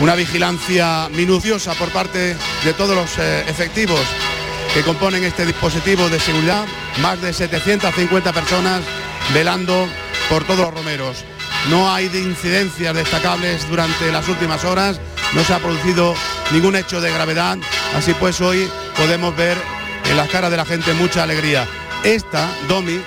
Una 0.00 0.16
vigilancia 0.16 1.08
minuciosa 1.10 1.74
por 1.74 1.88
parte 1.90 2.36
de 2.64 2.72
todos 2.72 2.96
los 2.96 3.18
eh, 3.18 3.44
efectivos 3.46 4.00
que 4.72 4.82
componen 4.82 5.22
este 5.22 5.46
dispositivo 5.46 6.08
de 6.08 6.18
seguridad, 6.18 6.66
más 7.00 7.22
de 7.22 7.32
750 7.32 8.32
personas 8.32 8.82
velando 9.32 9.86
por 10.28 10.42
todos 10.44 10.60
los 10.60 10.74
romeros. 10.74 11.24
No 11.70 11.92
hay 11.92 12.06
incidencias 12.06 12.94
destacables 12.94 13.68
durante 13.68 14.10
las 14.10 14.28
últimas 14.28 14.64
horas, 14.64 15.00
no 15.32 15.44
se 15.44 15.54
ha 15.54 15.60
producido 15.60 16.14
ningún 16.50 16.74
hecho 16.74 17.00
de 17.00 17.12
gravedad, 17.12 17.56
así 17.96 18.12
pues 18.14 18.40
hoy 18.40 18.68
podemos 18.96 19.36
ver 19.36 19.56
en 20.08 20.16
las 20.16 20.28
caras 20.28 20.50
de 20.50 20.56
la 20.56 20.64
gente 20.64 20.94
mucha 20.94 21.22
alegría. 21.22 21.66
Esta, 22.02 22.48
Domi, 22.68 23.00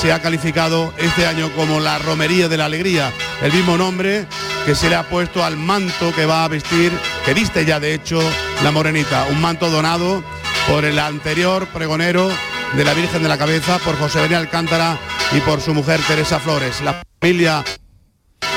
se 0.00 0.12
ha 0.12 0.20
calificado 0.20 0.92
este 0.98 1.26
año 1.26 1.50
como 1.56 1.80
la 1.80 1.98
Romería 1.98 2.48
de 2.48 2.56
la 2.56 2.66
Alegría, 2.66 3.12
el 3.42 3.52
mismo 3.52 3.76
nombre 3.76 4.26
que 4.64 4.74
se 4.74 4.88
le 4.88 4.96
ha 4.96 5.08
puesto 5.08 5.44
al 5.44 5.56
manto 5.56 6.14
que 6.14 6.26
va 6.26 6.44
a 6.44 6.48
vestir, 6.48 6.92
que 7.24 7.34
viste 7.34 7.64
ya 7.64 7.80
de 7.80 7.94
hecho 7.94 8.20
la 8.62 8.70
morenita, 8.70 9.26
un 9.30 9.40
manto 9.40 9.70
donado 9.70 10.22
por 10.68 10.84
el 10.84 10.98
anterior 10.98 11.66
pregonero 11.68 12.30
de 12.74 12.84
la 12.84 12.94
Virgen 12.94 13.22
de 13.22 13.28
la 13.28 13.38
Cabeza, 13.38 13.78
por 13.78 13.98
José 13.98 14.18
Benítez 14.18 14.38
Alcántara 14.38 14.98
y 15.32 15.40
por 15.40 15.60
su 15.60 15.74
mujer 15.74 16.00
Teresa 16.06 16.40
Flores. 16.40 16.80
La 16.80 17.02
familia 17.20 17.64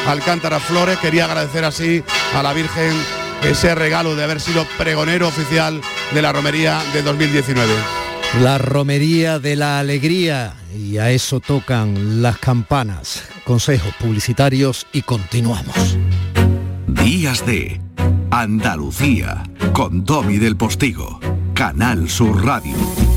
Alcántara 0.07 0.59
Flores 0.59 0.97
quería 0.99 1.25
agradecer 1.25 1.65
así 1.65 2.03
a 2.35 2.43
la 2.43 2.53
Virgen 2.53 2.93
ese 3.43 3.75
regalo 3.75 4.15
de 4.15 4.23
haber 4.23 4.39
sido 4.39 4.65
pregonero 4.77 5.27
oficial 5.27 5.81
de 6.13 6.21
la 6.21 6.31
romería 6.31 6.81
de 6.93 7.01
2019. 7.01 7.73
La 8.41 8.57
romería 8.57 9.39
de 9.39 9.55
la 9.55 9.79
alegría 9.79 10.53
y 10.75 10.97
a 10.97 11.11
eso 11.11 11.39
tocan 11.39 12.21
las 12.21 12.37
campanas. 12.37 13.23
Consejos 13.45 13.93
publicitarios 13.99 14.85
y 14.91 15.01
continuamos. 15.01 15.97
Días 16.87 17.45
de 17.45 17.81
Andalucía 18.31 19.43
con 19.73 20.03
Tommy 20.03 20.37
del 20.37 20.57
Postigo. 20.57 21.19
Canal 21.53 22.09
Sur 22.09 22.45
Radio. 22.45 23.16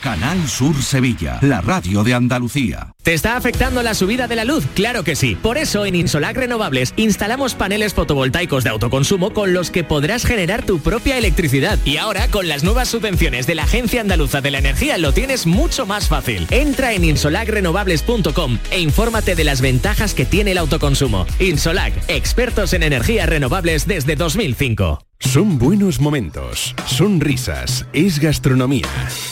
Canal 0.00 0.48
Sur 0.48 0.82
Sevilla, 0.82 1.38
la 1.42 1.60
radio 1.60 2.02
de 2.02 2.14
Andalucía. 2.14 2.94
¿Te 3.02 3.12
está 3.12 3.36
afectando 3.36 3.82
la 3.82 3.94
subida 3.94 4.28
de 4.28 4.36
la 4.36 4.44
luz? 4.44 4.64
Claro 4.74 5.04
que 5.04 5.14
sí. 5.14 5.36
Por 5.36 5.58
eso 5.58 5.84
en 5.84 5.94
Insolac 5.94 6.36
Renovables 6.36 6.94
instalamos 6.96 7.54
paneles 7.54 7.92
fotovoltaicos 7.92 8.64
de 8.64 8.70
autoconsumo 8.70 9.32
con 9.32 9.52
los 9.52 9.70
que 9.70 9.84
podrás 9.84 10.24
generar 10.24 10.64
tu 10.64 10.80
propia 10.80 11.18
electricidad. 11.18 11.78
Y 11.84 11.98
ahora 11.98 12.28
con 12.28 12.48
las 12.48 12.64
nuevas 12.64 12.88
subvenciones 12.88 13.46
de 13.46 13.54
la 13.54 13.64
Agencia 13.64 14.00
Andaluza 14.00 14.40
de 14.40 14.50
la 14.50 14.58
Energía 14.58 14.96
lo 14.96 15.12
tienes 15.12 15.46
mucho 15.46 15.84
más 15.84 16.08
fácil. 16.08 16.46
Entra 16.50 16.94
en 16.94 17.04
insolacrenovables.com 17.04 18.58
e 18.70 18.80
infórmate 18.80 19.34
de 19.34 19.44
las 19.44 19.60
ventajas 19.60 20.14
que 20.14 20.24
tiene 20.24 20.52
el 20.52 20.58
autoconsumo. 20.58 21.26
Insolac, 21.38 21.92
expertos 22.08 22.72
en 22.72 22.82
energías 22.82 23.28
renovables 23.28 23.86
desde 23.86 24.16
2005. 24.16 25.09
Son 25.30 25.58
buenos 25.58 26.00
momentos, 26.00 26.74
son 26.86 27.20
risas, 27.20 27.86
es 27.92 28.18
gastronomía. 28.18 28.88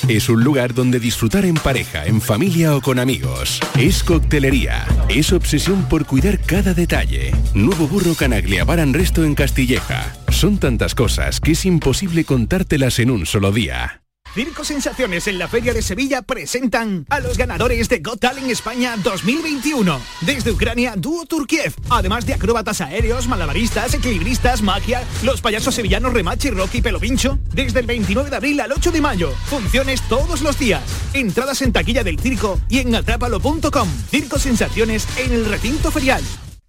Es 0.07 0.29
un 0.29 0.45
lugar 0.45 0.73
donde 0.73 1.01
disfrutar 1.01 1.45
en 1.45 1.55
pareja, 1.55 2.07
en 2.07 2.21
familia 2.21 2.77
o 2.77 2.81
con 2.81 3.01
amigos. 3.01 3.59
Es 3.77 4.05
coctelería, 4.05 4.87
es 5.09 5.33
obsesión 5.33 5.89
por 5.89 6.07
cuidar 6.07 6.39
cada 6.39 6.73
detalle. 6.73 7.33
Nuevo 7.53 7.89
burro 7.89 8.15
Canaglia 8.15 8.65
Baran 8.65 8.95
Resto 8.95 9.25
en 9.25 9.35
Castilleja. 9.35 10.15
Son 10.29 10.59
tantas 10.59 10.95
cosas 10.95 11.41
que 11.41 11.51
es 11.51 11.67
imposible 11.67 12.25
contártelas 12.25 13.01
en 13.01 13.11
un 13.11 13.27
solo 13.27 13.51
día. 13.51 14.03
Circo 14.39 14.63
Sensaciones 14.63 15.27
en 15.27 15.37
la 15.37 15.49
Feria 15.49 15.75
de 15.75 15.83
Sevilla 15.83 16.23
presentan 16.23 17.05
a 17.11 17.19
los 17.19 17.37
ganadores 17.37 17.89
de 17.89 17.99
Got 17.99 18.21
Talent 18.21 18.49
España 18.49 18.95
2021. 18.97 20.01
Desde 20.21 20.53
Ucrania, 20.53 20.95
Dúo 20.97 21.27
Turkiev. 21.27 21.75
Además 21.91 22.25
de 22.25 22.35
acróbatas 22.35 22.81
aéreos, 22.81 23.27
malabaristas, 23.27 23.95
equilibristas, 23.95 24.63
magia, 24.63 25.03
los 25.25 25.41
payasos 25.41 25.75
sevillanos 25.75 26.15
Remachi, 26.15 26.51
Rocky, 26.51 26.81
Pelo 26.81 27.01
Pincho. 27.01 27.41
Desde 27.53 27.81
el 27.81 27.87
29 27.87 28.31
de 28.31 28.37
abril 28.37 28.61
al 28.61 28.71
8 28.71 28.93
de 28.93 29.01
mayo. 29.01 29.33
Funciones 29.47 30.03
todos 30.09 30.41
los 30.41 30.57
días. 30.57 30.85
Entradas 31.15 31.61
en 31.63 31.73
taquilla 31.73 32.05
del 32.05 32.21
circo 32.21 32.61
y 32.69 32.79
en 32.79 32.95
atrápalo.com. 32.95 33.89
Circo 34.09 34.39
Sensaciones 34.39 35.09
en 35.19 35.33
el 35.33 35.47
recinto 35.47 35.91
ferial. 35.91 36.23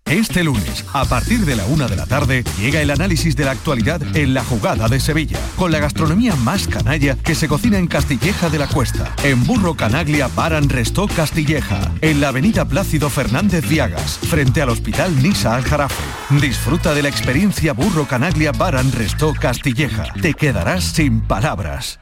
Este 0.09 0.43
lunes, 0.43 0.85
a 0.91 1.05
partir 1.05 1.45
de 1.45 1.55
la 1.55 1.65
una 1.67 1.87
de 1.87 1.95
la 1.95 2.07
tarde, 2.07 2.43
llega 2.57 2.81
el 2.81 2.89
análisis 2.89 3.35
de 3.35 3.45
la 3.45 3.51
actualidad 3.51 4.01
en 4.17 4.33
la 4.33 4.43
jugada 4.43 4.87
de 4.87 4.99
Sevilla, 4.99 5.37
con 5.55 5.71
la 5.71 5.77
gastronomía 5.77 6.35
más 6.35 6.67
canalla 6.67 7.15
que 7.15 7.35
se 7.35 7.47
cocina 7.47 7.77
en 7.77 7.85
Castilleja 7.85 8.49
de 8.49 8.57
la 8.57 8.65
Cuesta, 8.65 9.13
en 9.23 9.45
Burro 9.45 9.75
Canaglia 9.75 10.27
Baran 10.27 10.67
Restó 10.67 11.07
Castilleja, 11.07 11.91
en 12.01 12.21
la 12.21 12.29
avenida 12.29 12.65
Plácido 12.65 13.11
Fernández 13.11 13.69
Viagas, 13.69 14.17
frente 14.17 14.63
al 14.63 14.69
Hospital 14.69 15.21
Nisa 15.21 15.53
Al 15.53 15.63
Jarafe. 15.63 16.03
Disfruta 16.41 16.95
de 16.95 17.03
la 17.03 17.09
experiencia 17.09 17.73
Burro 17.73 18.07
Canaglia 18.07 18.51
Baran 18.51 18.91
Restó 18.91 19.35
Castilleja. 19.39 20.11
Te 20.19 20.33
quedarás 20.33 20.85
sin 20.85 21.21
palabras. 21.21 21.99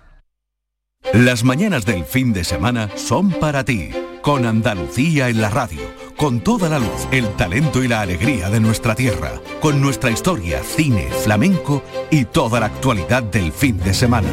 Las 1.12 1.44
mañanas 1.44 1.86
del 1.86 2.06
fin 2.06 2.32
de 2.32 2.46
semana 2.46 2.90
son 2.96 3.32
para 3.32 3.66
ti, 3.66 3.90
con 4.22 4.46
Andalucía 4.46 5.28
en 5.28 5.42
la 5.42 5.50
radio, 5.50 5.82
con 6.18 6.42
toda 6.42 6.68
la 6.68 6.80
luz, 6.80 7.08
el 7.12 7.28
talento 7.36 7.84
y 7.84 7.88
la 7.88 8.02
alegría 8.02 8.50
de 8.50 8.60
nuestra 8.60 8.96
tierra, 8.96 9.40
con 9.62 9.80
nuestra 9.80 10.10
historia, 10.10 10.62
cine, 10.64 11.10
flamenco 11.24 11.84
y 12.10 12.26
toda 12.26 12.60
la 12.60 12.66
actualidad 12.66 13.22
del 13.22 13.52
fin 13.54 13.78
de 13.78 13.94
semana. 13.94 14.28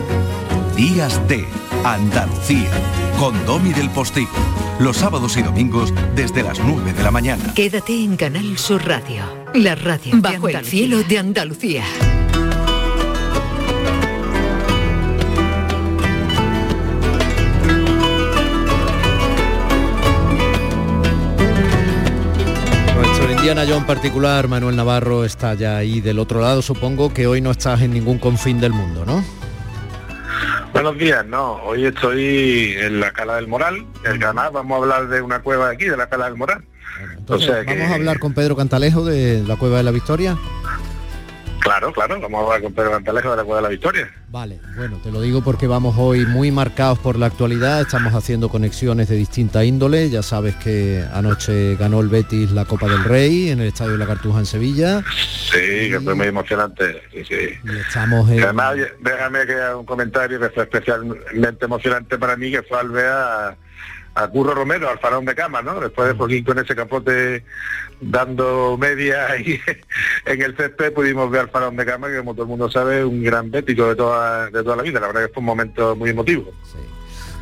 Días 0.74 1.20
de 1.28 1.44
Andalucía, 1.84 2.70
con 3.20 3.44
Domi 3.44 3.72
del 3.74 3.90
Postigo, 3.90 4.30
los 4.80 4.96
sábados 4.96 5.36
y 5.36 5.42
domingos 5.42 5.92
desde 6.16 6.42
las 6.42 6.58
9 6.58 6.94
de 6.94 7.02
la 7.02 7.10
mañana. 7.10 7.52
Quédate 7.54 8.02
en 8.02 8.16
Canal 8.16 8.56
Sur 8.56 8.86
Radio, 8.86 9.22
la 9.52 9.74
radio 9.74 10.14
bajo 10.20 10.48
el 10.48 10.64
cielo 10.64 11.02
de 11.02 11.18
Andalucía. 11.18 11.84
Indiana 23.44 23.70
John 23.70 23.84
particular, 23.84 24.48
Manuel 24.48 24.74
Navarro 24.74 25.22
está 25.22 25.52
ya 25.52 25.76
ahí 25.76 26.00
del 26.00 26.18
otro 26.18 26.40
lado. 26.40 26.62
Supongo 26.62 27.12
que 27.12 27.26
hoy 27.26 27.42
no 27.42 27.50
estás 27.50 27.82
en 27.82 27.92
ningún 27.92 28.18
confín 28.18 28.58
del 28.58 28.72
mundo, 28.72 29.04
¿no? 29.04 29.22
Buenos 30.72 30.96
días, 30.96 31.26
no, 31.26 31.56
hoy 31.56 31.84
estoy 31.84 32.74
en 32.78 33.00
la 33.00 33.10
Cala 33.10 33.36
del 33.36 33.46
Moral, 33.46 33.84
el 34.06 34.18
Granada, 34.18 34.48
vamos 34.48 34.76
a 34.76 34.82
hablar 34.82 35.08
de 35.08 35.20
una 35.20 35.40
cueva 35.40 35.68
de 35.68 35.74
aquí, 35.74 35.84
de 35.84 35.96
la 35.98 36.08
Cala 36.08 36.24
del 36.24 36.38
Moral. 36.38 36.64
Entonces, 37.18 37.66
vamos 37.66 37.90
a 37.90 37.94
hablar 37.96 38.18
con 38.18 38.32
Pedro 38.32 38.56
Cantalejo 38.56 39.04
de 39.04 39.42
la 39.46 39.56
Cueva 39.56 39.76
de 39.76 39.82
la 39.82 39.90
Victoria. 39.90 40.38
Claro, 41.74 41.92
claro, 41.92 42.20
vamos 42.20 42.40
a 42.40 42.44
hablar 42.44 42.62
con 42.62 42.72
Pedro 42.72 42.92
Cantalejo 42.92 43.30
de 43.32 43.36
la 43.36 43.42
Cueva 43.42 43.56
de 43.56 43.62
la 43.64 43.68
Victoria. 43.68 44.08
Vale, 44.28 44.60
bueno, 44.76 45.00
te 45.02 45.10
lo 45.10 45.20
digo 45.20 45.42
porque 45.42 45.66
vamos 45.66 45.96
hoy 45.98 46.24
muy 46.24 46.52
marcados 46.52 47.00
por 47.00 47.18
la 47.18 47.26
actualidad, 47.26 47.80
estamos 47.80 48.14
haciendo 48.14 48.48
conexiones 48.48 49.08
de 49.08 49.16
distinta 49.16 49.64
índole, 49.64 50.08
ya 50.08 50.22
sabes 50.22 50.54
que 50.54 51.04
anoche 51.12 51.74
ganó 51.74 51.98
el 51.98 52.08
Betis 52.08 52.52
la 52.52 52.64
Copa 52.64 52.86
del 52.86 53.02
Rey 53.02 53.48
en 53.50 53.58
el 53.60 53.66
Estadio 53.66 53.90
de 53.90 53.98
la 53.98 54.06
Cartuja 54.06 54.38
en 54.38 54.46
Sevilla. 54.46 55.02
Sí, 55.10 55.90
que 55.90 56.00
fue 56.00 56.14
muy 56.14 56.28
emocionante, 56.28 57.02
sí, 57.12 57.24
sí. 57.24 57.58
Y 57.64 57.76
estamos 57.76 58.30
en... 58.30 58.44
Además, 58.44 58.76
déjame 59.00 59.44
que 59.44 59.54
haga 59.54 59.76
un 59.76 59.84
comentario 59.84 60.38
que 60.38 60.50
fue 60.50 60.62
especialmente 60.62 61.64
emocionante 61.64 62.18
para 62.18 62.36
mí, 62.36 62.52
que 62.52 62.62
fue 62.62 62.78
al 62.78 62.90
ver 62.90 63.56
a, 64.14 64.28
Curro 64.28 64.54
Romero, 64.54 64.88
al 64.88 64.98
farón 64.98 65.24
de 65.24 65.34
cama, 65.34 65.62
¿no? 65.62 65.80
Después 65.80 66.08
de 66.08 66.14
poquito 66.14 66.52
con 66.52 66.64
ese 66.64 66.74
capote 66.74 67.44
dando 68.00 68.76
media 68.78 69.36
y 69.40 69.60
en 70.26 70.42
el 70.42 70.56
césped 70.56 70.92
pudimos 70.92 71.30
ver 71.30 71.42
al 71.42 71.50
farón 71.50 71.76
de 71.76 71.86
cama, 71.86 72.08
que 72.08 72.18
como 72.18 72.34
todo 72.34 72.42
el 72.42 72.48
mundo 72.48 72.70
sabe, 72.70 73.04
un 73.04 73.22
gran 73.22 73.50
bético 73.50 73.88
de 73.88 73.96
toda, 73.96 74.46
de 74.50 74.62
toda 74.62 74.76
la 74.76 74.82
vida. 74.82 75.00
La 75.00 75.08
verdad 75.08 75.26
que 75.26 75.32
fue 75.32 75.40
un 75.40 75.46
momento 75.46 75.96
muy 75.96 76.10
emotivo. 76.10 76.50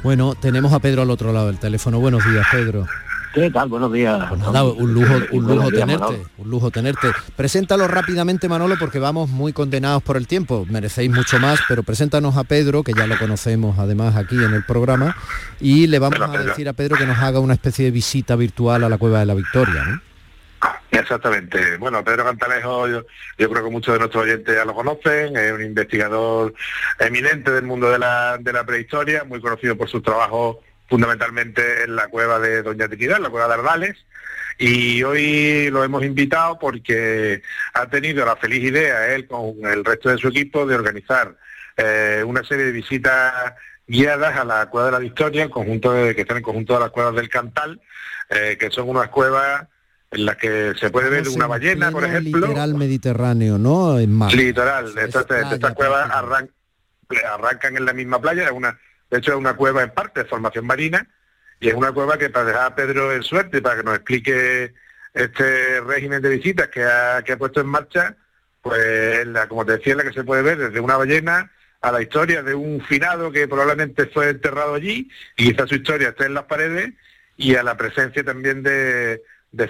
Bueno, 0.03 0.35
tenemos 0.35 0.73
a 0.73 0.81
Pedro 0.81 1.03
al 1.03 1.11
otro 1.11 1.33
lado 1.33 1.47
del 1.47 1.59
teléfono. 1.59 2.01
Buenos 2.01 2.25
días, 2.25 2.47
Pedro. 2.51 2.87
¿Qué 3.33 3.51
tal? 3.51 3.68
Buenos 3.68 3.93
días. 3.93 4.26
Pues 4.28 4.41
nada, 4.41 4.64
un 4.64 4.93
lujo, 4.93 5.14
un 5.33 5.47
lujo 5.47 5.70
tenerte, 5.70 6.22
un 6.37 6.51
lujo 6.51 6.70
tenerte. 6.70 7.09
Preséntalo 7.35 7.89
rápidamente, 7.89 8.49
Manolo, 8.49 8.76
porque 8.78 8.99
vamos 8.99 9.30
muy 9.30 9.53
condenados 9.53 10.03
por 10.03 10.16
el 10.16 10.26
tiempo. 10.26 10.66
Merecéis 10.68 11.11
mucho 11.11 11.39
más, 11.39 11.61
pero 11.66 11.83
preséntanos 11.83 12.37
a 12.37 12.45
Pedro, 12.45 12.83
que 12.83 12.93
ya 12.93 13.07
lo 13.07 13.18
conocemos 13.18 13.78
además 13.78 14.16
aquí 14.16 14.37
en 14.37 14.53
el 14.53 14.64
programa, 14.64 15.16
y 15.61 15.87
le 15.87 15.99
vamos 15.99 16.20
a 16.20 16.43
decir 16.43 16.68
a 16.68 16.74
Pedro 16.74 16.97
que 16.97 17.07
nos 17.07 17.18
haga 17.18 17.41
una 17.41 17.55
especie 17.55 17.87
de 17.87 17.91
visita 17.91 18.37
virtual 18.37 18.85
a 18.85 18.89
la 18.89 18.99
Cueva 18.99 19.20
de 19.20 19.26
la 19.26 19.35
Victoria, 19.35 19.85
¿no? 19.85 20.01
Exactamente. 20.91 21.78
Bueno, 21.78 22.05
Pedro 22.05 22.24
Cantalejo, 22.24 22.87
yo, 22.87 23.03
yo, 23.39 23.51
creo 23.51 23.64
que 23.64 23.70
muchos 23.70 23.95
de 23.95 23.99
nuestros 23.99 24.24
oyentes 24.24 24.55
ya 24.55 24.64
lo 24.66 24.74
conocen, 24.74 25.35
es 25.37 25.53
un 25.53 25.62
investigador 25.62 26.53
eminente 27.01 27.51
del 27.51 27.64
mundo 27.64 27.91
de 27.91 27.99
la, 27.99 28.37
de 28.39 28.53
la 28.53 28.64
prehistoria, 28.64 29.24
muy 29.24 29.41
conocido 29.41 29.76
por 29.76 29.89
su 29.89 30.03
trabajo 30.03 30.61
fundamentalmente 30.93 31.84
en 31.84 31.97
la 31.97 32.09
cueva 32.09 32.38
de 32.38 32.62
Doña 32.62 32.86
Trinidad, 32.86 33.18
la 33.18 33.30
cueva 33.30 33.49
de 33.49 33.55
Ardales, 33.55 33.97
y 34.59 35.03
hoy 35.03 35.70
lo 35.70 35.82
hemos 35.84 36.05
invitado 36.05 36.59
porque 36.59 37.40
ha 37.72 37.86
tenido 37.86 38.26
la 38.26 38.36
feliz 38.36 38.62
idea, 38.62 39.14
él 39.14 39.26
con 39.26 39.55
el 39.64 39.86
resto 39.86 40.11
de 40.11 40.18
su 40.18 40.28
equipo, 40.28 40.66
de 40.66 40.74
organizar 40.74 41.34
eh, 41.78 42.22
una 42.26 42.45
serie 42.45 42.66
de 42.66 42.72
visitas 42.72 43.55
guiadas 43.86 44.36
a 44.36 44.45
la 44.45 44.66
Cueva 44.66 44.88
de 44.88 44.93
la 44.93 44.99
Victoria, 44.99 45.49
conjunto 45.49 45.95
de, 45.95 46.14
que 46.14 46.20
están 46.20 46.36
en 46.36 46.43
conjunto 46.43 46.74
de 46.74 46.80
las 46.80 46.90
cuevas 46.90 47.14
del 47.14 47.30
Cantal, 47.30 47.80
eh, 48.28 48.59
que 48.61 48.70
son 48.70 48.90
unas 48.90 49.09
cuevas 49.09 49.66
en 50.11 50.26
las 50.26 50.36
que 50.36 50.74
se 50.78 50.90
puede 50.90 51.09
ver 51.09 51.26
una 51.26 51.47
ballena, 51.47 51.90
por 51.90 52.05
ejemplo. 52.05 52.49
Literal 52.49 52.74
mediterráneo, 52.74 53.57
¿no? 53.57 53.99
En 53.99 54.12
mar. 54.12 54.30
Literal, 54.34 54.93
estas, 54.99 55.24
estas 55.53 55.72
cuevas 55.72 56.11
arrancan 56.11 57.78
en 57.78 57.86
la 57.86 57.95
misma 57.95 58.20
playa, 58.20 58.45
es 58.45 58.53
una 58.53 58.78
de 59.13 59.19
hecho, 59.19 59.33
es 59.33 59.37
una 59.37 59.53
cueva 59.53 59.83
en 59.83 59.91
parte 59.91 60.23
de 60.23 60.27
formación 60.29 60.67
marina 60.67 61.07
y 61.61 61.69
es 61.69 61.75
una 61.75 61.93
cueva 61.93 62.17
que 62.17 62.31
para 62.31 62.47
dejar 62.47 62.65
a 62.65 62.75
Pedro 62.75 63.13
en 63.13 63.23
suerte, 63.23 63.61
para 63.61 63.77
que 63.77 63.83
nos 63.83 63.97
explique 63.97 64.73
este 65.13 65.83
régimen 65.83 66.23
de 66.23 66.31
visitas 66.31 66.69
que 66.69 66.83
ha, 66.83 67.23
puesto 67.37 67.61
en 67.61 67.67
marcha, 67.67 68.17
pues 68.63 69.27
la, 69.27 69.49
como 69.49 69.67
te 69.67 69.73
decía, 69.73 69.97
la 69.97 70.05
que 70.05 70.15
se 70.15 70.25
puede 70.25 70.41
ver 70.41 70.57
desde 70.57 70.81
una 70.81 70.97
ballena 70.97 71.53
a 71.83 71.93
la 71.93 72.01
historia 72.01 72.43
de 72.43 72.55
un 72.55 72.81
finado 72.81 73.31
que 73.31 73.47
probablemente 73.47 74.07
fue 74.07 74.31
enterrado 74.31 74.73
allí 74.73 75.11
y 75.37 75.53
quizá 75.53 75.67
su 75.67 75.75
historia 75.75 76.09
esté 76.09 76.25
en 76.25 76.33
las 76.33 76.45
paredes 76.45 76.95
y 77.37 77.55
a 77.57 77.63
la 77.63 77.77
presencia 77.77 78.25
también 78.25 78.63
de, 78.63 79.21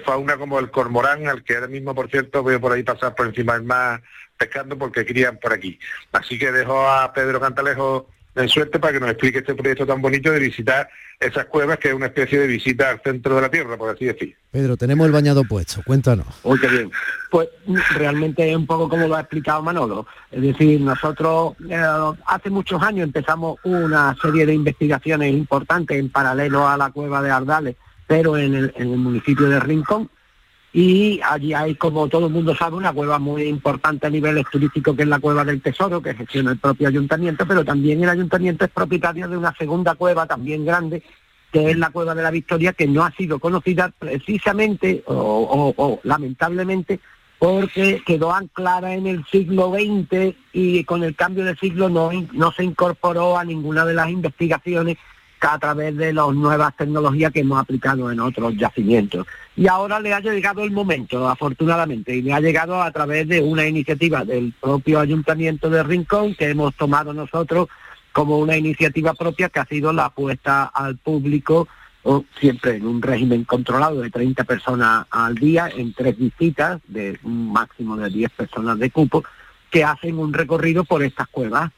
fauna 0.05 0.37
como 0.37 0.57
el 0.57 0.71
cormorán, 0.71 1.27
al 1.27 1.43
que 1.43 1.55
ahora 1.55 1.67
mismo, 1.67 1.93
por 1.93 2.09
cierto, 2.09 2.43
voy 2.43 2.59
por 2.59 2.71
ahí 2.71 2.83
pasar 2.83 3.13
por 3.13 3.27
encima 3.27 3.55
del 3.55 3.63
mar 3.63 4.01
pescando 4.37 4.77
porque 4.77 5.05
crían 5.05 5.37
por 5.37 5.51
aquí. 5.51 5.77
Así 6.13 6.39
que 6.39 6.53
dejo 6.53 6.87
a 6.87 7.11
Pedro 7.11 7.41
Cantalejo 7.41 8.09
en 8.35 8.49
suerte 8.49 8.79
para 8.79 8.93
que 8.93 8.99
nos 8.99 9.09
explique 9.11 9.39
este 9.39 9.53
proyecto 9.55 9.85
tan 9.85 10.01
bonito 10.01 10.31
de 10.31 10.39
visitar 10.39 10.89
esas 11.19 11.45
cuevas, 11.45 11.77
que 11.77 11.89
es 11.89 11.93
una 11.93 12.07
especie 12.07 12.39
de 12.39 12.47
visita 12.47 12.89
al 12.89 13.01
centro 13.01 13.35
de 13.35 13.41
la 13.41 13.49
Tierra, 13.49 13.77
por 13.77 13.89
así 13.89 14.05
decir. 14.05 14.35
Pedro, 14.51 14.75
tenemos 14.75 15.05
el 15.05 15.11
bañado 15.11 15.43
puesto, 15.43 15.81
cuéntanos. 15.85 16.27
Uy, 16.43 16.59
qué 16.59 16.67
bien. 16.67 16.91
Pues 17.29 17.49
realmente 17.95 18.49
es 18.49 18.55
un 18.55 18.65
poco 18.65 18.89
como 18.89 19.07
lo 19.07 19.15
ha 19.15 19.21
explicado 19.21 19.61
Manolo. 19.61 20.05
Es 20.31 20.41
decir, 20.41 20.81
nosotros 20.81 21.53
eh, 21.69 21.81
hace 22.25 22.49
muchos 22.49 22.81
años 22.81 23.05
empezamos 23.05 23.57
una 23.63 24.15
serie 24.21 24.45
de 24.45 24.53
investigaciones 24.53 25.33
importantes 25.33 25.97
en 25.97 26.09
paralelo 26.09 26.67
a 26.67 26.77
la 26.77 26.91
cueva 26.91 27.21
de 27.21 27.31
Ardales, 27.31 27.75
pero 28.07 28.37
en 28.37 28.55
el, 28.55 28.73
en 28.75 28.91
el 28.91 28.97
municipio 28.97 29.47
de 29.47 29.59
Rincón, 29.59 30.09
y 30.75 31.21
allí 31.23 31.53
hay, 31.53 31.75
como 31.75 32.07
todo 32.07 32.25
el 32.25 32.33
mundo 32.33 32.55
sabe, 32.55 32.75
una 32.75 32.91
cueva 32.91 33.19
muy 33.19 33.43
importante 33.43 34.07
a 34.07 34.09
nivel 34.09 34.43
turístico 34.51 34.95
que 34.95 35.03
es 35.03 35.07
la 35.07 35.19
Cueva 35.19 35.45
del 35.45 35.61
Tesoro, 35.61 36.01
que 36.01 36.15
gestiona 36.15 36.51
el 36.51 36.57
propio 36.57 36.87
ayuntamiento, 36.87 37.45
pero 37.47 37.63
también 37.63 38.03
el 38.03 38.09
ayuntamiento 38.09 38.65
es 38.65 38.71
propietario 38.71 39.29
de 39.29 39.37
una 39.37 39.53
segunda 39.55 39.93
cueva 39.93 40.25
también 40.25 40.65
grande, 40.65 41.03
que 41.51 41.69
es 41.69 41.77
la 41.77 41.91
Cueva 41.91 42.15
de 42.15 42.23
la 42.23 42.31
Victoria, 42.31 42.73
que 42.73 42.87
no 42.87 43.05
ha 43.05 43.11
sido 43.11 43.37
conocida 43.37 43.93
precisamente 43.99 45.03
o, 45.05 45.99
lamentablemente 46.01 46.99
porque 47.37 48.01
quedó 48.03 48.33
anclada 48.33 48.95
en 48.95 49.05
el 49.05 49.25
siglo 49.25 49.71
XX 49.73 50.35
y 50.53 50.83
con 50.85 51.03
el 51.03 51.15
cambio 51.15 51.43
de 51.45 51.55
siglo 51.57 51.89
no, 51.89 52.09
no 52.31 52.51
se 52.51 52.63
incorporó 52.63 53.37
a 53.37 53.43
ninguna 53.43 53.85
de 53.85 53.93
las 53.93 54.09
investigaciones 54.09 54.97
a 55.51 55.59
través 55.59 55.97
de 55.97 56.13
las 56.13 56.29
nuevas 56.33 56.75
tecnologías 56.77 57.31
que 57.31 57.41
hemos 57.41 57.59
aplicado 57.59 58.09
en 58.09 58.19
otros 58.19 58.55
yacimientos. 58.55 59.27
Y 59.55 59.67
ahora 59.67 59.99
le 59.99 60.13
ha 60.13 60.19
llegado 60.19 60.63
el 60.63 60.71
momento, 60.71 61.27
afortunadamente, 61.27 62.15
y 62.15 62.21
le 62.21 62.33
ha 62.33 62.39
llegado 62.39 62.81
a 62.81 62.91
través 62.91 63.27
de 63.27 63.41
una 63.41 63.67
iniciativa 63.67 64.23
del 64.23 64.53
propio 64.59 64.99
Ayuntamiento 64.99 65.69
de 65.69 65.83
Rincón 65.83 66.35
que 66.35 66.49
hemos 66.49 66.75
tomado 66.75 67.13
nosotros 67.13 67.67
como 68.13 68.37
una 68.39 68.55
iniciativa 68.55 69.13
propia 69.13 69.49
que 69.49 69.59
ha 69.59 69.65
sido 69.65 69.91
la 69.91 70.09
puesta 70.09 70.65
al 70.65 70.97
público 70.97 71.67
siempre 72.39 72.75
en 72.75 72.85
un 72.85 73.01
régimen 73.01 73.45
controlado 73.45 74.01
de 74.01 74.09
30 74.09 74.43
personas 74.43 75.05
al 75.09 75.35
día, 75.35 75.69
en 75.73 75.93
tres 75.93 76.17
visitas 76.17 76.81
de 76.87 77.17
un 77.23 77.51
máximo 77.51 77.95
de 77.95 78.09
10 78.09 78.31
personas 78.31 78.77
de 78.77 78.91
cupo, 78.91 79.23
que 79.71 79.83
hacen 79.83 80.19
un 80.19 80.33
recorrido 80.33 80.83
por 80.83 81.01
estas 81.01 81.27
cuevas 81.29 81.71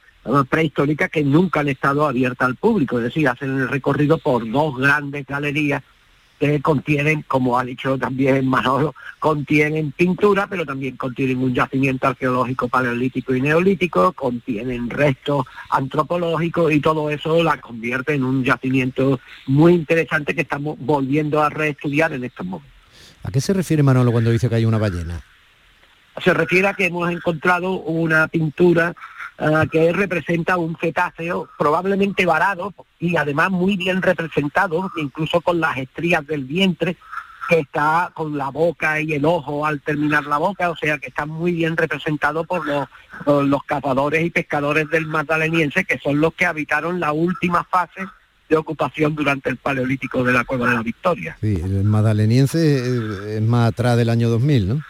prehistóricas 0.49 1.09
que 1.09 1.23
nunca 1.23 1.59
han 1.59 1.69
estado 1.69 2.07
abiertas 2.07 2.47
al 2.47 2.55
público, 2.55 2.97
es 2.97 3.05
decir, 3.05 3.27
hacen 3.27 3.59
el 3.59 3.69
recorrido 3.69 4.17
por 4.17 4.49
dos 4.49 4.77
grandes 4.77 5.25
galerías 5.25 5.83
que 6.39 6.61
contienen, 6.61 7.23
como 7.27 7.57
ha 7.57 7.63
dicho 7.63 7.97
también 7.97 8.47
Manolo, 8.47 8.93
contienen 9.19 9.91
pintura, 9.93 10.47
pero 10.47 10.65
también 10.65 10.97
contienen 10.97 11.37
un 11.37 11.53
yacimiento 11.53 12.07
arqueológico 12.07 12.67
paleolítico 12.67 13.33
y 13.33 13.41
neolítico, 13.41 14.11
contienen 14.13 14.89
restos 14.89 15.45
antropológicos 15.69 16.73
y 16.73 16.81
todo 16.81 17.09
eso 17.09 17.41
la 17.41 17.61
convierte 17.61 18.15
en 18.15 18.23
un 18.23 18.43
yacimiento 18.43 19.19
muy 19.47 19.73
interesante 19.73 20.35
que 20.35 20.41
estamos 20.41 20.77
volviendo 20.79 21.41
a 21.41 21.49
reestudiar 21.49 22.11
en 22.13 22.25
estos 22.25 22.45
momentos. 22.45 22.75
¿A 23.23 23.31
qué 23.31 23.39
se 23.39 23.53
refiere 23.53 23.81
Manolo 23.81 24.11
cuando 24.11 24.31
dice 24.31 24.49
que 24.49 24.55
hay 24.55 24.65
una 24.65 24.77
ballena? 24.77 25.21
Se 26.23 26.33
refiere 26.33 26.67
a 26.67 26.73
que 26.73 26.85
hemos 26.85 27.09
encontrado 27.11 27.73
una 27.73 28.27
pintura 28.27 28.93
eh, 29.37 29.67
que 29.69 29.91
representa 29.91 30.55
un 30.55 30.77
cetáceo 30.79 31.49
probablemente 31.57 32.25
varado 32.25 32.73
y 32.99 33.17
además 33.17 33.51
muy 33.51 33.75
bien 33.75 34.01
representado, 34.01 34.89
incluso 34.95 35.41
con 35.41 35.59
las 35.59 35.77
estrías 35.77 36.25
del 36.25 36.45
vientre, 36.45 36.95
que 37.49 37.59
está 37.59 38.11
con 38.13 38.37
la 38.37 38.49
boca 38.49 39.01
y 39.01 39.13
el 39.13 39.25
ojo 39.25 39.65
al 39.65 39.81
terminar 39.81 40.25
la 40.25 40.37
boca, 40.37 40.69
o 40.69 40.75
sea 40.75 40.97
que 40.97 41.07
está 41.07 41.25
muy 41.25 41.51
bien 41.51 41.75
representado 41.75 42.45
por 42.45 42.65
los, 42.65 42.87
los 43.25 43.63
cazadores 43.63 44.25
y 44.25 44.29
pescadores 44.29 44.89
del 44.89 45.05
Magdaleniense, 45.05 45.83
que 45.83 45.99
son 45.99 46.21
los 46.21 46.33
que 46.33 46.45
habitaron 46.45 46.99
la 46.99 47.11
última 47.11 47.63
fase 47.65 48.05
de 48.47 48.57
ocupación 48.57 49.15
durante 49.15 49.49
el 49.49 49.57
Paleolítico 49.57 50.23
de 50.23 50.33
la 50.33 50.45
Cueva 50.45 50.69
de 50.69 50.75
la 50.75 50.83
Victoria. 50.83 51.37
Sí, 51.41 51.59
el 51.61 51.83
Magdaleniense 51.83 53.35
es 53.35 53.41
más 53.41 53.69
atrás 53.69 53.97
del 53.97 54.09
año 54.09 54.29
2000, 54.29 54.67
¿no? 54.69 54.81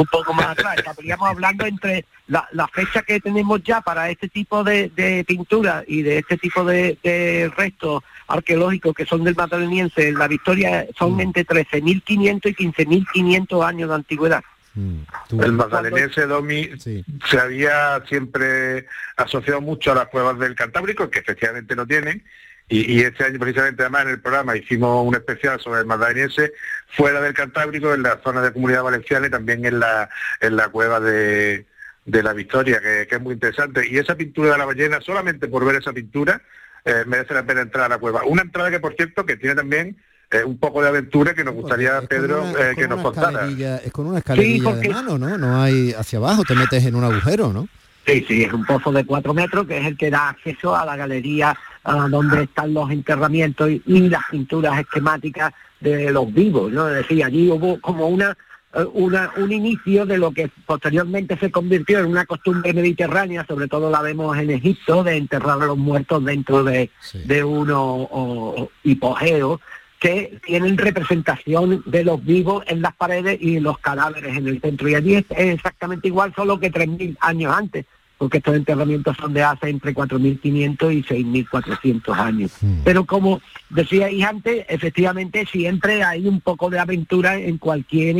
Un 0.00 0.06
poco 0.06 0.32
más 0.32 0.48
atrás. 0.48 0.76
Estaríamos 0.78 1.28
hablando 1.28 1.66
entre 1.66 2.04
la, 2.26 2.68
fecha 2.72 3.02
que 3.02 3.20
tenemos 3.20 3.62
ya 3.62 3.80
para 3.80 4.10
este 4.10 4.28
tipo 4.28 4.64
de, 4.64 5.24
pintura 5.26 5.84
y 5.86 6.02
de 6.02 6.18
este 6.18 6.36
tipo 6.36 6.64
de, 6.64 7.50
restos 7.56 8.02
arqueológicos 8.28 8.94
que 8.94 9.06
son 9.06 9.24
del 9.24 9.34
Magdaleniense 9.34 10.08
en 10.08 10.18
la 10.18 10.28
Victoria 10.28 10.86
son 10.96 11.16
mm. 11.16 11.20
entre 11.20 11.46
13.500 11.46 12.40
y 12.44 12.54
15.500 12.54 13.66
años 13.66 13.88
de 13.88 13.94
antigüedad. 13.94 14.42
Mm. 14.74 15.00
El 15.40 15.52
magdaleniense 15.52 16.26
Domi 16.26 16.70
se 16.78 17.40
había 17.40 18.00
siempre 18.08 18.86
asociado 19.16 19.60
mucho 19.60 19.90
a 19.90 19.96
las 19.96 20.06
cuevas 20.06 20.38
del 20.38 20.54
Cantábrico, 20.54 21.10
que 21.10 21.18
efectivamente 21.18 21.74
no 21.74 21.86
tienen, 21.86 22.22
Y, 22.70 22.98
y 22.98 23.00
este 23.00 23.24
año 23.24 23.38
precisamente 23.38 23.82
además 23.82 24.04
en 24.04 24.10
el 24.10 24.20
programa 24.20 24.56
hicimos 24.56 25.04
un 25.04 25.14
especial 25.16 25.60
sobre 25.60 25.80
el 25.80 25.86
magdaleniense 25.86 26.52
fuera 26.86 27.20
del 27.20 27.34
Cantábrico, 27.34 27.92
en 27.92 28.04
la 28.04 28.20
zona 28.22 28.40
de 28.42 28.52
Comunidad 28.52 28.84
Valenciana 28.84 29.26
y 29.26 29.30
también 29.30 29.64
en 29.66 29.80
la, 29.80 30.08
en 30.40 30.54
la 30.54 30.68
cueva 30.68 31.00
de, 31.00 31.66
de 32.04 32.22
la 32.22 32.32
Victoria, 32.32 32.80
que, 32.80 33.08
que 33.08 33.16
es 33.16 33.20
muy 33.20 33.34
interesante. 33.34 33.86
Y 33.88 33.98
esa 33.98 34.14
pintura 34.14 34.52
de 34.52 34.58
la 34.58 34.64
ballena, 34.64 35.00
solamente 35.00 35.48
por 35.48 35.64
ver 35.64 35.76
esa 35.76 35.92
pintura, 35.92 36.40
eh, 36.84 37.02
merece 37.06 37.34
la 37.34 37.44
pena 37.44 37.60
entrar 37.62 37.86
a 37.86 37.88
la 37.88 37.98
cueva. 37.98 38.22
Una 38.24 38.42
entrada 38.42 38.70
que, 38.70 38.80
por 38.80 38.94
cierto, 38.94 39.26
que 39.26 39.36
tiene 39.36 39.56
también 39.56 39.96
eh, 40.30 40.44
un 40.44 40.56
poco 40.56 40.80
de 40.80 40.88
aventura 40.88 41.34
que 41.34 41.42
nos 41.42 41.54
gustaría, 41.54 42.00
Pedro, 42.02 42.48
eh, 42.56 42.74
que 42.76 42.86
nos 42.86 43.02
contara. 43.02 43.48
Es 43.84 43.90
con 43.90 44.06
una 44.06 44.18
escalerilla 44.18 44.72
de 44.76 44.88
mano, 44.88 45.18
¿no? 45.18 45.36
No 45.36 45.60
hay 45.60 45.92
hacia 45.92 46.20
abajo, 46.20 46.44
te 46.44 46.54
metes 46.54 46.86
en 46.86 46.94
un 46.94 47.02
agujero, 47.02 47.52
¿no? 47.52 47.68
Sí, 48.06 48.24
sí, 48.26 48.44
es 48.44 48.52
un 48.52 48.64
pozo 48.64 48.92
de 48.92 49.04
cuatro 49.04 49.34
metros 49.34 49.66
que 49.66 49.78
es 49.78 49.86
el 49.86 49.96
que 49.96 50.10
da 50.10 50.30
acceso 50.30 50.74
a 50.74 50.86
la 50.86 50.96
galería 50.96 51.56
ah, 51.84 52.08
donde 52.10 52.44
están 52.44 52.74
los 52.74 52.90
enterramientos 52.90 53.70
y, 53.70 53.82
y 53.86 54.08
las 54.08 54.22
pinturas 54.30 54.78
esquemáticas 54.80 55.52
de 55.80 56.10
los 56.10 56.32
vivos, 56.32 56.70
¿no? 56.70 56.88
Es 56.88 56.96
decir, 56.96 57.24
allí 57.24 57.50
hubo 57.50 57.80
como 57.80 58.08
una, 58.08 58.36
eh, 58.74 58.84
una 58.92 59.32
un 59.36 59.50
inicio 59.50 60.06
de 60.06 60.18
lo 60.18 60.30
que 60.30 60.50
posteriormente 60.66 61.36
se 61.38 61.50
convirtió 61.50 62.00
en 62.00 62.06
una 62.06 62.26
costumbre 62.26 62.72
mediterránea, 62.72 63.44
sobre 63.46 63.68
todo 63.68 63.90
la 63.90 64.02
vemos 64.02 64.36
en 64.36 64.50
Egipto, 64.50 65.02
de 65.02 65.16
enterrar 65.16 65.62
a 65.62 65.66
los 65.66 65.78
muertos 65.78 66.24
dentro 66.24 66.62
de, 66.64 66.90
de 67.24 67.44
unos 67.44 68.68
hipogeos 68.84 69.60
que 70.00 70.40
tienen 70.46 70.78
representación 70.78 71.82
de 71.84 72.04
los 72.04 72.24
vivos 72.24 72.64
en 72.66 72.80
las 72.80 72.94
paredes 72.96 73.36
y 73.40 73.60
los 73.60 73.78
cadáveres 73.78 74.34
en 74.34 74.48
el 74.48 74.60
centro. 74.60 74.88
Y 74.88 74.94
allí 74.94 75.14
es 75.14 75.26
es 75.28 75.54
exactamente 75.54 76.08
igual, 76.08 76.32
solo 76.34 76.58
que 76.58 76.72
3.000 76.72 77.18
años 77.20 77.54
antes, 77.54 77.84
porque 78.20 78.36
estos 78.36 78.54
enterramientos 78.54 79.16
son 79.16 79.32
de 79.32 79.42
hace 79.42 79.70
entre 79.70 79.94
4.500 79.94 80.92
y 80.92 81.02
6.400 81.02 82.18
años. 82.18 82.52
Pero 82.84 83.06
como 83.06 83.40
decíais 83.70 84.22
antes, 84.22 84.66
efectivamente 84.68 85.46
siempre 85.50 86.04
hay 86.04 86.28
un 86.28 86.42
poco 86.42 86.68
de 86.68 86.78
aventura 86.78 87.36
en 87.38 87.56
cualquier 87.56 88.18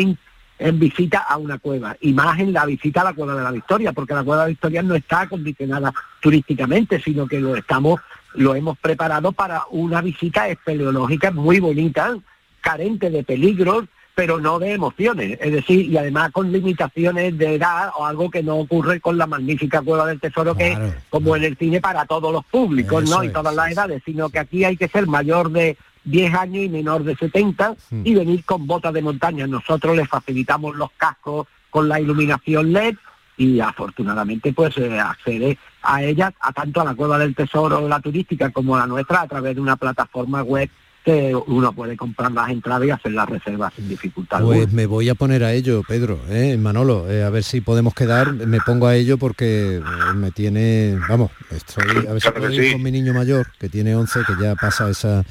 en 0.58 0.78
visita 0.78 1.18
a 1.18 1.36
una 1.36 1.58
cueva, 1.58 1.98
y 2.00 2.14
más 2.14 2.38
en 2.38 2.54
la 2.54 2.64
visita 2.64 3.02
a 3.02 3.04
la 3.04 3.12
Cueva 3.12 3.34
de 3.34 3.42
la 3.42 3.50
Victoria, 3.50 3.92
porque 3.92 4.14
la 4.14 4.24
Cueva 4.24 4.40
de 4.40 4.46
la 4.46 4.54
Victoria 4.54 4.82
no 4.82 4.94
está 4.94 5.20
acondicionada 5.20 5.92
turísticamente, 6.22 6.98
sino 7.02 7.26
que 7.26 7.38
lo 7.38 7.54
estamos, 7.54 8.00
lo 8.32 8.54
hemos 8.54 8.78
preparado 8.78 9.32
para 9.32 9.64
una 9.70 10.00
visita 10.00 10.48
espeleológica 10.48 11.30
muy 11.30 11.60
bonita, 11.60 12.16
carente 12.62 13.10
de 13.10 13.22
peligros, 13.22 13.84
pero 14.14 14.38
no 14.38 14.58
de 14.58 14.72
emociones, 14.72 15.38
es 15.40 15.52
decir, 15.52 15.86
y 15.90 15.96
además 15.96 16.30
con 16.32 16.52
limitaciones 16.52 17.36
de 17.38 17.54
edad 17.54 17.90
o 17.96 18.04
algo 18.04 18.30
que 18.30 18.42
no 18.42 18.56
ocurre 18.56 19.00
con 19.00 19.16
la 19.16 19.26
magnífica 19.26 19.82
Cueva 19.82 20.06
del 20.06 20.20
Tesoro 20.20 20.54
que 20.54 20.72
es 20.72 20.78
como 21.08 21.36
en 21.36 21.44
el 21.44 21.56
cine 21.56 21.80
para 21.80 22.04
todos 22.04 22.32
los 22.32 22.44
públicos, 22.44 23.08
¿no? 23.08 23.24
Y 23.24 23.30
todas 23.30 23.54
las 23.54 23.72
edades, 23.72 24.02
sino 24.04 24.28
que 24.28 24.38
aquí 24.38 24.64
hay 24.64 24.76
que 24.76 24.88
ser 24.88 25.06
mayor 25.06 25.50
de 25.50 25.76
10 26.04 26.34
años 26.34 26.64
y 26.64 26.68
menor 26.68 27.04
de 27.04 27.16
70 27.16 27.76
y 28.04 28.14
venir 28.14 28.44
con 28.44 28.66
botas 28.66 28.92
de 28.92 29.02
montaña. 29.02 29.46
Nosotros 29.46 29.96
les 29.96 30.08
facilitamos 30.08 30.76
los 30.76 30.90
cascos 30.96 31.46
con 31.70 31.88
la 31.88 32.00
iluminación 32.00 32.72
LED 32.72 32.96
y 33.36 33.60
afortunadamente 33.60 34.52
pues 34.52 34.76
eh, 34.76 35.00
accede 35.00 35.56
a 35.82 36.02
ellas, 36.02 36.34
a 36.40 36.52
tanto 36.52 36.80
a 36.80 36.84
la 36.84 36.94
Cueva 36.94 37.18
del 37.18 37.34
Tesoro, 37.34 37.88
la 37.88 38.00
turística, 38.00 38.50
como 38.50 38.76
a 38.76 38.80
la 38.80 38.86
nuestra, 38.86 39.22
a 39.22 39.28
través 39.28 39.54
de 39.54 39.62
una 39.62 39.76
plataforma 39.76 40.42
web 40.42 40.68
que 41.04 41.34
uno 41.34 41.72
puede 41.72 41.96
comprar 41.96 42.30
las 42.32 42.50
entradas 42.50 42.86
y 42.86 42.90
hacer 42.90 43.12
las 43.12 43.28
reservas 43.28 43.72
sin 43.74 43.88
dificultad. 43.88 44.42
Pues 44.42 44.60
alguna. 44.60 44.76
me 44.76 44.86
voy 44.86 45.08
a 45.08 45.14
poner 45.14 45.44
a 45.44 45.52
ello, 45.52 45.82
Pedro, 45.86 46.20
¿eh? 46.28 46.56
Manolo, 46.58 47.10
eh, 47.10 47.24
a 47.24 47.30
ver 47.30 47.42
si 47.42 47.60
podemos 47.60 47.94
quedar, 47.94 48.32
me 48.32 48.60
pongo 48.60 48.86
a 48.86 48.96
ello 48.96 49.16
porque 49.16 49.76
eh, 49.76 50.14
me 50.14 50.30
tiene, 50.30 50.98
vamos, 51.08 51.30
estoy, 51.50 52.06
a 52.06 52.12
ver 52.12 52.20
si 52.20 52.30
puedo 52.30 52.50
ir 52.50 52.64
sí. 52.64 52.72
con 52.72 52.82
mi 52.82 52.90
niño 52.90 53.14
mayor, 53.14 53.46
que 53.58 53.68
tiene 53.68 53.94
11, 53.94 54.20
que 54.26 54.42
ya 54.42 54.54
pasa 54.56 54.90
esa, 54.90 55.24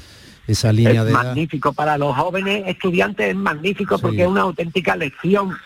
esa 0.48 0.72
línea 0.72 1.02
es 1.02 1.06
de 1.06 1.12
edad. 1.12 1.24
magnífico 1.24 1.72
para 1.72 1.96
los 1.96 2.16
jóvenes 2.16 2.64
estudiantes 2.66 3.30
es 3.30 3.36
magnífico 3.36 3.98
porque 3.98 4.22
es 4.22 4.28
una 4.28 4.42
auténtica 4.42 4.96
lección 4.96 5.56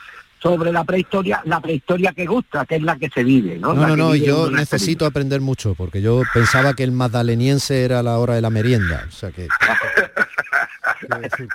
sobre 0.45 0.73
la 0.73 0.85
prehistoria, 0.85 1.41
la 1.47 1.59
prehistoria 1.59 2.13
que 2.13 2.27
gusta, 2.27 2.67
que 2.67 2.77
es 2.77 2.83
la 2.83 2.99
que 2.99 3.09
se 3.09 3.25
vive, 3.25 3.59
¿no? 3.59 3.73
No, 3.73 3.89
no, 3.89 3.97
no, 3.97 4.15
yo 4.15 4.51
necesito 4.51 5.07
aprender 5.07 5.41
mucho, 5.41 5.75
porque 5.75 6.03
yo 6.03 6.21
pensaba 6.35 6.75
que 6.75 6.85
el 6.85 6.93
magdaleniense 6.93 7.83
era 7.83 8.03
la 8.03 8.19
hora 8.19 8.35
de 8.35 8.43
la 8.43 8.51
merienda, 8.51 9.07
o 9.09 9.11
sea 9.11 9.31
que... 9.31 9.49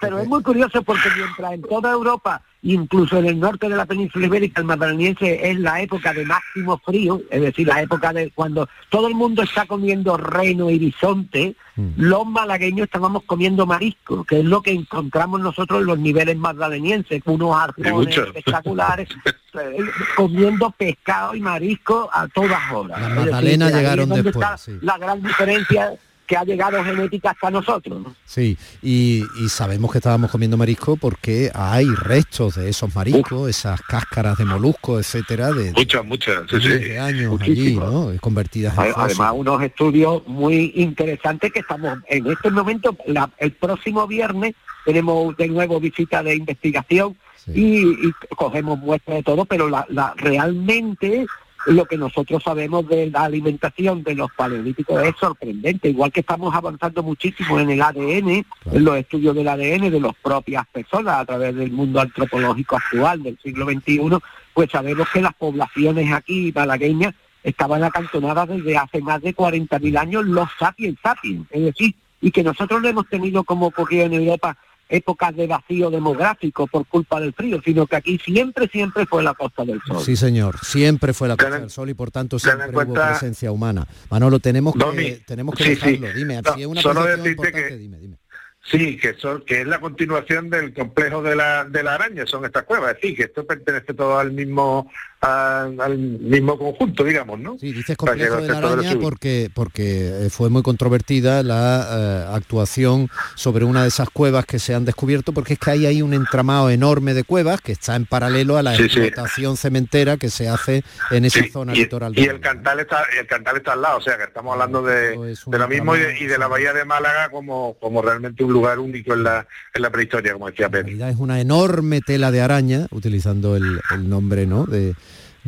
Pero 0.02 0.20
es 0.20 0.28
muy 0.28 0.43
curioso 0.43 0.82
porque 0.84 1.10
mientras 1.16 1.54
en 1.54 1.62
toda 1.64 1.91
Europa, 1.91 2.41
incluso 2.62 3.18
en 3.18 3.26
el 3.26 3.39
norte 3.39 3.70
de 3.70 3.76
la 3.76 3.86
península 3.86 4.26
ibérica, 4.26 4.62
el 4.62 4.68
magdaleniense 4.68 5.50
es 5.50 5.60
la 5.60 5.82
época 5.82 6.14
de 6.14 6.26
máximo 6.26 6.78
frío, 6.80 7.22
es 7.30 7.41
decir, 7.41 7.68
la 7.68 7.82
época 7.82 8.12
de 8.14 8.32
cuando 8.32 8.68
todo 8.89 9.08
el 9.08 9.16
mundo 9.16 9.43
está 9.43 9.66
comiendo 9.66 10.18
reno 10.18 10.70
y 10.70 10.80
bisonte, 10.80 11.56
los 11.95 12.26
malagueños 12.26 12.86
estábamos 12.86 13.24
comiendo 13.24 13.66
marisco, 13.66 14.26
que 14.26 14.39
es 14.39 14.45
lo 14.45 14.62
que 14.62 14.72
encontramos 14.72 15.39
nosotros 15.39 15.80
en 15.80 15.88
los 15.88 15.97
niveles 15.97 16.38
magdalenienses, 16.38 17.22
unos 17.26 17.56
arpones 17.56 17.93
mucho. 17.93 18.24
espectaculares, 18.26 19.08
eh, 19.54 19.78
comiendo 20.18 20.72
pescado 20.72 21.36
y 21.36 21.39
marisco 21.39 22.10
a 22.12 22.28
todas 22.28 22.60
horas. 22.74 23.00
Las 23.00 23.16
magdalenas 23.16 23.74
llegaron 23.74 24.10
después, 24.10 24.36
está 24.36 24.58
sí. 24.58 24.78
La 24.82 24.97
gran 24.97 25.24
diferencia 25.24 25.93
que 26.30 26.38
ha 26.38 26.43
llegado 26.43 26.84
genética 26.84 27.32
hasta 27.32 27.49
nosotros. 27.49 28.01
¿no? 28.03 28.15
Sí, 28.23 28.55
y, 28.84 29.23
y 29.43 29.49
sabemos 29.49 29.91
que 29.91 29.97
estábamos 29.97 30.30
comiendo 30.30 30.57
marisco 30.57 30.95
porque 30.95 31.49
hay 31.55 31.88
restos 31.88 32.53
de 32.55 32.69
esos 32.69 32.93
mariscos, 32.93 33.49
esas 33.49 33.82
cáscaras 33.82 34.38
de 34.38 34.45
moluscos, 34.45 34.99
etcétera, 34.99 35.51
de, 35.51 35.71
Muchas, 35.73 36.05
muchas, 36.05 36.43
sí, 36.47 36.61
sí. 36.61 36.67
de 36.69 36.99
años 36.99 37.41
allí, 37.41 37.75
¿no? 37.75 38.11
Convertidas 38.21 38.75
en 38.75 38.80
Ade- 38.80 38.93
Además, 38.95 39.34
unos 39.36 39.61
estudios 39.63 40.21
muy 40.27 40.71
interesantes 40.75 41.51
que 41.51 41.61
estamos 41.61 41.97
en 42.07 42.27
estos 42.27 42.51
momentos, 42.53 42.95
la- 43.07 43.32
el 43.39 43.51
próximo 43.53 44.05
viernes 44.05 44.53
tenemos 44.86 45.36
de 45.36 45.47
nuevo 45.47 45.80
visita 45.80 46.21
de 46.21 46.36
investigación 46.36 47.17
y, 47.55 47.80
y 48.07 48.11
cogemos 48.36 48.77
muestras 48.77 49.17
de 49.17 49.23
todo, 49.23 49.45
pero 49.45 49.67
la, 49.67 49.84
la- 49.89 50.13
realmente 50.15 51.25
lo 51.66 51.86
que 51.86 51.97
nosotros 51.97 52.43
sabemos 52.43 52.88
de 52.88 53.10
la 53.10 53.24
alimentación 53.24 54.03
de 54.03 54.16
los 54.16 54.32
paleolíticos 54.32 55.01
es 55.03 55.16
sorprendente, 55.20 55.89
igual 55.89 56.12
que 56.12 56.22
estamos 56.22 56.53
avanzando 56.55 57.03
muchísimo 57.03 57.60
en 57.60 57.70
el 57.70 57.82
ADN, 57.82 58.45
en 58.72 58.84
los 58.84 58.97
estudios 58.97 59.36
del 59.36 59.47
ADN 59.47 59.89
de 59.89 59.99
las 59.99 60.16
propias 60.16 60.66
personas 60.68 61.20
a 61.20 61.26
través 61.26 61.55
del 61.55 61.72
mundo 61.72 61.99
antropológico 61.99 62.78
actual 62.78 63.24
del 63.24 63.38
siglo 63.43 63.66
XXI, 63.66 64.18
pues 64.53 64.72
sabemos 64.72 65.07
que 65.14 65.22
las 65.22 65.34
poblaciones 65.34 66.12
aquí 66.12 66.51
malagueñas 66.53 67.14
estaban 67.43 67.84
acantonadas 67.84 68.47
desde 68.49 68.78
hace 68.78 69.01
más 69.01 69.22
de 69.22 69.36
40.000 69.36 69.97
años 69.97 70.26
los 70.26 70.49
sapiens 70.57 70.97
sapiens, 71.01 71.47
es 71.51 71.64
decir, 71.64 71.95
y 72.22 72.32
que 72.32 72.43
nosotros 72.43 72.82
no 72.82 72.89
hemos 72.89 73.07
tenido 73.07 73.43
como 73.43 73.68
ocurrió 73.68 74.03
en 74.03 74.14
Europa 74.14 74.57
épocas 74.89 75.35
de 75.35 75.45
vacío 75.47 75.89
demográfico 75.91 76.65
por 76.67 76.85
culpa 76.87 77.21
del 77.21 77.31
frío, 77.33 77.61
sino 77.63 77.85
que 77.87 77.95
aquí 77.95 78.17
siempre, 78.17 78.67
siempre 78.67 79.05
fue 79.05 79.21
la 79.23 79.33
costa 79.35 79.63
del 79.63 79.79
sol. 79.87 80.01
Sí, 80.03 80.15
señor, 80.15 80.57
siempre 80.63 81.13
fue 81.13 81.27
la 81.27 81.37
Costa 81.37 81.59
del 81.59 81.69
Sol 81.69 81.89
y 81.89 81.93
por 81.93 82.09
tanto 82.11 82.39
siempre 82.39 82.67
hubo 82.67 82.73
cuenta- 82.73 83.09
presencia 83.11 83.51
humana. 83.51 83.87
Manolo, 84.09 84.39
tenemos 84.39 84.73
que, 84.73 84.79
Domi, 84.79 85.11
tenemos 85.27 85.53
que 85.55 85.63
sí, 85.63 85.75
sí. 85.75 85.91
dejarlo, 85.97 86.13
dime, 86.17 86.41
No, 86.41 86.53
si 86.55 86.61
es 86.61 86.67
una 86.67 86.81
solo 86.81 87.03
decirte 87.05 87.29
importante, 87.29 87.67
que- 87.69 87.77
dime, 87.77 87.97
dime. 87.99 88.17
Sí, 88.61 88.97
que, 88.97 89.13
son, 89.13 89.43
que 89.45 89.61
es 89.61 89.67
la 89.67 89.79
continuación 89.79 90.49
del 90.49 90.73
complejo 90.73 91.21
de 91.23 91.35
la, 91.35 91.63
de 91.65 91.81
la 91.81 91.95
araña, 91.95 92.25
son 92.25 92.43
estas 92.45 92.63
cuevas, 92.63 92.91
es 92.91 93.01
decir, 93.01 93.15
que 93.17 93.23
esto 93.23 93.45
pertenece 93.47 93.93
todo 93.93 94.19
al 94.19 94.31
mismo 94.31 94.91
al, 95.22 95.80
al 95.82 95.97
mismo 95.97 96.57
conjunto, 96.57 97.03
digamos, 97.03 97.39
¿no? 97.39 97.57
Sí, 97.59 97.74
dices 97.74 97.97
complejo 97.97 98.38
de 98.38 98.47
la 98.47 98.57
araña 98.59 98.95
porque, 99.01 99.49
porque 99.53 100.26
eh, 100.26 100.30
fue 100.30 100.49
muy 100.49 100.61
controvertida 100.63 101.43
la 101.43 101.88
eh, 102.30 102.36
actuación 102.36 103.09
sobre 103.36 103.65
una 103.65 103.82
de 103.84 103.89
esas 103.89 104.09
cuevas 104.09 104.45
que 104.45 104.59
se 104.59 104.74
han 104.76 104.86
descubierto, 104.86 105.34
porque 105.34 105.53
es 105.53 105.59
que 105.59 105.72
ahí 105.72 105.86
hay 105.86 106.01
un 106.01 106.13
entramado 106.13 106.70
enorme 106.70 107.13
de 107.13 107.24
cuevas 107.24 107.59
que 107.61 107.74
está 107.74 107.95
en 107.95 108.05
paralelo 108.05 108.57
a 108.57 108.63
la 108.63 108.76
Sí, 108.76 108.88
sí. 108.89 108.99
explotación 109.01 109.57
cementera 109.57 110.15
que 110.17 110.30
se 110.30 110.47
hace 110.47 110.84
en 111.11 111.26
esa 111.26 111.41
zona 111.51 111.74
y, 111.76 111.80
litoral. 111.80 112.13
de 112.13 112.22
y 112.22 112.26
el 112.26 112.39
cantal 112.39 112.80
está 112.80 113.03
el 113.20 113.28
cantal 113.28 113.57
está 113.57 113.74
al 113.74 113.82
lado, 113.82 113.97
o 113.97 114.01
sea 114.01 114.15
que 114.17 114.24
estamos 114.24 114.53
hablando 114.53 114.82
de, 114.84 115.17
de 115.45 115.57
lo 115.57 115.67
mismo 115.67 115.95
y 115.95 115.99
de, 115.99 116.20
y 116.20 116.26
de 116.28 116.38
la 116.38 116.47
bahía 116.47 116.72
de 116.72 116.86
Málaga 116.86 117.30
como, 117.30 117.74
como 117.80 118.01
realmente 118.01 118.43
un 118.43 118.53
lugar 118.53 118.80
único 118.80 119.13
en 119.13 119.24
la, 119.24 119.45
en 119.74 119.82
la 119.82 119.89
prehistoria, 119.89 120.34
como 120.34 120.49
decía 120.49 120.70
Pedro. 120.70 121.05
es 121.07 121.17
una 121.17 121.41
enorme 121.41 121.99
tela 122.01 122.32
de 122.32 122.41
araña, 122.41 122.88
utilizando 122.91 123.55
el, 123.57 123.82
el 123.93 124.09
nombre 124.09 124.45
¿no? 124.45 124.65
de, 124.65 124.95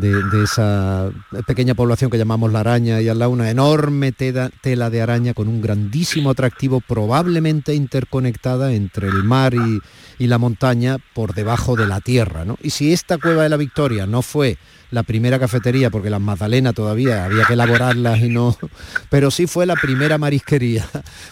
de- 0.02 0.24
de 0.24 0.44
esa 0.44 1.10
pequeña 1.48 1.76
población 1.76 2.10
que 2.10 2.18
llamamos 2.18 2.52
la 2.52 2.60
araña 2.62 3.00
y 3.02 3.08
al 3.08 3.20
lado 3.20 3.32
una 3.32 3.50
enorme 3.50 4.12
tela, 4.12 4.50
tela 4.62 4.90
de 4.90 5.02
araña 5.02 5.34
con 5.34 5.48
un 5.48 5.62
grandísimo 5.62 6.32
atractivo 6.32 6.82
probablemente 6.82 7.74
interconectada 7.76 8.74
entre 8.74 9.08
el 9.08 9.24
mar 9.24 9.54
y, 9.54 9.80
y 10.24 10.28
la 10.28 10.38
montaña 10.38 10.98
por 11.14 11.34
debajo 11.34 11.76
de 11.76 11.88
la 11.88 12.02
tierra. 12.02 12.44
¿no? 12.46 12.58
Y 12.62 12.72
si 12.72 12.92
esta 12.92 13.18
cueva 13.18 13.44
de 13.44 13.50
la 13.50 13.58
Victoria 13.58 14.06
no 14.08 14.22
fue 14.22 14.58
la 14.90 15.04
primera 15.04 15.40
cafetería, 15.40 15.90
porque 15.90 16.10
las 16.10 16.20
magdalenas 16.20 16.74
todavía 16.74 17.24
había 17.24 17.46
que 17.46 17.54
elaborarlas 17.54 18.20
y 18.20 18.28
no, 18.28 18.58
pero 19.10 19.32
sí 19.32 19.48
fue 19.48 19.66
la 19.66 19.76
primera 19.78 20.18
marisquería. 20.18 20.86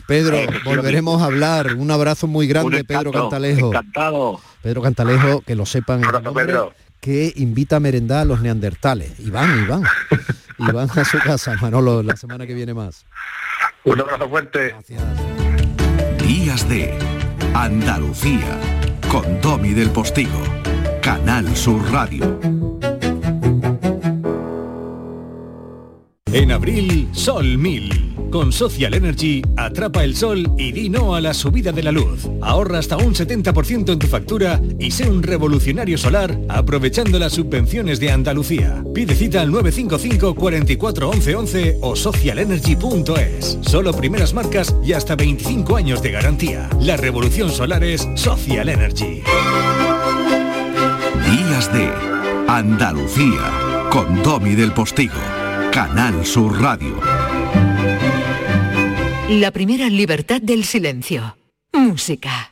Pedro, 0.08 0.38
volveremos 0.64 1.22
a 1.22 1.26
hablar. 1.26 1.74
Un 1.76 1.92
abrazo 1.92 2.28
muy 2.28 2.48
grande, 2.48 2.84
Pedro 2.86 3.12
Cantalejo. 3.12 3.68
Encantado. 3.68 4.40
Pedro 4.62 4.82
Cantalejo, 4.82 5.42
que 5.42 5.56
lo 5.56 5.66
sepan, 5.66 6.02
Pedro. 6.34 6.74
Que 7.00 7.34
invita 7.36 7.78
a 7.78 7.80
merendar 7.80 8.20
a 8.20 8.26
los 8.26 8.42
neandertales. 8.42 9.20
Iván, 9.20 9.64
Iván. 9.64 9.84
Iván 10.58 10.90
a 10.96 11.06
su 11.06 11.18
casa, 11.20 11.56
Manolo, 11.62 12.04
la 12.04 12.16
semana 12.18 12.46
que 12.46 12.54
viene 12.54 12.74
más. 12.74 13.06
Un 13.84 14.02
abrazo 14.02 14.30
fuerte. 14.30 14.76
Días 16.26 16.68
de 16.68 16.98
Andalucía 17.54 18.60
con 19.10 19.42
Domi 19.42 19.74
del 19.74 19.90
Postigo, 19.90 20.42
Canal 21.02 21.56
Sur 21.56 21.82
Radio. 21.92 22.59
En 26.32 26.52
abril, 26.52 27.10
Sol 27.12 27.58
1000. 27.58 28.30
Con 28.30 28.52
Social 28.52 28.94
Energy, 28.94 29.42
atrapa 29.58 30.04
el 30.04 30.16
sol 30.16 30.54
y 30.60 30.72
di 30.72 30.88
no 30.88 31.16
a 31.16 31.22
la 31.22 31.34
subida 31.34 31.72
de 31.72 31.82
la 31.82 31.92
luz. 31.92 32.30
Ahorra 32.42 32.78
hasta 32.78 32.98
un 32.98 33.16
70% 33.16 33.92
en 33.92 33.98
tu 33.98 34.06
factura 34.06 34.62
y 34.78 34.92
sé 34.92 35.10
un 35.10 35.24
revolucionario 35.24 35.98
solar 35.98 36.40
aprovechando 36.48 37.18
las 37.18 37.34
subvenciones 37.34 38.00
de 38.00 38.12
Andalucía. 38.12 38.84
Pide 38.94 39.16
cita 39.16 39.42
al 39.42 39.52
955 39.52 40.36
44 40.36 41.10
11 41.10 41.36
11 41.36 41.78
o 41.82 41.96
socialenergy.es. 41.96 43.58
Solo 43.62 43.92
primeras 43.94 44.36
marcas 44.36 44.76
y 44.84 44.94
hasta 44.94 45.16
25 45.16 45.76
años 45.76 46.04
de 46.04 46.12
garantía. 46.12 46.70
La 46.80 46.96
revolución 46.96 47.50
solar 47.50 47.84
es 47.84 48.08
Social 48.14 48.70
Energy. 48.70 49.24
Días 51.26 51.74
de 51.74 51.92
Andalucía 52.48 53.70
con 53.90 54.22
Domi 54.22 54.54
del 54.54 54.72
Postigo, 54.72 55.16
Canal 55.72 56.26
Sur 56.26 56.60
Radio. 56.62 57.00
La 59.30 59.52
primera 59.52 59.88
libertad 59.90 60.42
del 60.42 60.64
silencio. 60.66 61.38
Música. 61.74 62.52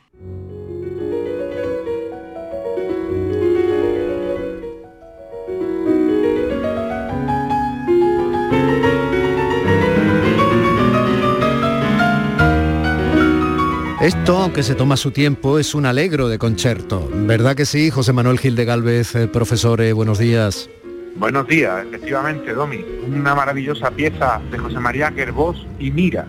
Esto, 14.00 14.38
aunque 14.38 14.62
se 14.62 14.76
toma 14.76 14.96
su 14.96 15.10
tiempo, 15.10 15.58
es 15.58 15.74
un 15.74 15.84
alegro 15.84 16.28
de 16.28 16.38
concierto. 16.38 17.10
¿Verdad 17.12 17.56
que 17.56 17.66
sí, 17.66 17.90
José 17.90 18.12
Manuel 18.12 18.38
Gil 18.38 18.54
de 18.54 18.64
Galvez, 18.64 19.14
eh, 19.16 19.26
profesor? 19.26 19.80
eh, 19.80 19.92
buenos 19.92 20.18
días. 20.18 20.70
Buenos 21.16 21.46
días, 21.48 21.84
efectivamente, 21.86 22.52
Domi. 22.52 22.84
Una 23.06 23.34
maravillosa 23.34 23.90
pieza 23.90 24.40
de 24.50 24.58
José 24.58 24.78
María 24.78 25.10
Gerbós 25.10 25.66
y 25.78 25.90
Mira. 25.90 26.26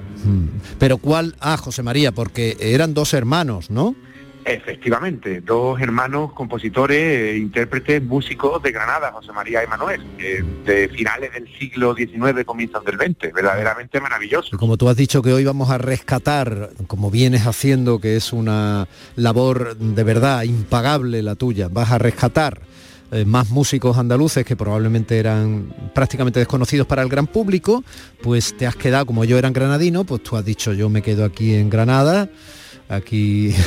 Pero 0.80 0.97
¿cuál? 0.97 1.36
Ah, 1.39 1.57
José 1.57 1.84
María, 1.84 2.11
porque 2.11 2.57
eran 2.59 2.93
dos 2.93 3.13
hermanos, 3.13 3.69
¿no? 3.69 3.95
Efectivamente, 4.45 5.41
dos 5.41 5.80
hermanos 5.80 6.32
compositores, 6.34 6.97
eh, 6.97 7.38
intérpretes, 7.38 8.01
músicos 8.01 8.63
de 8.63 8.71
Granada, 8.71 9.11
José 9.11 9.32
María 9.32 9.63
y 9.63 9.67
Manuel, 9.67 10.01
eh, 10.17 10.43
de 10.65 10.88
finales 10.89 11.34
del 11.34 11.47
siglo 11.59 11.93
XIX, 11.93 12.45
comienzos 12.45 12.84
del 12.86 12.95
XX, 12.95 13.34
verdaderamente 13.34 13.99
maravilloso. 13.99 14.57
Como 14.57 14.77
tú 14.77 14.89
has 14.89 14.95
dicho 14.95 15.21
que 15.21 15.34
hoy 15.34 15.43
vamos 15.43 15.69
a 15.69 15.77
rescatar, 15.77 16.71
como 16.88 17.11
vienes 17.11 17.45
haciendo, 17.45 17.99
que 17.99 18.15
es 18.15 18.34
una 18.34 18.88
labor 19.15 19.77
de 19.77 20.03
verdad 20.03 20.43
impagable 20.43 21.21
la 21.21 21.36
tuya, 21.36 21.67
vas 21.69 21.91
a 21.91 21.97
rescatar 21.99 22.61
eh, 23.12 23.26
más 23.26 23.49
músicos 23.49 23.97
andaluces 23.97 24.45
que 24.45 24.55
probablemente 24.55 25.18
eran 25.18 25.74
prácticamente 25.95 26.39
desconocidos 26.39 26.86
para 26.88 27.01
el 27.01 27.10
gran 27.10 27.28
público, 27.28 27.84
pues 28.22 28.55
te 28.55 28.68
has 28.68 28.76
quedado, 28.76 29.05
como 29.05 29.26
yo 29.26 29.38
era 29.38 29.49
granadino, 29.49 30.03
pues 30.03 30.22
tú 30.24 30.38
has 30.38 30.45
dicho 30.45 30.74
yo 30.74 30.89
me 30.89 31.01
quedo 31.01 31.26
aquí 31.26 31.55
en 31.55 31.70
Granada, 31.70 32.30
aquí... 32.88 33.53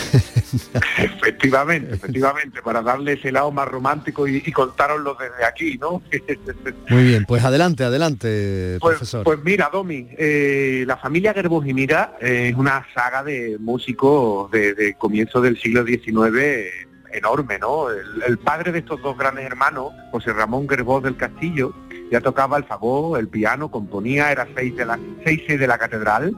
Efectivamente, 0.99 1.95
efectivamente, 1.95 2.61
para 2.63 2.83
darle 2.83 3.15
ese 3.15 3.33
lado 3.33 3.51
más 3.51 3.67
romántico 3.67 4.29
y, 4.29 4.43
y 4.45 4.53
contároslo 4.53 5.17
desde 5.19 5.45
aquí, 5.45 5.79
¿no? 5.79 6.03
Muy 6.89 7.05
bien, 7.05 7.25
pues 7.27 7.43
adelante, 7.43 7.85
adelante, 7.85 8.77
Pues, 8.81 8.97
profesor. 8.99 9.25
pues 9.25 9.39
mira, 9.43 9.71
Domi, 9.73 10.09
eh, 10.19 10.85
la 10.87 10.97
familia 10.97 11.33
Gerbos 11.35 11.67
y 11.67 11.75
Mira 11.75 12.17
es 12.21 12.55
una 12.55 12.87
saga 12.95 13.23
de 13.25 13.57
músicos 13.59 14.51
de, 14.51 14.75
de 14.75 14.95
comienzo 14.95 15.41
del 15.41 15.59
siglo 15.61 15.85
XIX 15.85 16.92
enorme, 17.13 17.59
¿no? 17.59 17.91
El, 17.91 18.39
padre 18.39 18.73
de 18.73 18.81
estos 18.81 19.01
dos 19.03 19.17
grandes 19.17 19.45
hermanos, 19.45 19.93
José 20.11 20.33
Ramón 20.33 20.69
Gerbós 20.69 21.03
del 21.03 21.17
Castillo, 21.17 21.75
ya 22.11 22.21
tocaba 22.21 22.57
el 22.57 22.65
fagot, 22.65 23.19
el 23.19 23.29
piano, 23.29 23.71
componía, 23.71 24.31
era 24.33 24.47
seis 24.55 24.77
de 24.77 24.85
la, 24.85 24.99
seis 25.25 25.47
de 25.47 25.67
la 25.67 25.79
catedral, 25.79 26.37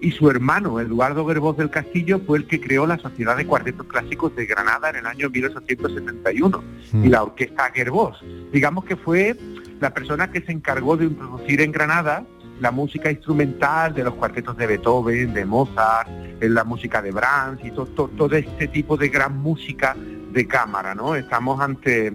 y 0.00 0.12
su 0.12 0.30
hermano, 0.30 0.80
Eduardo 0.80 1.26
Gerbós 1.26 1.56
del 1.58 1.70
Castillo, 1.70 2.20
fue 2.26 2.38
el 2.38 2.46
que 2.46 2.60
creó 2.60 2.86
la 2.86 2.98
Sociedad 2.98 3.36
de 3.36 3.46
Cuartetos 3.46 3.86
Clásicos 3.86 4.34
de 4.34 4.46
Granada 4.46 4.90
en 4.90 4.96
el 4.96 5.06
año 5.06 5.28
1871 5.28 6.64
y 7.04 7.08
la 7.08 7.22
Orquesta 7.22 7.70
Gerbós. 7.74 8.18
Digamos 8.52 8.84
que 8.84 8.96
fue 8.96 9.36
la 9.80 9.92
persona 9.92 10.30
que 10.30 10.40
se 10.40 10.52
encargó 10.52 10.96
de 10.96 11.06
introducir 11.06 11.60
en 11.60 11.72
Granada 11.72 12.24
la 12.60 12.70
música 12.70 13.10
instrumental 13.10 13.94
de 13.94 14.04
los 14.04 14.14
cuartetos 14.14 14.56
de 14.56 14.66
Beethoven, 14.66 15.32
de 15.34 15.44
Mozart, 15.44 16.08
en 16.40 16.54
la 16.54 16.64
música 16.64 17.02
de 17.02 17.10
Brahms 17.10 17.64
y 17.64 17.70
to- 17.70 17.86
to- 17.86 18.08
todo 18.16 18.36
este 18.36 18.68
tipo 18.68 18.96
de 18.96 19.08
gran 19.08 19.38
música 19.38 19.96
de 20.32 20.46
cámara, 20.46 20.94
¿no? 20.94 21.14
Estamos 21.14 21.60
ante 21.60 22.14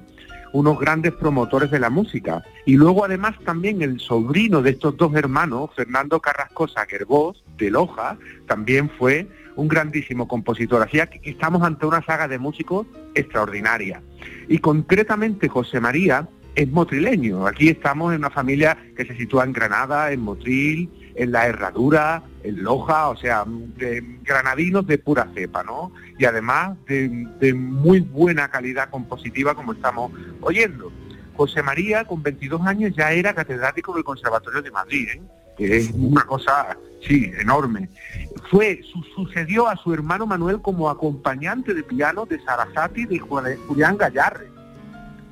unos 0.53 0.79
grandes 0.79 1.11
promotores 1.13 1.69
de 1.69 1.79
la 1.79 1.89
música. 1.89 2.41
Y 2.65 2.75
luego 2.77 3.03
además 3.03 3.33
también 3.43 3.81
el 3.81 3.99
sobrino 3.99 4.61
de 4.61 4.69
estos 4.71 4.95
dos 4.95 5.13
hermanos, 5.15 5.71
Fernando 5.75 6.21
Carrascosa 6.21 6.85
Gerbós, 6.85 7.43
de 7.57 7.69
Loja, 7.71 8.17
también 8.47 8.89
fue 8.97 9.27
un 9.57 9.67
grandísimo 9.67 10.27
compositor. 10.27 10.81
Así 10.81 10.99
que 11.21 11.29
estamos 11.29 11.61
ante 11.63 11.85
una 11.85 12.01
saga 12.05 12.27
de 12.27 12.39
músicos 12.39 12.87
extraordinaria. 13.15 14.01
Y 14.47 14.59
concretamente 14.59 15.49
José 15.49 15.79
María 15.81 16.27
es 16.55 16.71
motrileño. 16.71 17.45
Aquí 17.47 17.69
estamos 17.69 18.13
en 18.13 18.19
una 18.19 18.29
familia 18.29 18.77
que 18.95 19.05
se 19.05 19.15
sitúa 19.15 19.43
en 19.43 19.53
Granada, 19.53 20.11
en 20.11 20.21
Motril, 20.21 20.89
en 21.15 21.31
La 21.31 21.47
Herradura, 21.47 22.23
en 22.43 22.63
Loja, 22.63 23.09
o 23.09 23.15
sea, 23.17 23.45
granadinos 24.23 24.85
de 24.87 24.97
pura 24.97 25.27
cepa, 25.33 25.63
¿no? 25.63 25.91
Y 26.17 26.25
además 26.25 26.77
de, 26.87 27.27
de 27.39 27.53
muy 27.53 27.99
buena 27.99 28.49
calidad 28.49 28.89
compositiva 28.89 29.53
como 29.55 29.73
estamos 29.73 30.11
oyendo. 30.41 30.91
José 31.35 31.61
María, 31.61 32.05
con 32.05 32.23
22 32.23 32.61
años, 32.65 32.93
ya 32.95 33.11
era 33.11 33.33
catedrático 33.33 33.93
del 33.93 34.03
Conservatorio 34.05 34.61
de 34.61 34.71
Madrid, 34.71 35.07
¿eh? 35.13 35.21
que 35.57 35.77
es 35.77 35.91
una 35.91 36.23
cosa, 36.25 36.77
sí, 37.05 37.31
enorme. 37.39 37.89
Fue, 38.49 38.81
su- 38.83 39.03
sucedió 39.15 39.67
a 39.67 39.75
su 39.77 39.93
hermano 39.93 40.25
Manuel 40.25 40.61
como 40.61 40.89
acompañante 40.89 41.73
de 41.73 41.83
piano 41.83 42.25
de 42.25 42.39
Sarasati 42.43 43.01
y 43.01 43.05
de 43.05 43.19
Julián 43.19 43.97
Gallarre. 43.97 44.47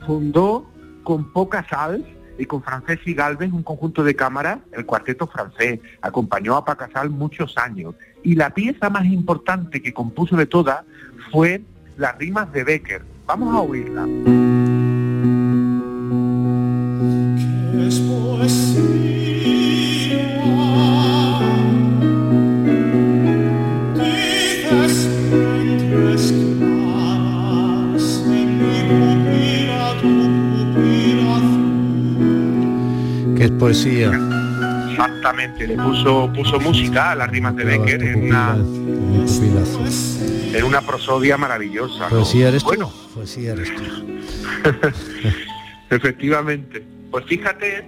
Fundó 0.05 0.69
con 1.03 1.31
poca 1.31 1.65
sal 1.69 2.05
y 2.37 2.45
con 2.45 2.63
Francés 2.63 2.99
y 3.05 3.13
Galvez 3.13 3.51
un 3.51 3.63
conjunto 3.63 4.03
de 4.03 4.15
cámara, 4.15 4.59
el 4.71 4.85
cuarteto 4.85 5.27
francés, 5.27 5.79
acompañó 6.01 6.55
a 6.55 6.65
Pacasal 6.65 7.09
muchos 7.09 7.57
años. 7.57 7.95
Y 8.23 8.35
la 8.35 8.51
pieza 8.51 8.89
más 8.89 9.05
importante 9.05 9.81
que 9.81 9.93
compuso 9.93 10.35
de 10.35 10.45
todas 10.45 10.83
fue 11.31 11.61
las 11.97 12.17
rimas 12.17 12.51
de 12.51 12.63
Becker. 12.63 13.03
Vamos 13.25 13.53
a 13.53 13.59
oírla. 13.59 14.62
Poesía. 33.83 34.11
Exactamente, 34.89 35.67
le 35.67 35.75
puso, 35.75 36.31
puso 36.33 36.59
música 36.59 37.11
a 37.11 37.15
las 37.15 37.29
rimas 37.29 37.55
de 37.55 37.63
Becker 37.63 38.03
en 38.03 38.23
una, 38.25 38.55
en 40.53 40.63
una 40.63 40.81
prosodia 40.81 41.37
maravillosa. 41.37 42.05
¿no? 42.05 42.09
Poesía 42.09 42.49
eres 42.49 42.63
tú. 42.63 42.69
Bueno, 42.69 42.93
Poesía 43.13 43.53
eres 43.53 43.71
tú. 43.75 43.83
Efectivamente. 45.89 46.83
Pues 47.11 47.25
fíjate, 47.25 47.85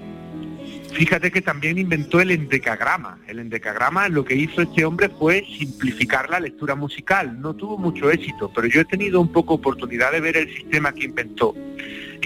fíjate 0.93 1.31
que 1.31 1.41
también 1.41 1.77
inventó 1.77 2.19
el 2.19 2.31
endecagrama. 2.31 3.19
El 3.27 3.39
endecagrama 3.39 4.09
lo 4.09 4.25
que 4.25 4.35
hizo 4.35 4.61
este 4.61 4.85
hombre 4.85 5.09
fue 5.09 5.45
simplificar 5.57 6.29
la 6.29 6.39
lectura 6.39 6.75
musical. 6.75 7.39
No 7.39 7.53
tuvo 7.55 7.77
mucho 7.77 8.09
éxito, 8.11 8.51
pero 8.53 8.67
yo 8.67 8.81
he 8.81 8.85
tenido 8.85 9.21
un 9.21 9.31
poco 9.31 9.55
oportunidad 9.55 10.11
de 10.11 10.19
ver 10.19 10.37
el 10.37 10.53
sistema 10.53 10.91
que 10.91 11.05
inventó. 11.05 11.53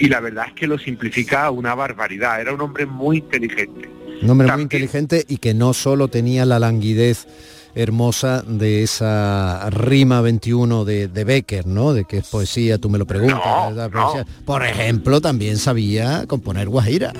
Y 0.00 0.08
la 0.08 0.20
verdad 0.20 0.46
es 0.48 0.54
que 0.54 0.66
lo 0.66 0.78
simplifica 0.78 1.50
una 1.50 1.74
barbaridad. 1.74 2.40
Era 2.40 2.54
un 2.54 2.60
hombre 2.62 2.86
muy 2.86 3.18
inteligente. 3.18 3.88
Un 4.22 4.30
hombre 4.30 4.50
muy 4.50 4.62
inteligente 4.62 5.26
y 5.28 5.36
que 5.36 5.52
no 5.52 5.74
solo 5.74 6.08
tenía 6.08 6.46
la 6.46 6.58
languidez 6.58 7.26
hermosa 7.74 8.42
de 8.46 8.82
esa 8.82 9.68
rima 9.70 10.22
21 10.22 10.86
de, 10.86 11.08
de 11.08 11.24
Becker, 11.24 11.66
¿no? 11.66 11.92
De 11.92 12.06
que 12.06 12.18
es 12.18 12.28
poesía, 12.28 12.78
tú 12.78 12.88
me 12.88 12.98
lo 12.98 13.06
preguntas. 13.06 13.40
Por 14.46 14.64
ejemplo, 14.64 15.20
también 15.20 15.58
sabía 15.58 16.24
componer 16.26 16.68
guajira. 16.68 17.12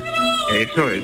Eso 0.51 0.91
es. 0.91 1.03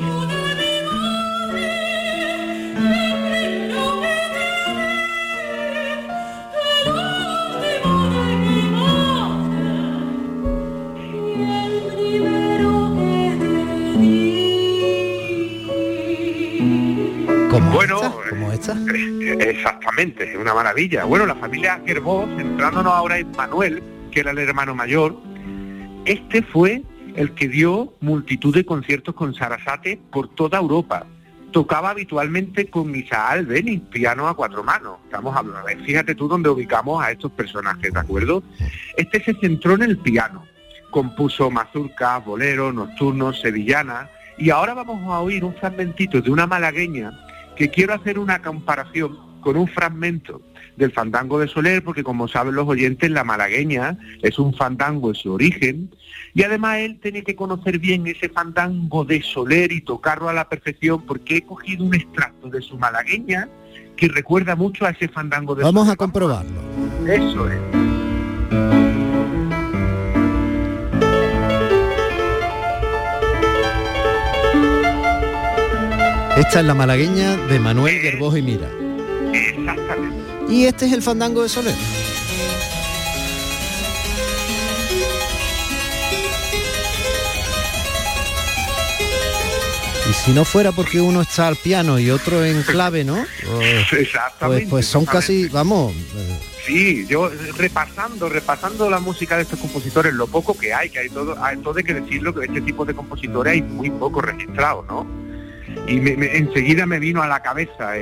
¿Cómo 17.56 17.70
Bueno? 17.70 18.14
¿Cómo 18.28 18.52
Exactamente, 18.52 20.30
es 20.30 20.36
una 20.36 20.52
maravilla. 20.52 21.04
Bueno, 21.04 21.24
la 21.24 21.34
familia 21.36 21.80
Gerbó, 21.86 22.28
centrándonos 22.36 22.92
ahora 22.92 23.16
en 23.16 23.30
Manuel, 23.30 23.82
que 24.10 24.20
era 24.20 24.32
el 24.32 24.38
hermano 24.40 24.74
mayor, 24.74 25.16
este 26.04 26.42
fue 26.42 26.82
el 27.14 27.32
que 27.32 27.48
dio 27.48 27.94
multitud 28.00 28.54
de 28.54 28.66
conciertos 28.66 29.14
con 29.14 29.34
Sarasate 29.34 29.98
por 30.12 30.28
toda 30.34 30.58
Europa. 30.58 31.06
Tocaba 31.50 31.88
habitualmente 31.88 32.68
con 32.68 32.90
Misa 32.90 33.26
Albeni, 33.30 33.78
piano 33.78 34.28
a 34.28 34.36
cuatro 34.36 34.62
manos. 34.62 34.98
Estamos 35.06 35.34
hablando, 35.34 35.66
fíjate 35.82 36.14
tú 36.14 36.28
dónde 36.28 36.50
ubicamos 36.50 37.02
a 37.02 37.10
estos 37.10 37.32
personajes, 37.32 37.90
¿de 37.90 37.98
acuerdo? 37.98 38.42
Este 38.98 39.24
se 39.24 39.32
centró 39.32 39.76
en 39.76 39.82
el 39.82 39.96
piano. 39.96 40.44
Compuso 40.90 41.50
mazurcas, 41.50 42.22
boleros, 42.22 42.74
nocturnos, 42.74 43.40
sevillanas. 43.40 44.10
Y 44.36 44.50
ahora 44.50 44.74
vamos 44.74 45.02
a 45.10 45.20
oír 45.20 45.42
un 45.42 45.54
fragmentito 45.54 46.20
de 46.20 46.30
una 46.30 46.46
malagueña 46.46 47.12
que 47.56 47.70
quiero 47.70 47.94
hacer 47.94 48.18
una 48.18 48.42
comparación 48.42 49.18
con 49.40 49.56
un 49.56 49.68
fragmento 49.68 50.42
del 50.76 50.92
fandango 50.92 51.38
de 51.38 51.48
Soler, 51.48 51.82
porque 51.82 52.04
como 52.04 52.28
saben 52.28 52.54
los 52.54 52.68
oyentes, 52.68 53.10
la 53.10 53.24
malagueña 53.24 53.98
es 54.22 54.38
un 54.38 54.52
fandango 54.54 55.08
en 55.08 55.14
su 55.14 55.32
origen, 55.32 55.90
y 56.34 56.42
además 56.42 56.78
él 56.78 56.98
tiene 57.00 57.22
que 57.22 57.34
conocer 57.34 57.78
bien 57.78 58.06
ese 58.06 58.28
fandango 58.28 59.04
de 59.04 59.22
Soler 59.22 59.72
y 59.72 59.80
tocarlo 59.80 60.28
a 60.28 60.32
la 60.32 60.48
perfección, 60.48 61.02
porque 61.06 61.38
he 61.38 61.42
cogido 61.42 61.84
un 61.84 61.94
extracto 61.94 62.48
de 62.48 62.60
su 62.60 62.76
malagueña 62.76 63.48
que 63.96 64.08
recuerda 64.08 64.54
mucho 64.54 64.84
a 64.84 64.90
ese 64.90 65.08
fandango 65.08 65.54
de 65.54 65.64
Vamos 65.64 65.88
a 65.88 65.96
comprobarlo. 65.96 66.60
Eso 67.06 67.48
es. 67.48 67.75
Esta 76.36 76.60
es 76.60 76.66
la 76.66 76.74
malagueña 76.74 77.34
de 77.34 77.58
Manuel 77.58 77.98
Gerboj 77.98 78.36
y 78.36 78.42
Mira. 78.42 78.68
Exactamente. 79.32 80.52
Y 80.52 80.66
este 80.66 80.84
es 80.84 80.92
el 80.92 81.00
fandango 81.02 81.42
de 81.42 81.48
Soler. 81.48 81.74
Y 90.08 90.12
si 90.12 90.32
no 90.32 90.44
fuera 90.44 90.72
porque 90.72 91.00
uno 91.00 91.22
está 91.22 91.48
al 91.48 91.56
piano 91.56 91.98
y 91.98 92.10
otro 92.10 92.44
en 92.44 92.62
clave, 92.64 93.02
¿no? 93.02 93.24
Pues, 93.46 93.92
Exactamente. 93.94 94.66
pues 94.68 94.86
son 94.86 95.06
casi, 95.06 95.48
vamos, 95.48 95.94
eh, 95.94 96.38
Sí, 96.66 97.06
yo 97.06 97.28
eh, 97.28 97.36
repasando, 97.56 98.28
repasando 98.28 98.90
la 98.90 98.98
música 98.98 99.36
de 99.36 99.44
estos 99.44 99.58
compositores, 99.58 100.12
lo 100.12 100.26
poco 100.26 100.58
que 100.58 100.74
hay, 100.74 100.90
que 100.90 100.98
hay 100.98 101.08
todo, 101.08 101.42
hay 101.42 101.56
todo 101.58 101.78
hay 101.78 101.84
que 101.84 101.94
decirlo 101.94 102.34
que 102.34 102.44
este 102.44 102.60
tipo 102.60 102.84
de 102.84 102.92
compositores 102.92 103.54
hay 103.54 103.62
muy 103.62 103.88
poco 103.90 104.20
registrados, 104.20 104.84
¿no? 104.86 105.25
Y 105.86 106.00
me- 106.00 106.16
me- 106.16 106.36
enseguida 106.36 106.86
me 106.86 106.98
vino 106.98 107.22
a 107.22 107.26
la 107.28 107.40
cabeza, 107.40 107.92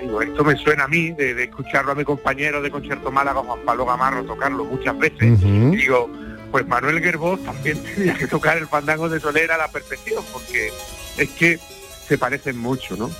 digo, 0.00 0.20
esto 0.22 0.44
me 0.44 0.56
suena 0.56 0.84
a 0.84 0.88
mí, 0.88 1.10
de, 1.12 1.34
de 1.34 1.44
escucharlo 1.44 1.92
a 1.92 1.94
mi 1.94 2.04
compañero 2.04 2.60
de 2.60 2.70
Concierto 2.70 3.10
Málaga, 3.10 3.40
Juan 3.40 3.60
Pablo 3.64 3.86
Gamarro, 3.86 4.24
tocarlo 4.24 4.64
muchas 4.64 4.96
veces. 4.98 5.40
Digo, 5.70 6.10
pues 6.50 6.66
Manuel 6.66 7.00
Gerbós 7.02 7.42
también 7.44 7.82
tenía 7.94 8.14
que 8.14 8.26
tocar 8.26 8.58
el 8.58 8.66
fandango 8.66 9.08
de 9.08 9.20
Soler 9.20 9.50
a 9.52 9.56
la 9.58 9.68
perfección, 9.68 10.22
porque 10.32 10.70
es 11.16 11.28
que 11.30 11.58
se 12.06 12.18
parecen 12.18 12.58
mucho, 12.58 12.96
¿no? 12.96 13.10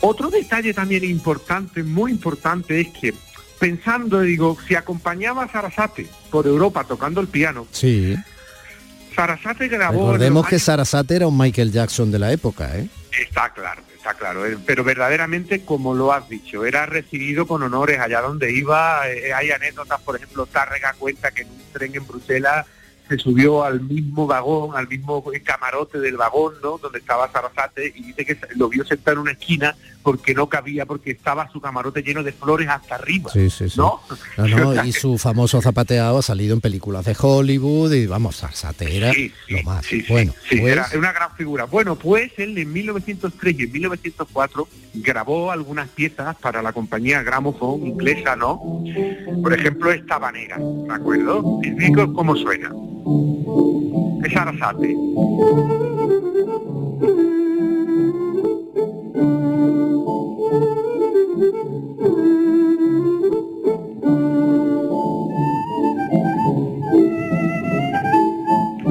Otro 0.00 0.30
detalle 0.30 0.72
también 0.74 1.04
importante, 1.04 1.82
muy 1.82 2.10
importante, 2.12 2.80
es 2.80 2.88
que 2.88 3.14
pensando, 3.58 4.20
digo, 4.20 4.56
si 4.66 4.74
acompañaba 4.74 5.44
a 5.44 5.48
Sarasate 5.52 6.06
por 6.30 6.46
Europa 6.46 6.82
tocando 6.84 7.20
el 7.20 7.28
piano, 7.28 7.66
sí. 7.70 8.16
Sarasate 9.14 9.68
grabó... 9.68 10.12
Recordemos 10.12 10.46
que 10.46 10.58
Sarasate 10.58 11.16
era 11.16 11.26
un 11.26 11.36
Michael 11.36 11.72
Jackson 11.72 12.10
de 12.10 12.18
la 12.18 12.32
época, 12.32 12.76
¿eh? 12.76 12.88
Está 13.20 13.50
claro, 13.50 13.82
está 13.96 14.14
claro. 14.14 14.46
eh, 14.46 14.58
Pero 14.64 14.84
verdaderamente, 14.84 15.64
como 15.64 15.94
lo 15.94 16.12
has 16.12 16.28
dicho, 16.28 16.64
era 16.64 16.86
recibido 16.86 17.46
con 17.46 17.62
honores 17.62 18.00
allá 18.00 18.20
donde 18.20 18.52
iba. 18.52 19.08
eh, 19.08 19.32
hay 19.32 19.50
anécdotas, 19.50 20.00
por 20.00 20.16
ejemplo, 20.16 20.46
Tárrega 20.46 20.94
cuenta 20.98 21.30
que 21.30 21.42
en 21.42 21.48
un 21.48 21.62
tren 21.72 21.94
en 21.94 22.06
Bruselas 22.06 22.66
se 23.12 23.18
subió 23.18 23.62
al 23.62 23.82
mismo 23.82 24.26
vagón, 24.26 24.74
al 24.74 24.88
mismo 24.88 25.22
camarote 25.44 26.00
del 26.00 26.16
vagón, 26.16 26.54
¿no? 26.62 26.78
Donde 26.78 26.98
estaba 26.98 27.30
Sarasate 27.30 27.92
y 27.94 28.02
dice 28.04 28.24
que 28.24 28.38
lo 28.56 28.70
vio 28.70 28.86
sentado 28.86 29.16
en 29.16 29.18
una 29.18 29.32
esquina 29.32 29.76
porque 30.02 30.34
no 30.34 30.48
cabía, 30.48 30.86
porque 30.86 31.10
estaba 31.12 31.50
su 31.52 31.60
camarote 31.60 32.02
lleno 32.02 32.22
de 32.22 32.32
flores 32.32 32.68
hasta 32.68 32.94
arriba. 32.94 33.30
Sí, 33.30 33.50
sí, 33.50 33.68
sí. 33.68 33.78
¿No? 33.78 34.00
No, 34.38 34.48
no, 34.48 34.84
y 34.86 34.92
su 34.92 35.18
famoso 35.18 35.60
zapateado 35.60 36.18
ha 36.18 36.22
salido 36.22 36.54
en 36.54 36.62
películas 36.62 37.04
de 37.04 37.14
Hollywood 37.18 37.92
y 37.92 38.06
vamos, 38.06 38.36
Sarasate 38.36 38.96
era 38.96 39.12
lo 39.48 39.62
más. 39.62 39.86
bueno, 40.08 40.32
Sí, 40.48 40.56
pues, 40.56 40.72
era 40.72 40.88
una 40.96 41.12
gran 41.12 41.34
figura. 41.36 41.64
Bueno, 41.64 41.96
pues 41.96 42.32
él 42.38 42.56
en 42.56 42.72
1903 42.72 43.60
y 43.60 43.62
en 43.64 43.72
1904 43.72 44.68
grabó 44.94 45.52
algunas 45.52 45.88
piezas 45.88 46.34
para 46.36 46.62
la 46.62 46.72
compañía 46.72 47.22
Gramophone 47.22 47.88
inglesa, 47.88 48.36
¿no? 48.36 48.82
Por 49.42 49.52
ejemplo, 49.52 49.92
esta 49.92 50.18
banera, 50.18 50.56
¿de 50.58 50.94
acuerdo? 50.94 51.60
Y 51.62 51.70
digo 51.70 52.12
cómo 52.14 52.34
suena. 52.36 52.72
Es 54.24 54.36
Arasate. 54.36 54.94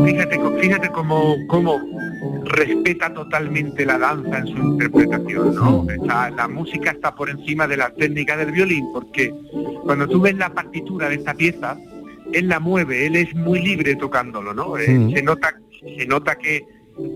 Fíjate, 0.06 0.40
fíjate 0.60 0.90
cómo, 0.90 1.36
cómo 1.48 1.80
respeta 2.46 3.14
totalmente 3.14 3.86
la 3.86 3.98
danza 3.98 4.40
en 4.40 4.48
su 4.48 4.58
interpretación, 4.58 5.56
¿no? 5.56 5.86
Está- 5.90 6.30
la 6.32 6.48
música 6.48 6.92
está 6.92 7.14
por 7.14 7.30
encima 7.30 7.68
de 7.68 7.78
la 7.78 7.90
técnica 7.92 8.36
del 8.38 8.52
violín, 8.52 8.86
porque 8.94 9.34
cuando 9.84 10.08
tú 10.08 10.22
ves 10.22 10.36
la 10.38 10.50
partitura 10.50 11.10
de 11.10 11.16
esta 11.16 11.34
pieza, 11.34 11.78
él 12.34 12.48
la 12.48 12.60
mueve, 12.60 13.06
él 13.06 13.16
es 13.16 13.34
muy 13.36 13.62
libre 13.62 13.96
tocándolo, 13.96 14.54
¿no? 14.54 14.78
Eh, 14.78 15.12
se 15.14 15.22
nota, 15.22 15.54
se 15.80 16.06
nota 16.06 16.36
que 16.36 16.66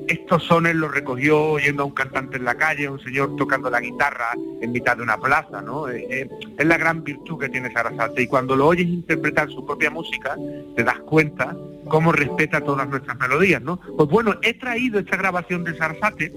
estos 0.07 0.43
sones 0.43 0.75
los 0.75 0.93
recogió 0.93 1.51
oyendo 1.51 1.83
a 1.83 1.85
un 1.85 1.91
cantante 1.93 2.37
en 2.37 2.45
la 2.45 2.55
calle, 2.55 2.87
a 2.87 2.91
un 2.91 2.99
señor 2.99 3.35
tocando 3.35 3.69
la 3.69 3.81
guitarra 3.81 4.29
en 4.61 4.71
mitad 4.71 4.97
de 4.97 5.03
una 5.03 5.17
plaza, 5.17 5.61
¿no? 5.61 5.89
Eh, 5.89 6.07
eh, 6.09 6.29
es 6.57 6.65
la 6.65 6.77
gran 6.77 7.03
virtud 7.03 7.39
que 7.39 7.49
tiene 7.49 7.71
Sarasate 7.71 8.23
y 8.23 8.27
cuando 8.27 8.55
lo 8.55 8.67
oyes 8.67 8.87
interpretar 8.87 9.49
su 9.49 9.65
propia 9.65 9.89
música, 9.89 10.35
te 10.75 10.83
das 10.83 10.99
cuenta 10.99 11.55
cómo 11.87 12.11
respeta 12.11 12.61
todas 12.61 12.87
nuestras 12.87 13.17
melodías, 13.19 13.61
¿no? 13.61 13.79
Pues 13.97 14.09
bueno, 14.09 14.35
he 14.41 14.53
traído 14.53 14.99
esta 14.99 15.17
grabación 15.17 15.63
de 15.63 15.77
Sarasate 15.77 16.33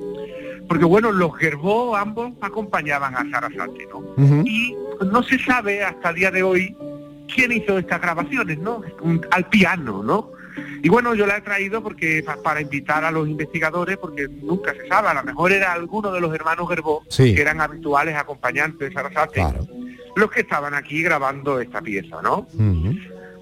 porque 0.68 0.85
bueno, 0.85 1.12
los 1.12 1.35
Gerbó 1.37 1.97
ambos 1.97 2.33
acompañaban 2.43 3.14
a 3.14 3.31
Sarasate, 3.31 3.87
¿no? 3.91 4.45
Y 4.45 4.74
no 5.11 5.22
se 5.22 5.39
sabe 5.39 5.83
hasta 5.83 6.11
el 6.11 6.16
día 6.16 6.31
de 6.31 6.43
hoy 6.43 6.76
quién 7.33 7.53
hizo 7.53 7.79
estas 7.79 8.01
grabaciones, 8.01 8.59
¿no? 8.59 8.83
Al 9.31 9.49
piano, 9.49 10.03
¿no? 10.03 10.33
Y 10.83 10.89
bueno, 10.89 11.14
yo 11.14 11.26
la 11.26 11.37
he 11.37 11.41
traído 11.41 11.83
porque 11.83 12.22
pa- 12.24 12.43
para 12.43 12.61
invitar 12.61 13.05
a 13.05 13.11
los 13.12 13.29
investigadores, 13.29 13.97
porque 13.97 14.26
nunca 14.29 14.72
se 14.74 14.87
sabe, 14.89 15.09
a 15.09 15.14
lo 15.14 15.22
mejor 15.22 15.53
era 15.53 15.72
alguno 15.72 16.11
de 16.11 16.20
los 16.20 16.35
hermanos 16.35 16.68
Gerbó, 16.68 17.03
Sí. 17.09 17.35
que 17.35 17.41
eran 17.43 17.61
habituales 17.61 18.16
acompañantes 18.16 18.89
de 18.89 18.93
Sarasate, 18.93 19.45
los 20.16 20.31
que 20.31 20.41
estaban 20.41 20.74
aquí 20.74 21.03
grabando 21.03 21.61
esta 21.61 21.81
pieza, 21.81 22.20
¿no? 22.22 22.47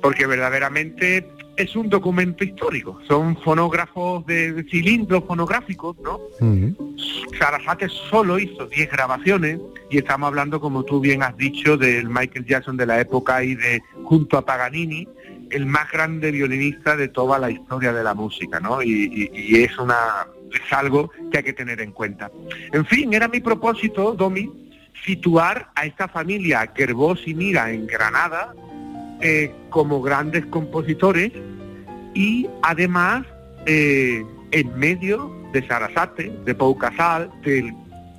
Porque 0.03 0.27
verdaderamente 0.27 1.27
es 1.57 1.75
un 1.77 1.89
documento 1.89 2.45
histórico. 2.45 2.99
Son 3.09 3.37
fonógrafos 3.43 4.25
de, 4.27 4.65
cilindros 4.71 5.25
fonográficos, 5.25 5.97
¿no? 6.01 6.21
Ujú. 6.41 6.95
Sarasate 7.39 7.89
solo 7.89 8.39
hizo 8.39 8.67
10 8.67 8.91
grabaciones 8.91 9.59
y 9.91 9.99
estamos 9.99 10.29
hablando, 10.29 10.61
como 10.61 10.85
tú 10.85 11.01
bien 11.01 11.23
has 11.23 11.37
dicho, 11.37 11.77
del 11.77 12.09
Michael 12.09 12.45
Jackson 12.47 12.77
de 12.77 12.87
la 12.87 13.01
época 13.01 13.43
y 13.43 13.55
de, 13.55 13.83
junto 14.05 14.37
a 14.39 14.45
Paganini, 14.45 15.09
el 15.51 15.65
más 15.67 15.91
grande 15.93 16.31
violinista 16.33 16.97
de 16.97 17.09
toda 17.09 17.39
la 17.39 17.51
historia 17.51 17.93
de 17.93 18.03
la 18.03 18.15
música, 18.15 18.59
¿no? 18.61 18.83
Y, 18.83 18.91
y- 18.91 19.31
y 19.33 19.63
es 19.63 19.79
una 19.79 19.97
es 20.53 20.73
algo 20.73 21.11
que 21.31 21.39
hay 21.39 21.45
que 21.45 21.53
tener 21.53 21.81
en 21.81 21.93
cuenta. 21.93 22.31
En 22.73 22.87
fin, 22.87 23.13
era 23.13 23.29
mi 23.29 23.41
propósito, 23.41 24.15
Domi, 24.15 24.51
situar 25.05 25.71
a 25.75 25.85
esta 25.87 26.09
familia 26.09 26.73
Gerbós 26.75 27.21
y 27.27 27.35
Mira 27.35 27.71
en 27.71 27.87
Granada 27.87 28.55
eh, 29.21 29.53
como 29.71 30.03
grandes 30.03 30.47
compositores 30.47 31.33
y 32.15 32.49
además 32.63 33.25
eh, 33.67 34.25
en 34.53 34.79
medio 34.79 35.31
de 35.53 35.67
Sarasate, 35.67 36.33
de 36.45 36.55
Pau 36.55 36.77
Casal, 36.77 37.31
del 37.45 37.75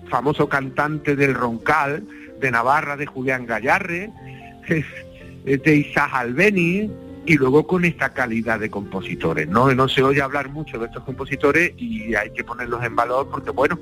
famoso 0.09 0.47
cantante 0.49 1.15
del 1.15 1.33
Roncal, 1.33 2.03
de 2.39 2.51
Navarra, 2.51 2.97
de 2.97 3.05
Julián 3.05 3.45
Gallarre, 3.45 4.11
de 5.45 5.75
Isaac 5.75 6.11
Albeni, 6.13 6.89
y 7.27 7.35
luego 7.35 7.67
con 7.67 7.83
esta 7.83 8.13
calidad 8.13 8.59
de 8.59 8.69
compositores. 8.69 9.47
¿no? 9.47 9.71
no 9.75 9.89
se 9.89 10.01
oye 10.01 10.21
hablar 10.21 10.49
mucho 10.49 10.79
de 10.79 10.85
estos 10.85 11.03
compositores 11.03 11.73
y 11.77 12.15
hay 12.15 12.31
que 12.31 12.43
ponerlos 12.43 12.83
en 12.83 12.95
valor 12.95 13.27
porque, 13.29 13.51
bueno, 13.51 13.77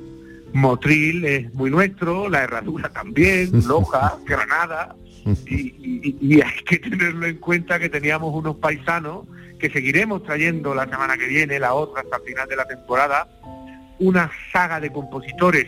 Motril 0.51 1.26
es 1.26 1.53
muy 1.53 1.70
nuestro, 1.70 2.28
La 2.28 2.43
Herradura 2.43 2.89
también, 2.89 3.51
Loja, 3.68 4.18
Granada, 4.26 4.95
y, 5.26 6.42
hay 6.42 6.64
que 6.68 6.80
tenerlo 6.80 7.26
en 7.26 7.38
cuenta 7.38 7.80
que 7.80 7.90
teníamos 7.90 8.34
unos 8.34 8.58
paisanos 8.58 9.26
que 9.60 9.70
seguiremos 9.70 10.24
trayendo 10.24 10.76
la 10.76 10.86
semana 10.86 11.18
que 11.18 11.28
viene, 11.28 11.60
la 11.60 11.74
otra 11.74 12.02
hasta 12.02 12.18
el 12.18 12.24
final 12.24 12.48
de 12.48 12.56
la 12.56 12.68
temporada, 12.68 13.28
una 14.00 14.30
saga 14.52 14.80
de 14.80 14.92
compositores 14.92 15.68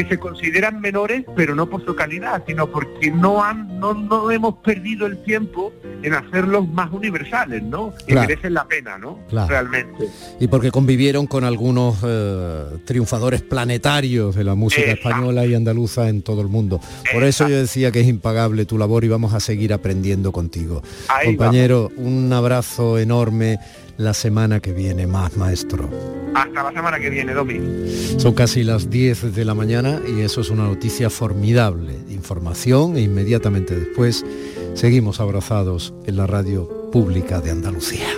porque 0.00 0.14
se 0.14 0.20
consideran 0.20 0.80
menores, 0.80 1.24
pero 1.36 1.54
no 1.54 1.68
por 1.68 1.84
su 1.84 1.94
calidad, 1.94 2.42
sino 2.46 2.70
porque 2.70 3.10
no 3.10 3.42
han, 3.42 3.78
no, 3.78 3.94
no 3.94 4.30
hemos 4.30 4.56
perdido 4.56 5.06
el 5.06 5.22
tiempo 5.22 5.72
en 6.02 6.14
hacerlos 6.14 6.68
más 6.68 6.90
universales, 6.92 7.62
¿no? 7.62 7.92
Claro. 8.06 8.28
merecen 8.28 8.54
la 8.54 8.66
pena, 8.66 8.98
¿no? 8.98 9.18
Claro. 9.28 9.48
Realmente. 9.48 10.08
Y 10.38 10.48
porque 10.48 10.70
convivieron 10.70 11.26
con 11.26 11.44
algunos 11.44 11.98
eh, 12.04 12.78
triunfadores 12.84 13.42
planetarios 13.42 14.34
de 14.34 14.44
la 14.44 14.54
música 14.54 14.82
Exacto. 14.82 15.08
española 15.08 15.46
y 15.46 15.54
andaluza 15.54 16.08
en 16.08 16.22
todo 16.22 16.40
el 16.40 16.48
mundo. 16.48 16.80
Por 17.12 17.24
eso 17.24 17.48
yo 17.48 17.56
decía 17.56 17.90
que 17.90 18.00
es 18.00 18.08
impagable 18.08 18.64
tu 18.64 18.78
labor 18.78 19.04
y 19.04 19.08
vamos 19.08 19.34
a 19.34 19.40
seguir 19.40 19.72
aprendiendo 19.72 20.32
contigo. 20.32 20.82
Ahí 21.08 21.26
Compañero, 21.26 21.90
un 21.96 22.32
abrazo 22.32 22.98
enorme 22.98 23.58
la 24.00 24.14
semana 24.14 24.60
que 24.60 24.72
viene 24.72 25.06
más, 25.06 25.36
maestro. 25.36 25.90
Hasta 26.34 26.62
la 26.62 26.72
semana 26.72 26.98
que 26.98 27.10
viene, 27.10 27.34
Domi. 27.34 27.60
Son 28.16 28.32
casi 28.32 28.64
las 28.64 28.88
10 28.88 29.34
de 29.34 29.44
la 29.44 29.54
mañana 29.54 30.00
y 30.08 30.22
eso 30.22 30.40
es 30.40 30.48
una 30.48 30.64
noticia 30.64 31.10
formidable. 31.10 31.98
Información 32.08 32.96
e 32.96 33.02
inmediatamente 33.02 33.78
después 33.78 34.24
seguimos 34.72 35.20
abrazados 35.20 35.92
en 36.06 36.16
la 36.16 36.26
radio 36.26 36.90
pública 36.90 37.42
de 37.42 37.50
Andalucía. 37.50 38.08